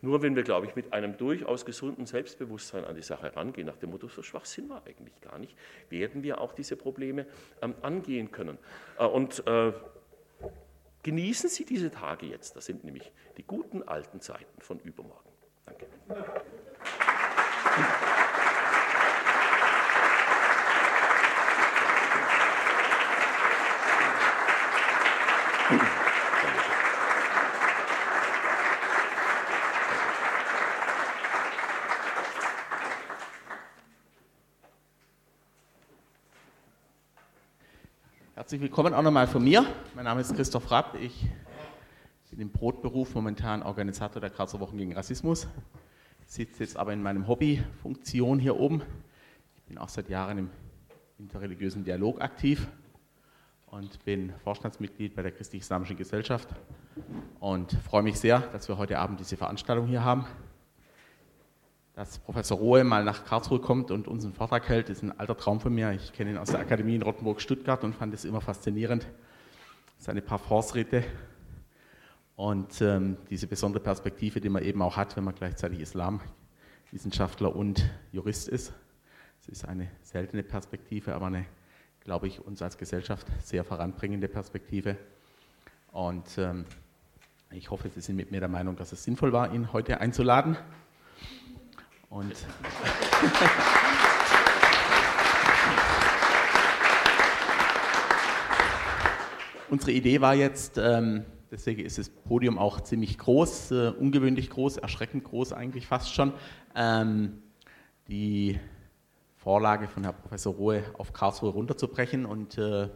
Nur 0.05 0.21
wenn 0.21 0.35
wir, 0.35 0.43
glaube 0.43 0.67
ich, 0.67 0.75
mit 0.75 0.93
einem 0.93 1.17
durchaus 1.17 1.65
gesunden 1.65 2.05
Selbstbewusstsein 2.05 2.85
an 2.85 2.95
die 2.95 3.01
Sache 3.01 3.23
herangehen, 3.23 3.65
nach 3.65 3.77
dem 3.77 3.89
Motto, 3.89 4.07
so 4.07 4.21
schwach 4.21 4.45
sind 4.45 4.67
wir 4.67 4.83
eigentlich 4.85 5.19
gar 5.19 5.39
nicht, 5.39 5.57
werden 5.89 6.21
wir 6.21 6.39
auch 6.39 6.53
diese 6.53 6.75
Probleme 6.75 7.25
ähm, 7.63 7.73
angehen 7.81 8.31
können. 8.31 8.59
Äh, 8.99 9.05
und 9.05 9.45
äh, 9.47 9.73
genießen 11.01 11.49
Sie 11.49 11.65
diese 11.65 11.89
Tage 11.89 12.27
jetzt, 12.27 12.55
das 12.55 12.67
sind 12.67 12.83
nämlich 12.83 13.11
die 13.37 13.43
guten 13.43 13.81
alten 13.81 14.21
Zeiten 14.21 14.61
von 14.61 14.79
übermorgen. 14.81 15.31
Danke. 15.65 15.87
Herzlich 38.45 38.61
willkommen 38.61 38.93
auch 38.93 39.01
nochmal 39.01 39.25
von 39.25 39.43
mir. 39.43 39.65
Mein 39.95 40.05
Name 40.05 40.21
ist 40.21 40.35
Christoph 40.35 40.69
Rapp. 40.69 40.95
Ich 41.01 41.25
bin 42.29 42.41
im 42.41 42.51
Brotberuf 42.51 43.15
momentan 43.15 43.63
Organisator 43.63 44.21
der 44.21 44.29
Karlsruher 44.29 44.59
Wochen 44.59 44.77
gegen 44.77 44.93
Rassismus 44.93 45.47
sitze 46.27 46.61
jetzt 46.61 46.77
aber 46.77 46.93
in 46.93 47.01
meinem 47.01 47.27
Hobbyfunktion 47.27 48.37
hier 48.37 48.55
oben. 48.59 48.83
Ich 49.55 49.63
bin 49.63 49.79
auch 49.79 49.89
seit 49.89 50.09
Jahren 50.09 50.37
im 50.37 50.49
interreligiösen 51.17 51.83
Dialog 51.85 52.21
aktiv 52.21 52.67
und 53.65 54.05
bin 54.05 54.31
Vorstandsmitglied 54.43 55.15
bei 55.15 55.23
der 55.23 55.31
Christlich-Islamischen 55.31 55.97
Gesellschaft 55.97 56.49
und 57.39 57.71
freue 57.71 58.03
mich 58.03 58.19
sehr, 58.19 58.41
dass 58.41 58.67
wir 58.67 58.77
heute 58.77 58.99
Abend 58.99 59.19
diese 59.19 59.37
Veranstaltung 59.37 59.87
hier 59.87 60.03
haben. 60.03 60.27
Dass 61.95 62.19
Professor 62.19 62.57
Rohe 62.57 62.83
mal 62.83 63.05
nach 63.05 63.23
Karlsruhe 63.23 63.59
kommt 63.59 63.89
und 63.89 64.09
uns 64.09 64.25
einen 64.25 64.33
Vortrag 64.33 64.67
hält, 64.67 64.89
ist 64.89 65.01
ein 65.01 65.17
alter 65.17 65.37
Traum 65.37 65.61
von 65.61 65.73
mir. 65.73 65.91
Ich 65.91 66.11
kenne 66.11 66.31
ihn 66.31 66.37
aus 66.37 66.49
der 66.49 66.59
Akademie 66.59 66.95
in 66.95 67.01
Rottenburg-Stuttgart 67.01 67.85
und 67.85 67.95
fand 67.95 68.13
es 68.13 68.25
immer 68.25 68.41
faszinierend, 68.41 69.07
seine 69.97 70.21
Parforce-Rede 70.21 71.05
und 72.35 72.81
ähm, 72.81 73.15
diese 73.29 73.47
besondere 73.47 73.81
Perspektive, 73.81 74.41
die 74.41 74.49
man 74.49 74.61
eben 74.63 74.81
auch 74.81 74.97
hat, 74.97 75.15
wenn 75.15 75.23
man 75.23 75.35
gleichzeitig 75.35 75.79
Islamwissenschaftler 75.79 77.55
und 77.55 77.89
Jurist 78.11 78.49
ist. 78.49 78.73
Es 79.39 79.47
ist 79.47 79.63
eine 79.63 79.89
seltene 80.01 80.43
Perspektive, 80.43 81.15
aber 81.15 81.27
eine, 81.27 81.45
glaube 82.01 82.27
ich, 82.27 82.45
uns 82.45 82.61
als 82.61 82.77
Gesellschaft 82.77 83.25
sehr 83.41 83.63
voranbringende 83.63 84.27
Perspektive. 84.27 84.97
Und 85.93 86.37
ähm, 86.39 86.65
ich 87.51 87.71
hoffe, 87.71 87.87
Sie 87.87 88.01
sind 88.01 88.17
mit 88.17 88.31
mir 88.31 88.41
der 88.41 88.49
Meinung, 88.49 88.75
dass 88.75 88.91
es 88.91 89.01
sinnvoll 89.01 89.31
war, 89.31 89.53
ihn 89.53 89.71
heute 89.71 90.01
einzuladen. 90.01 90.57
Und 92.15 92.31
unsere 99.69 99.91
Idee 99.91 100.21
war 100.21 100.33
jetzt, 100.33 100.77
ähm, 100.77 101.25
Deswegen 101.51 101.85
ist 101.85 101.99
das 101.99 102.09
Podium 102.09 102.57
auch 102.57 102.81
ziemlich 102.81 103.17
groß, 103.17 103.71
äh, 103.71 103.93
ungewöhnlich 103.99 104.49
groß, 104.49 104.77
erschreckend 104.77 105.25
groß 105.25 105.53
eigentlich 105.53 105.87
fast 105.87 106.13
schon. 106.13 106.33
Ähm, 106.75 107.43
die 108.07 108.59
Vorlage 109.37 109.87
von 109.87 110.03
Herrn 110.03 110.17
Professor 110.17 110.53
Rohe 110.53 110.83
auf 110.97 111.13
Karlsruhe 111.13 111.51
runterzubrechen 111.51 112.25
und 112.25 112.57
äh, 112.57 112.89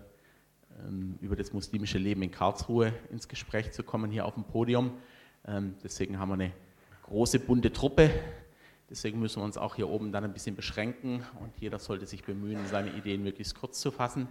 ähm, 0.86 1.18
über 1.22 1.36
das 1.36 1.54
muslimische 1.54 2.00
Leben 2.00 2.24
in 2.24 2.32
Karlsruhe 2.32 2.92
ins 3.12 3.28
Gespräch 3.28 3.72
zu 3.72 3.84
kommen 3.84 4.10
hier 4.12 4.26
auf 4.26 4.34
dem 4.34 4.44
Podium. 4.44 4.92
Deswegen 5.84 6.20
haben 6.20 6.30
wir 6.30 6.34
eine 6.34 6.52
große 7.04 7.40
bunte 7.40 7.72
Truppe. 7.72 8.12
Deswegen 8.90 9.20
müssen 9.20 9.40
wir 9.40 9.46
uns 9.46 9.58
auch 9.58 9.76
hier 9.76 9.88
oben 9.88 10.12
dann 10.12 10.24
ein 10.24 10.34
bisschen 10.34 10.56
beschränken 10.56 11.24
und 11.42 11.52
jeder 11.60 11.78
sollte 11.78 12.08
sich 12.08 12.24
bemühen, 12.24 12.66
seine 12.66 12.92
Ideen 12.92 13.24
möglichst 13.24 13.56
kurz 13.56 13.80
zu 13.80 13.92
fassen. 13.92 14.28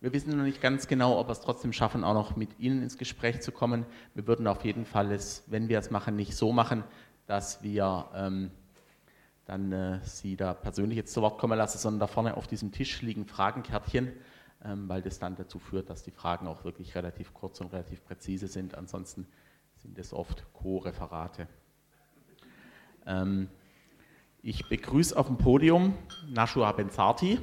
Wir 0.00 0.12
wissen 0.12 0.36
noch 0.36 0.44
nicht 0.44 0.62
ganz 0.62 0.86
genau, 0.88 1.18
ob 1.18 1.28
wir 1.28 1.32
es 1.32 1.40
trotzdem 1.40 1.72
schaffen, 1.72 2.04
auch 2.04 2.14
noch 2.14 2.36
mit 2.36 2.58
Ihnen 2.58 2.82
ins 2.82 2.96
Gespräch 2.96 3.40
zu 3.40 3.52
kommen. 3.52 3.84
Wir 4.14 4.26
würden 4.26 4.46
auf 4.46 4.64
jeden 4.64 4.86
Fall 4.86 5.12
es, 5.12 5.44
wenn 5.46 5.68
wir 5.68 5.78
es 5.78 5.90
machen, 5.90 6.16
nicht 6.16 6.36
so 6.36 6.52
machen, 6.52 6.84
dass 7.26 7.62
wir 7.62 8.08
ähm, 8.14 8.50
dann 9.44 9.72
äh, 9.72 10.00
Sie 10.04 10.36
da 10.36 10.54
persönlich 10.54 10.96
jetzt 10.96 11.12
zu 11.12 11.22
Wort 11.22 11.38
kommen 11.38 11.56
lassen, 11.56 11.78
sondern 11.78 12.00
da 12.00 12.06
vorne 12.06 12.36
auf 12.36 12.46
diesem 12.46 12.72
Tisch 12.72 13.02
liegen 13.02 13.26
Fragenkärtchen, 13.26 14.12
ähm, 14.64 14.88
weil 14.88 15.02
das 15.02 15.18
dann 15.18 15.36
dazu 15.36 15.58
führt, 15.58 15.90
dass 15.90 16.02
die 16.02 16.10
Fragen 16.10 16.46
auch 16.46 16.64
wirklich 16.64 16.94
relativ 16.94 17.32
kurz 17.34 17.60
und 17.60 17.72
relativ 17.72 18.04
präzise 18.04 18.48
sind. 18.48 18.74
Ansonsten 18.74 19.26
sind 19.76 19.98
es 19.98 20.12
oft 20.12 20.44
Co-Referate. 20.52 21.46
Ähm, 23.06 23.48
ich 24.48 24.68
begrüße 24.68 25.18
auf 25.18 25.26
dem 25.26 25.38
Podium 25.38 25.94
Nashua 26.28 26.70
Benzarti. 26.70 27.40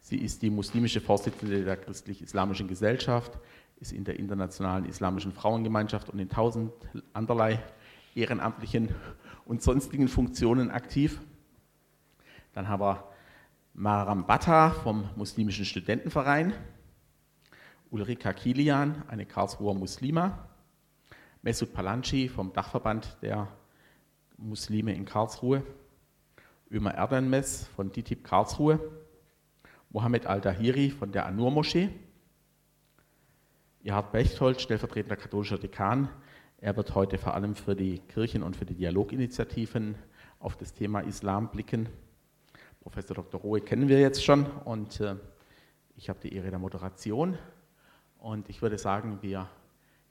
Sie 0.00 0.16
ist 0.16 0.40
die 0.40 0.48
muslimische 0.48 1.02
Vorsitzende 1.02 1.62
der 1.62 1.76
christlich-islamischen 1.76 2.66
Gesellschaft, 2.66 3.38
ist 3.76 3.92
in 3.92 4.04
der 4.04 4.18
internationalen 4.18 4.86
islamischen 4.86 5.32
Frauengemeinschaft 5.32 6.08
und 6.08 6.18
in 6.18 6.30
tausend 6.30 6.72
anderlei 7.12 7.62
ehrenamtlichen 8.14 8.88
und 9.44 9.62
sonstigen 9.62 10.08
Funktionen 10.08 10.70
aktiv. 10.70 11.20
Dann 12.54 12.68
haben 12.70 12.80
wir 12.80 13.04
Maram 13.74 14.26
Bata 14.26 14.70
vom 14.70 15.10
Muslimischen 15.14 15.66
Studentenverein, 15.66 16.54
Ulrika 17.90 18.32
Kilian, 18.32 19.02
eine 19.08 19.26
Karlsruher 19.26 19.74
Muslima, 19.74 20.48
Mesut 21.42 21.74
Palanci 21.74 22.30
vom 22.30 22.54
Dachverband 22.54 23.18
der 23.20 23.46
Muslime 24.38 24.94
in 24.94 25.04
Karlsruhe, 25.04 25.62
Ömer 26.70 26.94
Erdenmes 26.94 27.66
von 27.76 27.90
DITIB 27.90 28.24
Karlsruhe, 28.24 28.78
Mohammed 29.88 30.26
Al-Dahiri 30.26 30.90
von 30.90 31.10
der 31.12 31.24
Anur-Moschee, 31.24 31.88
Gerhard 33.82 34.12
Bechtold, 34.12 34.60
stellvertretender 34.60 35.16
katholischer 35.16 35.56
Dekan. 35.56 36.10
Er 36.58 36.76
wird 36.76 36.94
heute 36.94 37.16
vor 37.16 37.32
allem 37.32 37.54
für 37.54 37.74
die 37.74 38.00
Kirchen- 38.00 38.42
und 38.42 38.54
für 38.54 38.66
die 38.66 38.74
Dialoginitiativen 38.74 39.94
auf 40.40 40.56
das 40.56 40.74
Thema 40.74 41.00
Islam 41.00 41.50
blicken. 41.50 41.88
Professor 42.80 43.16
Dr. 43.16 43.40
Rohe 43.40 43.62
kennen 43.62 43.88
wir 43.88 44.00
jetzt 44.00 44.22
schon 44.22 44.44
und 44.44 45.00
äh, 45.00 45.16
ich 45.96 46.10
habe 46.10 46.20
die 46.20 46.34
Ehre 46.34 46.50
der 46.50 46.58
Moderation. 46.58 47.38
Und 48.18 48.50
ich 48.50 48.60
würde 48.60 48.76
sagen, 48.76 49.18
wir 49.22 49.48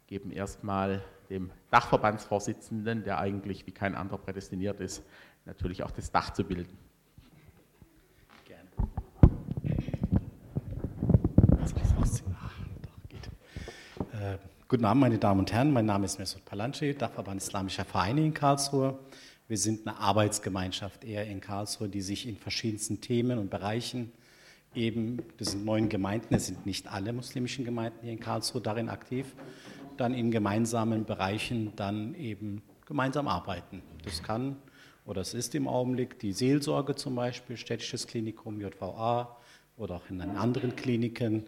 geben 0.07 0.31
erstmal 0.31 1.03
dem 1.29 1.51
Dachverbandsvorsitzenden, 1.69 3.03
der 3.03 3.19
eigentlich 3.19 3.67
wie 3.67 3.73
kein 3.73 3.93
anderer 3.93 4.17
prädestiniert 4.17 4.79
ist, 4.79 5.03
natürlich 5.47 5.81
auch 5.81 5.91
das 5.91 6.11
Dach 6.11 6.31
zu 6.31 6.43
bilden. 6.43 6.77
Äh, 14.13 14.37
guten 14.67 14.85
Abend, 14.85 15.01
meine 15.01 15.17
Damen 15.17 15.39
und 15.39 15.51
Herren. 15.51 15.71
Mein 15.71 15.85
Name 15.85 16.05
ist 16.05 16.17
Mesut 16.19 16.43
Palanci, 16.43 16.95
Dachverband 16.95 17.41
Islamischer 17.41 17.85
Vereine 17.85 18.25
in 18.25 18.33
Karlsruhe. 18.33 18.97
Wir 19.47 19.57
sind 19.57 19.87
eine 19.87 19.97
Arbeitsgemeinschaft 19.97 21.03
eher 21.03 21.25
in 21.27 21.39
Karlsruhe, 21.39 21.87
die 21.87 22.01
sich 22.01 22.27
in 22.27 22.35
verschiedensten 22.35 22.99
Themen 22.99 23.37
und 23.37 23.49
Bereichen 23.49 24.11
eben, 24.73 25.19
das 25.37 25.51
sind 25.51 25.65
neun 25.65 25.87
Gemeinden, 25.87 26.33
es 26.33 26.47
sind 26.47 26.65
nicht 26.65 26.87
alle 26.91 27.13
muslimischen 27.13 27.63
Gemeinden 27.63 27.99
hier 28.01 28.11
in 28.11 28.19
Karlsruhe 28.19 28.61
darin 28.61 28.89
aktiv, 28.89 29.35
dann 29.97 30.13
in 30.13 30.31
gemeinsamen 30.31 31.05
Bereichen 31.05 31.73
dann 31.75 32.15
eben 32.15 32.61
gemeinsam 32.85 33.27
arbeiten. 33.27 33.81
Das 34.03 34.21
kann 34.23 34.57
oder 35.07 35.21
es 35.21 35.33
ist 35.33 35.55
im 35.55 35.67
Augenblick 35.67 36.19
die 36.19 36.33
Seelsorge 36.33 36.95
zum 36.95 37.15
Beispiel, 37.15 37.57
städtisches 37.57 38.05
Klinikum, 38.05 38.61
JVA, 38.61 39.37
oder 39.77 39.95
auch 39.95 40.09
in 40.09 40.19
anderen 40.21 40.75
Kliniken. 40.75 41.45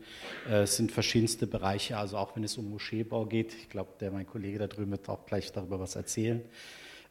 Äh, 0.48 0.62
es 0.62 0.78
sind 0.78 0.92
verschiedenste 0.92 1.48
Bereiche, 1.48 1.98
also 1.98 2.18
auch 2.18 2.36
wenn 2.36 2.44
es 2.44 2.58
um 2.58 2.70
Moscheebau 2.70 3.26
geht. 3.26 3.54
Ich 3.54 3.70
glaube, 3.70 3.92
der 4.00 4.12
mein 4.12 4.28
Kollege 4.28 4.60
da 4.60 4.68
drüben 4.68 4.92
wird 4.92 5.10
auch 5.10 5.26
gleich 5.26 5.52
darüber 5.52 5.80
was 5.80 5.96
erzählen. 5.96 6.40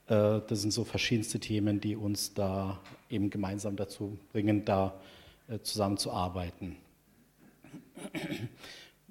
Äh, 0.07 0.41
das 0.47 0.63
sind 0.63 0.73
so 0.73 0.85
verschiedenste 0.85 1.39
Themen, 1.41 1.81
die 1.81 1.97
uns 1.97 2.35
da 2.35 2.81
eben 3.11 3.31
gemeinsam 3.31 3.77
dazu 3.77 4.19
bringen, 4.33 4.65
da 4.65 4.99
äh, 5.49 5.59
zusammenzuarbeiten. 5.61 6.77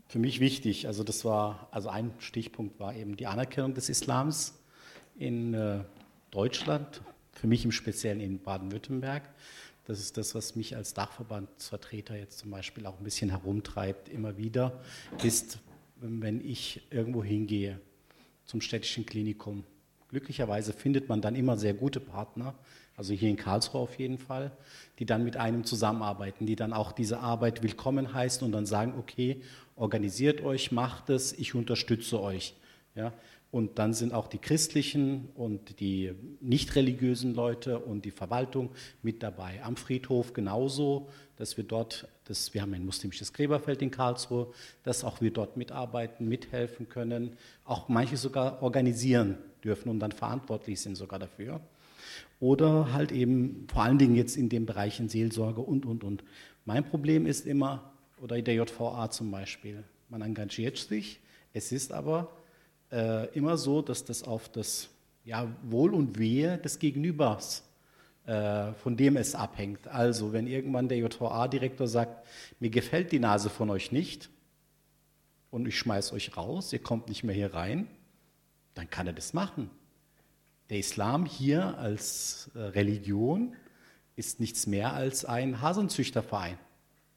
Für 0.08 0.20
mich 0.20 0.40
wichtig, 0.40 0.88
also 0.88 1.04
das 1.04 1.26
war, 1.26 1.68
also 1.72 1.90
ein 1.90 2.14
Stichpunkt 2.20 2.80
war 2.80 2.96
eben 2.96 3.18
die 3.18 3.28
Anerkennung 3.28 3.74
des 3.74 3.90
Islams 3.90 4.58
in 5.20 5.84
Deutschland, 6.32 7.02
für 7.38 7.48
mich 7.48 7.64
im 7.66 7.72
Speziellen 7.72 8.20
in 8.20 8.40
Baden-Württemberg 8.40 9.24
Das 9.86 10.00
ist 10.00 10.18
das, 10.18 10.36
was 10.36 10.56
mich 10.56 10.76
als 10.76 10.94
Dachverbandsvertreter 10.94 12.18
jetzt 12.18 12.40
zum 12.40 12.52
Beispiel 12.52 12.86
auch 12.86 12.98
ein 12.98 13.04
bisschen 13.04 13.30
herumtreibt, 13.30 14.10
immer 14.10 14.38
wieder, 14.38 14.82
ist, 15.24 15.60
wenn 15.98 16.44
ich 16.44 16.82
irgendwo 16.90 17.24
hingehe 17.24 17.80
zum 18.46 18.60
städtischen 18.60 19.06
Klinikum. 19.06 19.64
Glücklicherweise 20.10 20.74
findet 20.74 21.08
man 21.10 21.22
dann 21.22 21.36
immer 21.36 21.58
sehr 21.58 21.74
gute 21.74 22.00
Partner, 22.00 22.54
also 22.98 23.14
hier 23.14 23.30
in 23.30 23.38
Karlsruhe 23.38 23.82
auf 23.82 24.00
jeden 24.00 24.18
Fall, 24.18 24.52
die 25.00 25.06
dann 25.06 25.24
mit 25.24 25.38
einem 25.38 25.64
zusammenarbeiten, 25.64 26.48
die 26.48 26.56
dann 26.56 26.74
auch 26.74 26.92
diese 26.92 27.20
Arbeit 27.20 27.62
willkommen 27.62 28.14
heißen 28.14 28.44
und 28.44 28.52
dann 28.52 28.66
sagen, 28.66 28.96
okay, 28.98 29.42
organisiert 29.76 30.42
euch, 30.42 30.72
macht 30.72 31.10
es, 31.10 31.34
ich 31.34 31.54
unterstütze 31.54 32.20
euch. 32.20 32.56
Ja? 32.96 33.14
Und 33.58 33.80
dann 33.80 33.96
sind 33.96 34.14
auch 34.14 34.28
die 34.28 34.38
christlichen 34.38 35.30
und 35.34 35.80
die 35.80 36.14
nicht 36.42 36.76
religiösen 36.76 37.34
Leute 37.34 37.80
und 37.80 38.06
die 38.06 38.12
Verwaltung 38.12 38.70
mit 39.02 39.24
dabei. 39.24 39.64
Am 39.64 39.76
Friedhof 39.76 40.34
genauso, 40.34 41.10
dass 41.38 41.58
wir 41.58 41.64
dort, 41.64 42.08
das, 42.26 42.54
wir 42.54 42.62
haben 42.62 42.76
ein 42.76 42.86
muslimisches 42.86 43.34
Gräberfeld 43.34 43.82
in 43.82 43.90
Karlsruhe, 43.90 44.54
dass 44.84 45.04
auch 45.04 45.22
wir 45.22 45.32
dort 45.32 45.58
mitarbeiten, 45.58 46.30
mithelfen 46.30 46.88
können, 46.88 47.36
auch 47.66 47.90
manche 47.90 48.16
sogar 48.16 48.62
organisieren 48.62 49.40
dürfen 49.64 49.90
und 49.90 50.02
dann 50.02 50.12
verantwortlich 50.12 50.80
sind 50.80 50.96
sogar 50.96 51.18
dafür. 51.18 51.60
Oder 52.40 52.94
halt 52.94 53.12
eben 53.12 53.66
vor 53.74 53.82
allen 53.82 53.98
Dingen 53.98 54.16
jetzt 54.16 54.38
in 54.38 54.50
den 54.50 54.68
Bereichen 54.68 55.10
Seelsorge 55.10 55.62
und, 55.62 55.88
und, 55.88 56.04
und. 56.04 56.24
Mein 56.66 56.88
Problem 56.88 57.26
ist 57.26 57.48
immer, 57.48 57.92
oder 58.22 58.36
in 58.36 58.46
der 58.46 58.54
JVA 58.54 59.10
zum 59.10 59.32
Beispiel, 59.32 59.84
man 60.10 60.22
engagiert 60.22 60.78
sich, 60.78 61.22
es 61.54 61.72
ist 61.72 61.92
aber 61.92 62.37
äh, 62.92 63.28
immer 63.36 63.58
so, 63.58 63.82
dass 63.82 64.06
das 64.06 64.24
auf 64.24 64.50
das 64.50 64.90
ja, 65.24 65.48
Wohl 65.64 65.94
und 65.94 66.18
Wehe 66.18 66.58
des 66.58 66.80
Gegenübers, 66.80 67.64
äh, 68.26 68.74
von 68.74 68.96
dem 68.96 69.18
es 69.18 69.36
abhängt. 69.36 69.88
Also 69.88 70.34
wenn 70.34 70.48
irgendwann 70.48 70.88
der 70.88 70.98
JVA-Direktor 71.00 71.88
sagt, 71.88 72.26
mir 72.60 72.70
gefällt 72.70 73.12
die 73.12 73.20
Nase 73.20 73.50
von 73.50 73.70
euch 73.70 73.92
nicht 73.92 74.30
und 75.52 75.68
ich 75.68 75.78
schmeiß 75.78 76.14
euch 76.14 76.38
raus, 76.38 76.72
ihr 76.72 76.80
kommt 76.80 77.10
nicht 77.10 77.24
mehr 77.24 77.36
hier 77.36 77.54
rein, 77.54 77.88
dann 78.74 78.90
kann 78.90 79.08
er 79.08 79.14
das 79.14 79.34
machen. 79.34 79.70
Der 80.70 80.80
Islam 80.80 81.26
hier 81.26 81.78
als 81.78 82.52
äh, 82.56 82.60
Religion 82.60 83.56
ist 84.16 84.40
nichts 84.40 84.68
mehr 84.68 84.94
als 84.94 85.26
ein 85.26 85.62
Hasenzüchterverein. 85.62 86.58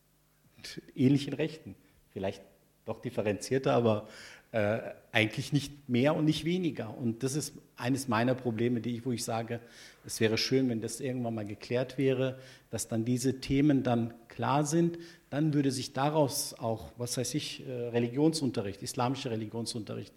Mit 0.56 0.82
ähnlichen 0.94 1.32
Rechten. 1.32 1.74
Vielleicht 2.10 2.42
doch 2.84 3.00
differenzierter, 3.00 3.72
aber 3.72 4.08
äh, 4.52 4.80
eigentlich 5.12 5.52
nicht 5.52 5.88
mehr 5.88 6.14
und 6.16 6.24
nicht 6.24 6.44
weniger. 6.44 6.96
Und 6.96 7.22
das 7.22 7.34
ist 7.34 7.54
eines 7.76 8.08
meiner 8.08 8.34
Probleme, 8.34 8.80
die 8.80 8.96
ich, 8.96 9.06
wo 9.06 9.12
ich 9.12 9.24
sage, 9.24 9.60
es 10.04 10.20
wäre 10.20 10.38
schön, 10.38 10.68
wenn 10.68 10.80
das 10.80 11.00
irgendwann 11.00 11.34
mal 11.34 11.44
geklärt 11.44 11.98
wäre, 11.98 12.38
dass 12.70 12.88
dann 12.88 13.04
diese 13.04 13.40
Themen 13.40 13.82
dann 13.82 14.14
klar 14.28 14.64
sind. 14.64 14.98
Dann 15.30 15.54
würde 15.54 15.70
sich 15.70 15.92
daraus 15.92 16.54
auch, 16.54 16.90
was 16.96 17.16
weiß 17.16 17.34
ich, 17.34 17.66
äh, 17.66 17.88
Religionsunterricht, 17.88 18.82
islamischer 18.82 19.30
Religionsunterricht 19.30 20.14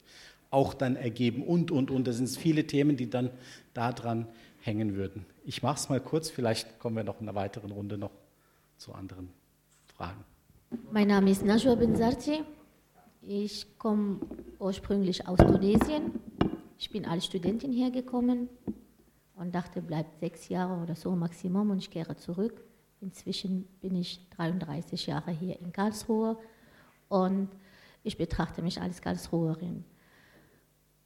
auch 0.50 0.74
dann 0.74 0.96
ergeben 0.96 1.44
und, 1.44 1.72
und, 1.72 1.90
und. 1.92 2.08
Das 2.08 2.18
sind 2.18 2.30
viele 2.30 2.66
Themen, 2.66 2.96
die 2.96 3.10
dann 3.10 3.32
daran 3.74 4.28
hängen 4.62 4.96
würden. 4.96 5.26
Ich 5.46 5.62
mache 5.62 5.78
es 5.78 5.90
mal 5.90 6.00
kurz, 6.00 6.30
vielleicht 6.30 6.80
kommen 6.80 6.96
wir 6.96 7.04
noch 7.04 7.20
in 7.20 7.28
einer 7.28 7.36
weiteren 7.36 7.72
Runde 7.72 7.98
noch 7.98 8.12
zu 8.78 8.94
anderen 8.94 9.30
Fragen. 9.96 10.24
Mein 10.92 11.08
Name 11.08 11.30
ist 11.32 11.44
Najwa 11.44 11.76
Benzarti. 11.76 12.44
Ich 13.26 13.78
komme 13.78 14.20
ursprünglich 14.60 15.26
aus 15.30 15.38
Tunesien. 15.38 16.20
Ich 16.78 16.90
bin 16.90 17.06
als 17.06 17.26
Studentin 17.26 17.72
hergekommen 17.72 18.50
und 19.36 19.56
dachte, 19.56 19.82
bleibt 19.82 20.20
sechs 20.20 20.50
Jahre 20.50 20.84
oder 20.84 20.94
so 20.96 21.16
Maximum 21.16 21.70
und 21.70 21.78
ich 21.78 21.90
kehre 21.90 22.18
zurück. 22.18 22.66
Inzwischen 23.00 23.64
bin 23.80 23.96
ich 23.96 24.28
33 24.32 25.08
Jahre 25.08 25.32
hier 25.32 25.58
in 25.62 25.72
Karlsruhe 25.72 26.38
und 27.08 27.48
ich 28.04 28.18
betrachte 28.18 28.62
mich 28.62 28.82
als 28.82 29.02
Karlsruherin. 29.02 29.86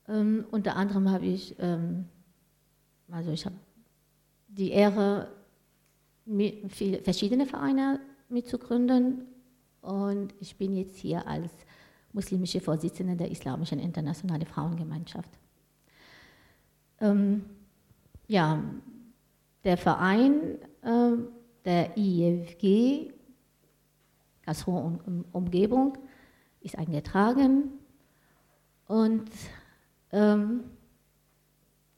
Ähm, 0.08 0.46
unter 0.50 0.76
anderem 0.76 1.12
habe 1.12 1.28
ich, 1.28 1.56
ähm, 1.60 2.06
also 3.12 3.30
ich 3.30 3.46
habe 3.46 3.58
die 4.48 4.72
Ehre, 4.72 5.32
verschiedene 7.04 7.46
Vereine 7.46 8.00
mitzugründen 8.28 9.28
und 9.82 10.34
ich 10.40 10.58
bin 10.58 10.76
jetzt 10.76 10.98
hier 10.98 11.28
als 11.28 11.67
muslimische 12.14 12.62
Vorsitzende 12.62 13.16
der 13.16 13.32
Islamischen 13.32 13.80
Internationale 13.80 14.46
Frauengemeinschaft. 14.46 15.30
Ähm, 17.00 17.46
ja, 18.28 18.64
der 19.64 19.78
Verein, 19.78 20.58
äh, 20.82 21.12
der 21.66 21.98
IFG, 21.98 23.14
Karlsruhe 24.44 25.00
und 25.06 25.26
Umgebung, 25.34 25.98
ist 26.62 26.78
eingetragen 26.78 27.72
und 28.88 29.30
ähm, 30.12 30.64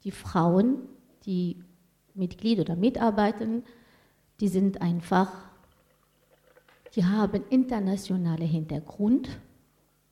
die 0.03 0.11
Frauen, 0.11 0.79
die 1.25 1.63
Mitglied 2.13 2.59
oder 2.59 2.75
mitarbeiten, 2.75 3.63
die 4.39 4.47
sind 4.47 4.81
einfach, 4.81 5.31
die 6.95 7.05
haben 7.05 7.43
internationale 7.49 8.45
Hintergrund 8.45 9.29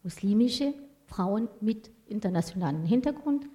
muslimische 0.08 0.74
Frauen 1.05 1.49
mit 1.60 1.91
internationalem 2.05 2.86
Hintergrund. 2.86 3.45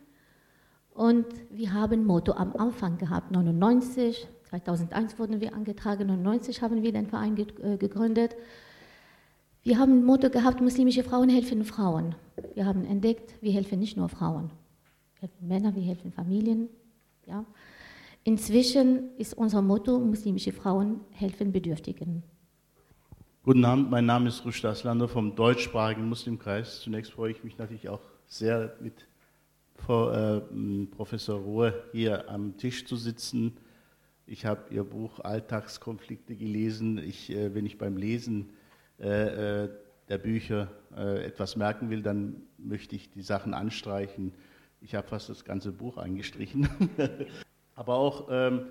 Und 0.93 1.25
wir 1.51 1.73
haben 1.73 2.05
Motto 2.05 2.33
am 2.33 2.55
Anfang 2.57 2.99
gehabt, 2.99 3.31
99, 3.31 4.29
2001 4.51 5.19
wurden 5.19 5.41
wir 5.41 5.55
angetragen, 5.55 6.07
99 6.09 6.61
haben 6.61 6.83
wir 6.83 6.93
den 6.93 7.07
Verein 7.07 7.39
äh, 7.39 7.79
gegründet. 7.79 8.37
Wir 9.63 9.79
haben 9.79 10.05
Motto 10.05 10.29
gehabt, 10.29 10.61
muslimische 10.61 11.03
Frauen 11.03 11.31
helfen 11.31 11.65
Frauen. 11.65 12.17
Wir 12.53 12.67
haben 12.67 12.85
entdeckt, 12.85 13.33
wir 13.41 13.53
helfen 13.53 13.79
nicht 13.79 13.97
nur 13.97 14.11
Frauen. 14.11 14.51
Wir 15.15 15.23
helfen 15.23 15.49
Männer, 15.49 15.75
wir 15.75 15.83
helfen 15.83 16.13
Familien. 16.13 16.69
Ja. 17.25 17.47
Inzwischen 18.25 19.17
ist 19.17 19.33
unser 19.33 19.63
Motto, 19.63 19.99
muslimische 19.99 20.53
Frauen 20.53 21.01
helfen 21.13 21.51
Bedürftigen. 21.51 22.23
Guten 23.45 23.65
Abend, 23.65 23.91
mein 23.91 24.07
Name 24.07 24.29
ist 24.29 24.45
Rushd 24.45 24.65
Aslander 24.65 25.09
vom 25.09 25.35
deutschsprachigen 25.35 26.09
Muslimkreis. 26.09 26.81
Zunächst 26.81 27.11
freue 27.11 27.33
ich 27.33 27.43
mich 27.43 27.59
natürlich 27.59 27.89
auch 27.89 28.03
sehr, 28.25 28.77
mit 28.79 29.09
Frau, 29.75 30.13
äh, 30.13 30.41
Professor 30.93 31.41
Rohr 31.41 31.75
hier 31.91 32.31
am 32.31 32.57
Tisch 32.57 32.87
zu 32.87 32.95
sitzen. 32.95 33.57
Ich 34.27 34.47
habe 34.47 34.73
Ihr 34.73 34.85
Buch 34.85 35.19
Alltagskonflikte 35.19 36.37
gelesen. 36.37 36.99
Ich, 36.99 37.31
äh, 37.31 37.53
wenn 37.53 37.67
ich 37.67 37.79
beim 37.79 37.97
Lesen 37.97 38.51
äh, 38.99 39.69
der 40.09 40.19
Bücher 40.19 40.71
etwas 40.95 41.57
merken 41.57 41.91
will, 41.91 42.03
dann 42.03 42.43
möchte 42.59 42.95
ich 42.95 43.11
die 43.11 43.23
Sachen 43.23 43.55
anstreichen. 43.55 44.35
Ich 44.81 44.95
habe 44.95 45.09
fast 45.09 45.31
das 45.31 45.45
ganze 45.45 45.73
Buch 45.73 45.97
eingestrichen. 45.97 46.69
Aber 47.75 47.95
auch 47.95 48.29
ähm, 48.31 48.67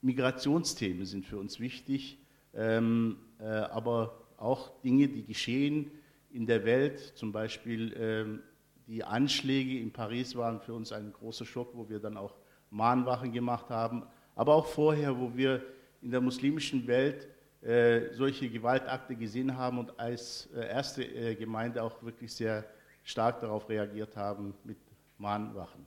Migrationsthemen 0.00 1.04
sind 1.04 1.26
für 1.26 1.38
uns 1.38 1.60
wichtig. 1.60 2.18
Ähm, 2.54 3.18
äh, 3.18 3.25
aber 3.38 4.18
auch 4.38 4.80
Dinge, 4.82 5.08
die 5.08 5.24
geschehen 5.24 5.90
in 6.30 6.46
der 6.46 6.64
Welt, 6.64 7.00
zum 7.16 7.32
Beispiel 7.32 7.94
ähm, 7.98 8.42
die 8.86 9.02
Anschläge 9.02 9.80
in 9.80 9.92
Paris 9.92 10.36
waren 10.36 10.60
für 10.60 10.74
uns 10.74 10.92
ein 10.92 11.12
großer 11.12 11.44
Schock, 11.44 11.70
wo 11.74 11.88
wir 11.88 11.98
dann 11.98 12.16
auch 12.16 12.34
Mahnwachen 12.70 13.32
gemacht 13.32 13.70
haben, 13.70 14.04
aber 14.34 14.54
auch 14.54 14.66
vorher, 14.66 15.18
wo 15.18 15.34
wir 15.34 15.62
in 16.02 16.10
der 16.10 16.20
muslimischen 16.20 16.86
Welt 16.86 17.28
äh, 17.62 18.12
solche 18.12 18.48
Gewaltakte 18.48 19.16
gesehen 19.16 19.56
haben 19.56 19.78
und 19.78 19.98
als 19.98 20.48
äh, 20.54 20.68
erste 20.68 21.02
äh, 21.04 21.34
Gemeinde 21.34 21.82
auch 21.82 22.02
wirklich 22.02 22.32
sehr 22.32 22.64
stark 23.02 23.40
darauf 23.40 23.68
reagiert 23.68 24.16
haben 24.16 24.54
mit 24.62 24.76
Mahnwachen. 25.18 25.86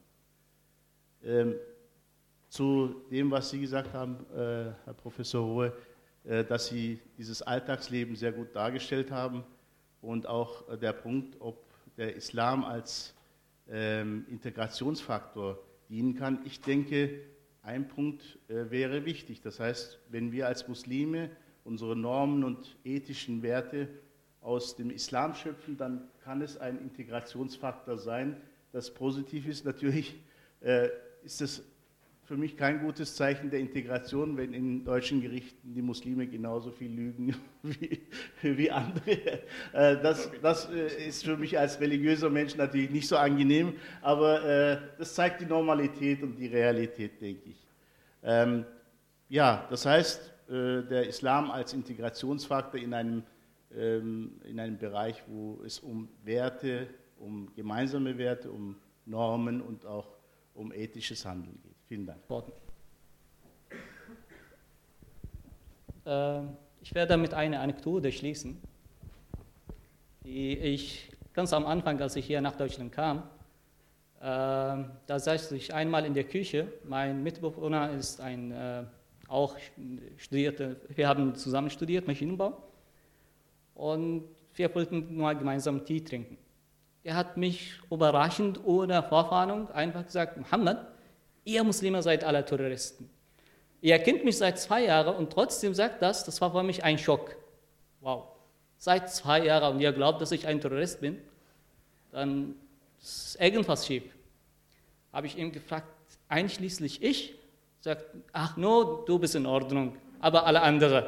Ähm, 1.23 1.55
zu 2.49 2.95
dem, 3.11 3.29
was 3.29 3.51
Sie 3.51 3.61
gesagt 3.61 3.93
haben, 3.93 4.25
äh, 4.33 4.71
Herr 4.83 4.93
Professor 4.97 5.45
Rohe, 5.45 5.67
äh, 5.67 5.71
dass 6.43 6.67
Sie 6.67 6.99
dieses 7.17 7.41
Alltagsleben 7.41 8.15
sehr 8.15 8.31
gut 8.31 8.55
dargestellt 8.55 9.11
haben 9.11 9.43
und 10.01 10.27
auch 10.27 10.69
äh, 10.69 10.77
der 10.77 10.93
Punkt, 10.93 11.35
ob 11.39 11.65
der 11.97 12.15
Islam 12.15 12.63
als 12.63 13.13
ähm, 13.67 14.25
Integrationsfaktor 14.29 15.59
dienen 15.89 16.15
kann. 16.15 16.39
Ich 16.45 16.61
denke, 16.61 17.21
ein 17.63 17.87
Punkt 17.87 18.37
äh, 18.47 18.69
wäre 18.69 19.05
wichtig. 19.05 19.41
Das 19.41 19.59
heißt, 19.59 19.99
wenn 20.09 20.31
wir 20.31 20.47
als 20.47 20.67
Muslime 20.67 21.29
unsere 21.65 21.95
Normen 21.95 22.43
und 22.43 22.77
ethischen 22.83 23.41
Werte 23.41 23.89
aus 24.41 24.75
dem 24.75 24.89
Islam 24.89 25.35
schöpfen, 25.35 25.77
dann 25.77 26.07
kann 26.23 26.41
es 26.41 26.57
ein 26.57 26.79
Integrationsfaktor 26.79 27.97
sein, 27.97 28.37
das 28.71 28.93
positiv 28.93 29.47
ist. 29.47 29.65
Natürlich 29.65 30.15
äh, 30.61 30.89
ist 31.23 31.41
es 31.41 31.63
für 32.29 32.37
mich 32.37 32.55
kein 32.55 32.79
gutes 32.79 33.15
Zeichen 33.15 33.49
der 33.49 33.59
Integration, 33.59 34.37
wenn 34.37 34.53
in 34.53 34.85
deutschen 34.85 35.19
Gerichten 35.19 35.73
die 35.73 35.81
Muslime 35.81 36.27
genauso 36.27 36.69
viel 36.69 36.91
lügen 36.91 37.35
wie, 37.63 38.01
wie 38.43 38.69
andere. 38.69 39.41
Äh, 39.73 39.97
das, 39.99 40.29
das 40.39 40.69
äh, 40.69 41.07
ist 41.07 41.23
für 41.25 41.37
mich 41.37 41.57
als 41.57 41.79
religiöser 41.79 42.29
Mensch 42.29 42.55
natürlich 42.55 42.91
nicht 42.91 43.07
so 43.07 43.17
angenehm, 43.17 43.73
aber 44.03 44.45
äh, 44.45 44.77
das 44.99 45.15
zeigt 45.15 45.41
die 45.41 45.47
Normalität 45.47 46.21
und 46.21 46.35
die 46.35 46.45
Realität, 46.45 47.19
denke 47.19 47.49
ich. 47.49 47.67
Ähm, 48.21 48.63
ja, 49.27 49.65
das 49.71 49.87
heißt, 49.87 50.33
der 50.47 51.07
Islam 51.07 51.49
als 51.49 51.73
Integrationsfaktor 51.73 52.79
in 52.79 52.93
einem, 52.93 53.23
ähm, 53.75 54.39
in 54.43 54.59
einem 54.59 54.77
Bereich, 54.77 55.23
wo 55.27 55.61
es 55.63 55.79
um 55.79 56.09
Werte, 56.23 56.87
um 57.17 57.51
gemeinsame 57.55 58.15
Werte, 58.19 58.51
um 58.51 58.75
Normen 59.05 59.61
und 59.61 59.85
auch 59.87 60.15
um 60.53 60.71
ethisches 60.71 61.25
Handeln 61.25 61.59
geht. 61.63 61.68
Vielen 61.89 62.05
Dank. 62.05 62.19
Ähm, 66.05 66.49
ich 66.81 66.93
werde 66.93 67.17
mit 67.17 67.33
einer 67.33 67.61
Anekdote 67.61 68.11
schließen, 68.11 68.61
die 70.23 70.55
ich 70.55 71.11
ganz 71.33 71.51
am 71.51 71.65
Anfang, 71.65 71.99
als 71.99 72.15
ich 72.15 72.27
hier 72.27 72.41
nach 72.41 72.55
Deutschland 72.55 72.91
kam, 72.91 73.23
äh, 74.19 74.21
da 74.21 74.85
saß 75.07 75.51
ich 75.53 75.73
einmal 75.73 76.05
in 76.05 76.13
der 76.13 76.25
Küche. 76.25 76.71
Mein 76.83 77.23
Mitbewohner 77.23 77.89
ist 77.93 78.21
ein 78.21 78.51
äh, 78.51 78.83
auch 79.27 79.55
studierte, 80.17 80.79
wir 80.89 81.07
haben 81.07 81.33
zusammen 81.33 81.71
studiert, 81.71 82.05
Maschinenbau. 82.05 82.61
Und 83.73 84.25
wir 84.53 84.75
wollten 84.75 85.17
nur 85.17 85.33
gemeinsam 85.33 85.83
Tee 85.83 86.01
trinken. 86.01 86.37
Er 87.03 87.15
hat 87.15 87.35
mich 87.35 87.79
überraschend, 87.89 88.63
ohne 88.63 89.01
Vorwarnung, 89.01 89.71
einfach 89.71 90.05
gesagt, 90.05 90.37
Muhammad, 90.37 90.98
ihr 91.43 91.63
Muslime 91.63 92.01
seid 92.01 92.23
alle 92.23 92.43
Terroristen. 92.43 93.09
Ihr 93.81 93.97
kennt 93.99 94.25
mich 94.25 94.37
seit 94.37 94.59
zwei 94.59 94.85
Jahren 94.85 95.15
und 95.15 95.31
trotzdem 95.31 95.73
sagt 95.73 96.01
das, 96.01 96.25
das 96.25 96.41
war 96.41 96.51
für 96.51 96.63
mich 96.63 96.83
ein 96.83 96.97
Schock. 96.97 97.35
Wow, 98.01 98.27
seit 98.77 99.11
zwei 99.11 99.45
Jahren 99.45 99.75
und 99.75 99.81
ihr 99.81 99.91
glaubt, 99.91 100.21
dass 100.21 100.31
ich 100.31 100.47
ein 100.47 100.59
Terrorist 100.59 101.01
bin, 101.01 101.17
dann 102.11 102.55
ist 103.01 103.37
irgendwas 103.39 103.85
schief. 103.85 104.03
Habe 105.13 105.27
ich 105.27 105.37
ihn 105.37 105.51
gefragt, 105.51 105.87
einschließlich 106.27 107.01
ich? 107.03 107.35
Sagt, 107.81 108.05
ach 108.33 108.57
no, 108.57 109.03
du 109.05 109.19
bist 109.19 109.35
in 109.35 109.45
Ordnung, 109.45 109.95
aber 110.19 110.45
alle 110.45 110.61
anderen. 110.61 111.05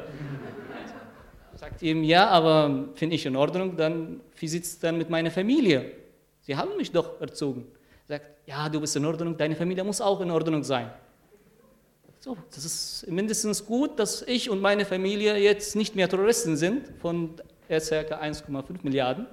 Sagt 1.54 1.82
ihm, 1.82 2.02
ja, 2.02 2.28
aber 2.28 2.88
finde 2.94 3.14
ich 3.16 3.26
in 3.26 3.36
Ordnung, 3.36 3.76
dann 3.76 4.20
wie 4.36 4.48
sieht 4.48 4.64
es 4.64 4.78
dann 4.78 4.96
mit 4.96 5.10
meiner 5.10 5.30
Familie? 5.30 5.92
Sie 6.40 6.56
haben 6.56 6.76
mich 6.76 6.90
doch 6.90 7.20
erzogen. 7.20 7.66
Sagt, 8.12 8.26
ja, 8.44 8.68
du 8.68 8.78
bist 8.78 8.94
in 8.94 9.06
Ordnung, 9.06 9.38
deine 9.38 9.56
Familie 9.56 9.82
muss 9.84 10.02
auch 10.02 10.20
in 10.20 10.30
Ordnung 10.30 10.62
sein. 10.62 10.90
So, 12.20 12.36
das 12.54 12.62
ist 12.62 13.06
mindestens 13.08 13.64
gut, 13.64 13.98
dass 13.98 14.20
ich 14.20 14.50
und 14.50 14.60
meine 14.60 14.84
Familie 14.84 15.38
jetzt 15.38 15.76
nicht 15.76 15.96
mehr 15.96 16.10
Terroristen 16.10 16.58
sind, 16.58 16.90
von 17.00 17.36
ca. 17.68 17.74
1,5 17.74 18.80
Milliarden. 18.82 19.26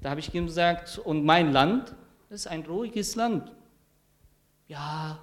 Da 0.00 0.10
habe 0.10 0.20
ich 0.20 0.32
ihm 0.32 0.46
gesagt, 0.46 0.98
und 0.98 1.24
mein 1.24 1.52
Land, 1.52 1.96
ist 2.30 2.46
ein 2.46 2.64
ruhiges 2.64 3.16
Land. 3.16 3.50
Ja, 4.68 5.18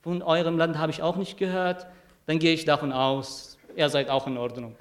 von 0.00 0.20
eurem 0.20 0.58
Land 0.58 0.78
habe 0.78 0.90
ich 0.90 1.00
auch 1.00 1.14
nicht 1.14 1.38
gehört, 1.38 1.86
dann 2.26 2.40
gehe 2.40 2.54
ich 2.54 2.64
davon 2.64 2.90
aus, 2.90 3.56
ihr 3.76 3.88
seid 3.88 4.08
auch 4.08 4.26
in 4.26 4.36
Ordnung. 4.36 4.74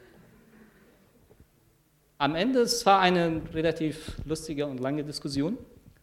Am 2.18 2.34
Ende, 2.34 2.62
es 2.62 2.84
war 2.88 3.02
eine 3.02 3.40
relativ 3.54 4.18
lustige 4.26 4.66
und 4.66 4.80
lange 4.80 5.04
Diskussion, 5.04 5.60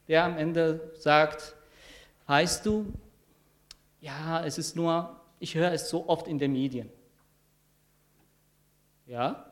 der 0.09 0.25
am 0.25 0.37
Ende 0.37 0.91
sagt, 0.95 1.55
weißt 2.27 2.67
du, 2.67 2.93
ja, 4.01 4.45
es 4.45 4.59
ist 4.59 4.75
nur, 4.75 5.17
ich 5.39 5.55
höre 5.55 5.73
es 5.73 5.89
so 5.89 6.09
oft 6.09 6.27
in 6.27 6.39
den 6.39 6.53
Medien. 6.53 6.89
Ja, 9.07 9.47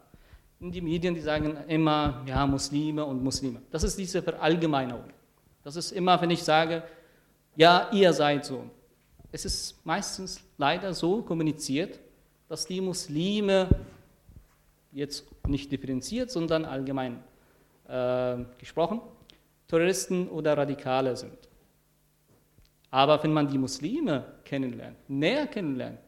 in 0.59 0.73
die 0.73 0.81
Medien, 0.81 1.15
die 1.15 1.21
sagen 1.21 1.57
immer, 1.69 2.23
ja, 2.27 2.47
Muslime 2.47 3.05
und 3.05 3.23
Muslime. 3.23 3.63
Das 3.71 3.83
ist 3.85 3.99
diese 3.99 4.23
Verallgemeinerung. 4.23 5.11
Das 5.63 5.77
ist 5.77 5.93
immer, 5.93 6.21
wenn 6.21 6.31
ich 6.31 6.43
sage, 6.43 6.83
ja, 7.57 7.89
ihr 7.93 8.13
seid 8.13 8.45
so 8.45 8.71
es 9.37 9.45
ist 9.45 9.85
meistens 9.85 10.41
leider 10.57 10.95
so 10.95 11.21
kommuniziert, 11.21 12.01
dass 12.49 12.67
die 12.67 12.81
Muslime 12.81 13.69
jetzt 14.93 15.27
nicht 15.47 15.71
differenziert, 15.71 16.31
sondern 16.31 16.65
allgemein 16.65 17.23
äh, 17.87 18.37
gesprochen, 18.57 19.03
Terroristen 19.69 20.29
oder 20.29 20.57
Radikale 20.57 21.17
sind. 21.17 21.37
Aber 22.91 23.23
wenn 23.23 23.33
man 23.33 23.49
die 23.49 23.59
Muslime 23.59 24.25
kennenlernt, 24.45 24.97
näher 25.09 25.47
kennenlernt, 25.47 25.99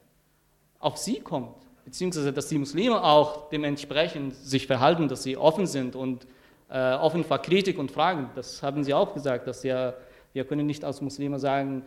auf 0.79 0.97
sie 0.97 1.21
kommt, 1.21 1.57
beziehungsweise 1.85 2.33
dass 2.33 2.49
die 2.49 2.59
Muslime 2.59 3.03
auch 3.03 3.49
dementsprechend 3.51 4.35
sich 4.35 4.67
verhalten, 4.67 5.09
dass 5.09 5.23
sie 5.23 5.37
offen 5.37 5.67
sind 5.67 5.97
und 5.97 6.27
äh, 6.71 6.95
offen 6.95 7.25
vor 7.25 7.39
Kritik 7.39 7.79
und 7.79 7.91
Fragen, 7.91 8.31
das 8.35 8.63
haben 8.63 8.85
sie 8.85 8.95
auch 8.95 9.13
gesagt, 9.15 9.47
dass 9.47 9.63
ja, 9.65 9.95
wir 10.33 10.45
können 10.45 10.67
nicht 10.67 10.85
als 10.85 11.01
Muslime 11.01 11.39
sagen, 11.39 11.85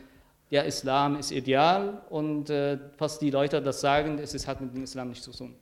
der 0.50 0.66
Islam 0.66 1.16
ist 1.16 1.32
ideal 1.32 2.02
und 2.10 2.50
äh, 2.50 2.78
fast 2.98 3.22
die 3.22 3.30
Leute 3.30 3.62
das 3.62 3.80
sagen, 3.80 4.20
es 4.20 4.46
hat 4.46 4.60
mit 4.60 4.76
dem 4.76 4.84
Islam 4.84 5.10
nichts 5.10 5.24
zu 5.24 5.32
tun. 5.32 5.56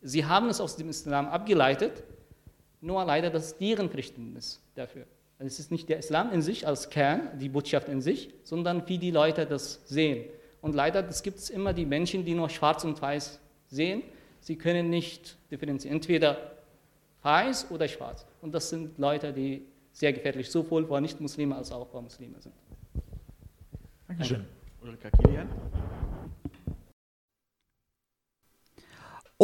Sie 0.00 0.24
haben 0.24 0.48
es 0.48 0.60
aus 0.60 0.76
dem 0.76 0.88
Islam 0.88 1.26
abgeleitet, 1.26 2.02
nur 2.80 3.04
leider 3.04 3.30
das 3.30 3.48
ist 3.48 3.60
deren 3.60 3.90
Verständnis 3.90 4.60
dafür. 4.74 5.04
Also 5.42 5.54
es 5.54 5.58
ist 5.58 5.72
nicht 5.72 5.88
der 5.88 5.98
Islam 5.98 6.30
in 6.30 6.40
sich 6.40 6.68
als 6.68 6.88
Kern, 6.88 7.36
die 7.36 7.48
Botschaft 7.48 7.88
in 7.88 8.00
sich, 8.00 8.32
sondern 8.44 8.88
wie 8.88 8.96
die 8.96 9.10
Leute 9.10 9.44
das 9.44 9.80
sehen. 9.86 10.24
Und 10.60 10.76
leider 10.76 11.02
gibt 11.02 11.38
es 11.38 11.50
immer 11.50 11.72
die 11.72 11.84
Menschen, 11.84 12.24
die 12.24 12.32
nur 12.34 12.48
schwarz 12.48 12.84
und 12.84 13.02
weiß 13.02 13.40
sehen. 13.66 14.04
Sie 14.38 14.54
können 14.54 14.88
nicht 14.88 15.36
differenzieren, 15.50 15.96
entweder 15.96 16.52
weiß 17.22 17.72
oder 17.72 17.88
schwarz. 17.88 18.24
Und 18.40 18.54
das 18.54 18.70
sind 18.70 18.96
Leute, 18.98 19.32
die 19.32 19.66
sehr 19.90 20.12
gefährlich 20.12 20.48
sowohl 20.48 20.86
vor 20.86 21.00
Nicht-Muslimen 21.00 21.58
als 21.58 21.72
auch 21.72 21.88
vor 21.88 22.02
Muslimen 22.02 22.40
sind. 22.40 22.54
Dankeschön. 24.06 24.44
Ulrika 24.80 25.10
Kilian. 25.10 25.48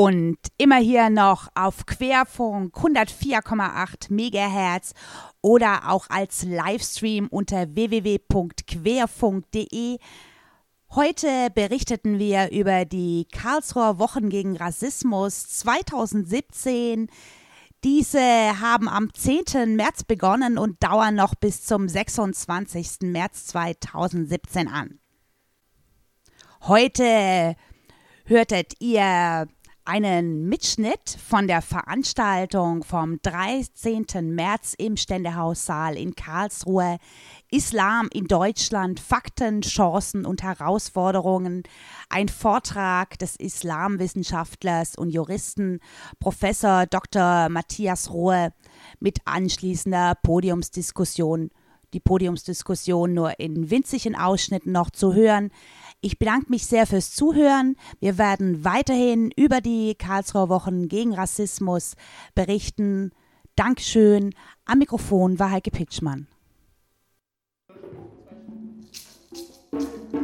Und 0.00 0.38
immer 0.58 0.76
hier 0.76 1.10
noch 1.10 1.48
auf 1.56 1.84
Querfunk 1.84 2.72
104,8 2.76 4.12
Megahertz 4.12 4.94
oder 5.42 5.90
auch 5.90 6.10
als 6.10 6.42
Livestream 6.42 7.28
unter 7.28 7.74
www.querfunk.de. 7.74 9.98
Heute 10.90 11.50
berichteten 11.54 12.18
wir 12.18 12.50
über 12.50 12.84
die 12.84 13.26
Karlsruher 13.30 13.98
Wochen 13.98 14.30
gegen 14.30 14.56
Rassismus 14.56 15.48
2017. 15.48 17.08
Diese 17.84 18.20
haben 18.20 18.88
am 18.88 19.12
10. 19.12 19.76
März 19.76 20.02
begonnen 20.02 20.58
und 20.58 20.82
dauern 20.82 21.14
noch 21.14 21.34
bis 21.34 21.64
zum 21.64 21.88
26. 21.88 23.02
März 23.02 23.46
2017 23.46 24.66
an. 24.66 24.98
Heute 26.62 27.54
hörtet 28.24 28.72
ihr 28.80 29.46
einen 29.88 30.46
Mitschnitt 30.50 31.16
von 31.26 31.48
der 31.48 31.62
Veranstaltung 31.62 32.84
vom 32.84 33.22
13. 33.22 34.34
März 34.34 34.74
im 34.76 34.98
Ständehaussaal 34.98 35.96
in 35.96 36.14
Karlsruhe. 36.14 36.98
Islam 37.50 38.10
in 38.12 38.26
Deutschland, 38.26 39.00
Fakten, 39.00 39.62
Chancen 39.62 40.26
und 40.26 40.42
Herausforderungen. 40.42 41.62
Ein 42.10 42.28
Vortrag 42.28 43.18
des 43.18 43.36
Islamwissenschaftlers 43.36 44.94
und 44.94 45.08
Juristen 45.08 45.80
Professor 46.20 46.84
Dr. 46.84 47.48
Matthias 47.48 48.12
Rohe 48.12 48.52
mit 49.00 49.20
anschließender 49.24 50.16
Podiumsdiskussion. 50.22 51.48
Die 51.94 52.00
Podiumsdiskussion 52.00 53.14
nur 53.14 53.40
in 53.40 53.70
winzigen 53.70 54.14
Ausschnitten 54.14 54.72
noch 54.72 54.90
zu 54.90 55.14
hören. 55.14 55.50
Ich 56.00 56.18
bedanke 56.18 56.50
mich 56.50 56.66
sehr 56.66 56.86
fürs 56.86 57.14
Zuhören. 57.14 57.76
Wir 57.98 58.18
werden 58.18 58.64
weiterhin 58.64 59.30
über 59.36 59.60
die 59.60 59.94
Karlsruher 59.96 60.48
Wochen 60.48 60.88
gegen 60.88 61.14
Rassismus 61.14 61.94
berichten. 62.34 63.10
Dankeschön. 63.56 64.34
Am 64.64 64.78
Mikrofon 64.78 65.38
war 65.38 65.50
Heike 65.50 65.70
Pitschmann. 65.70 66.28
Thank 69.70 70.16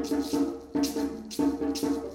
you. 1.83 2.14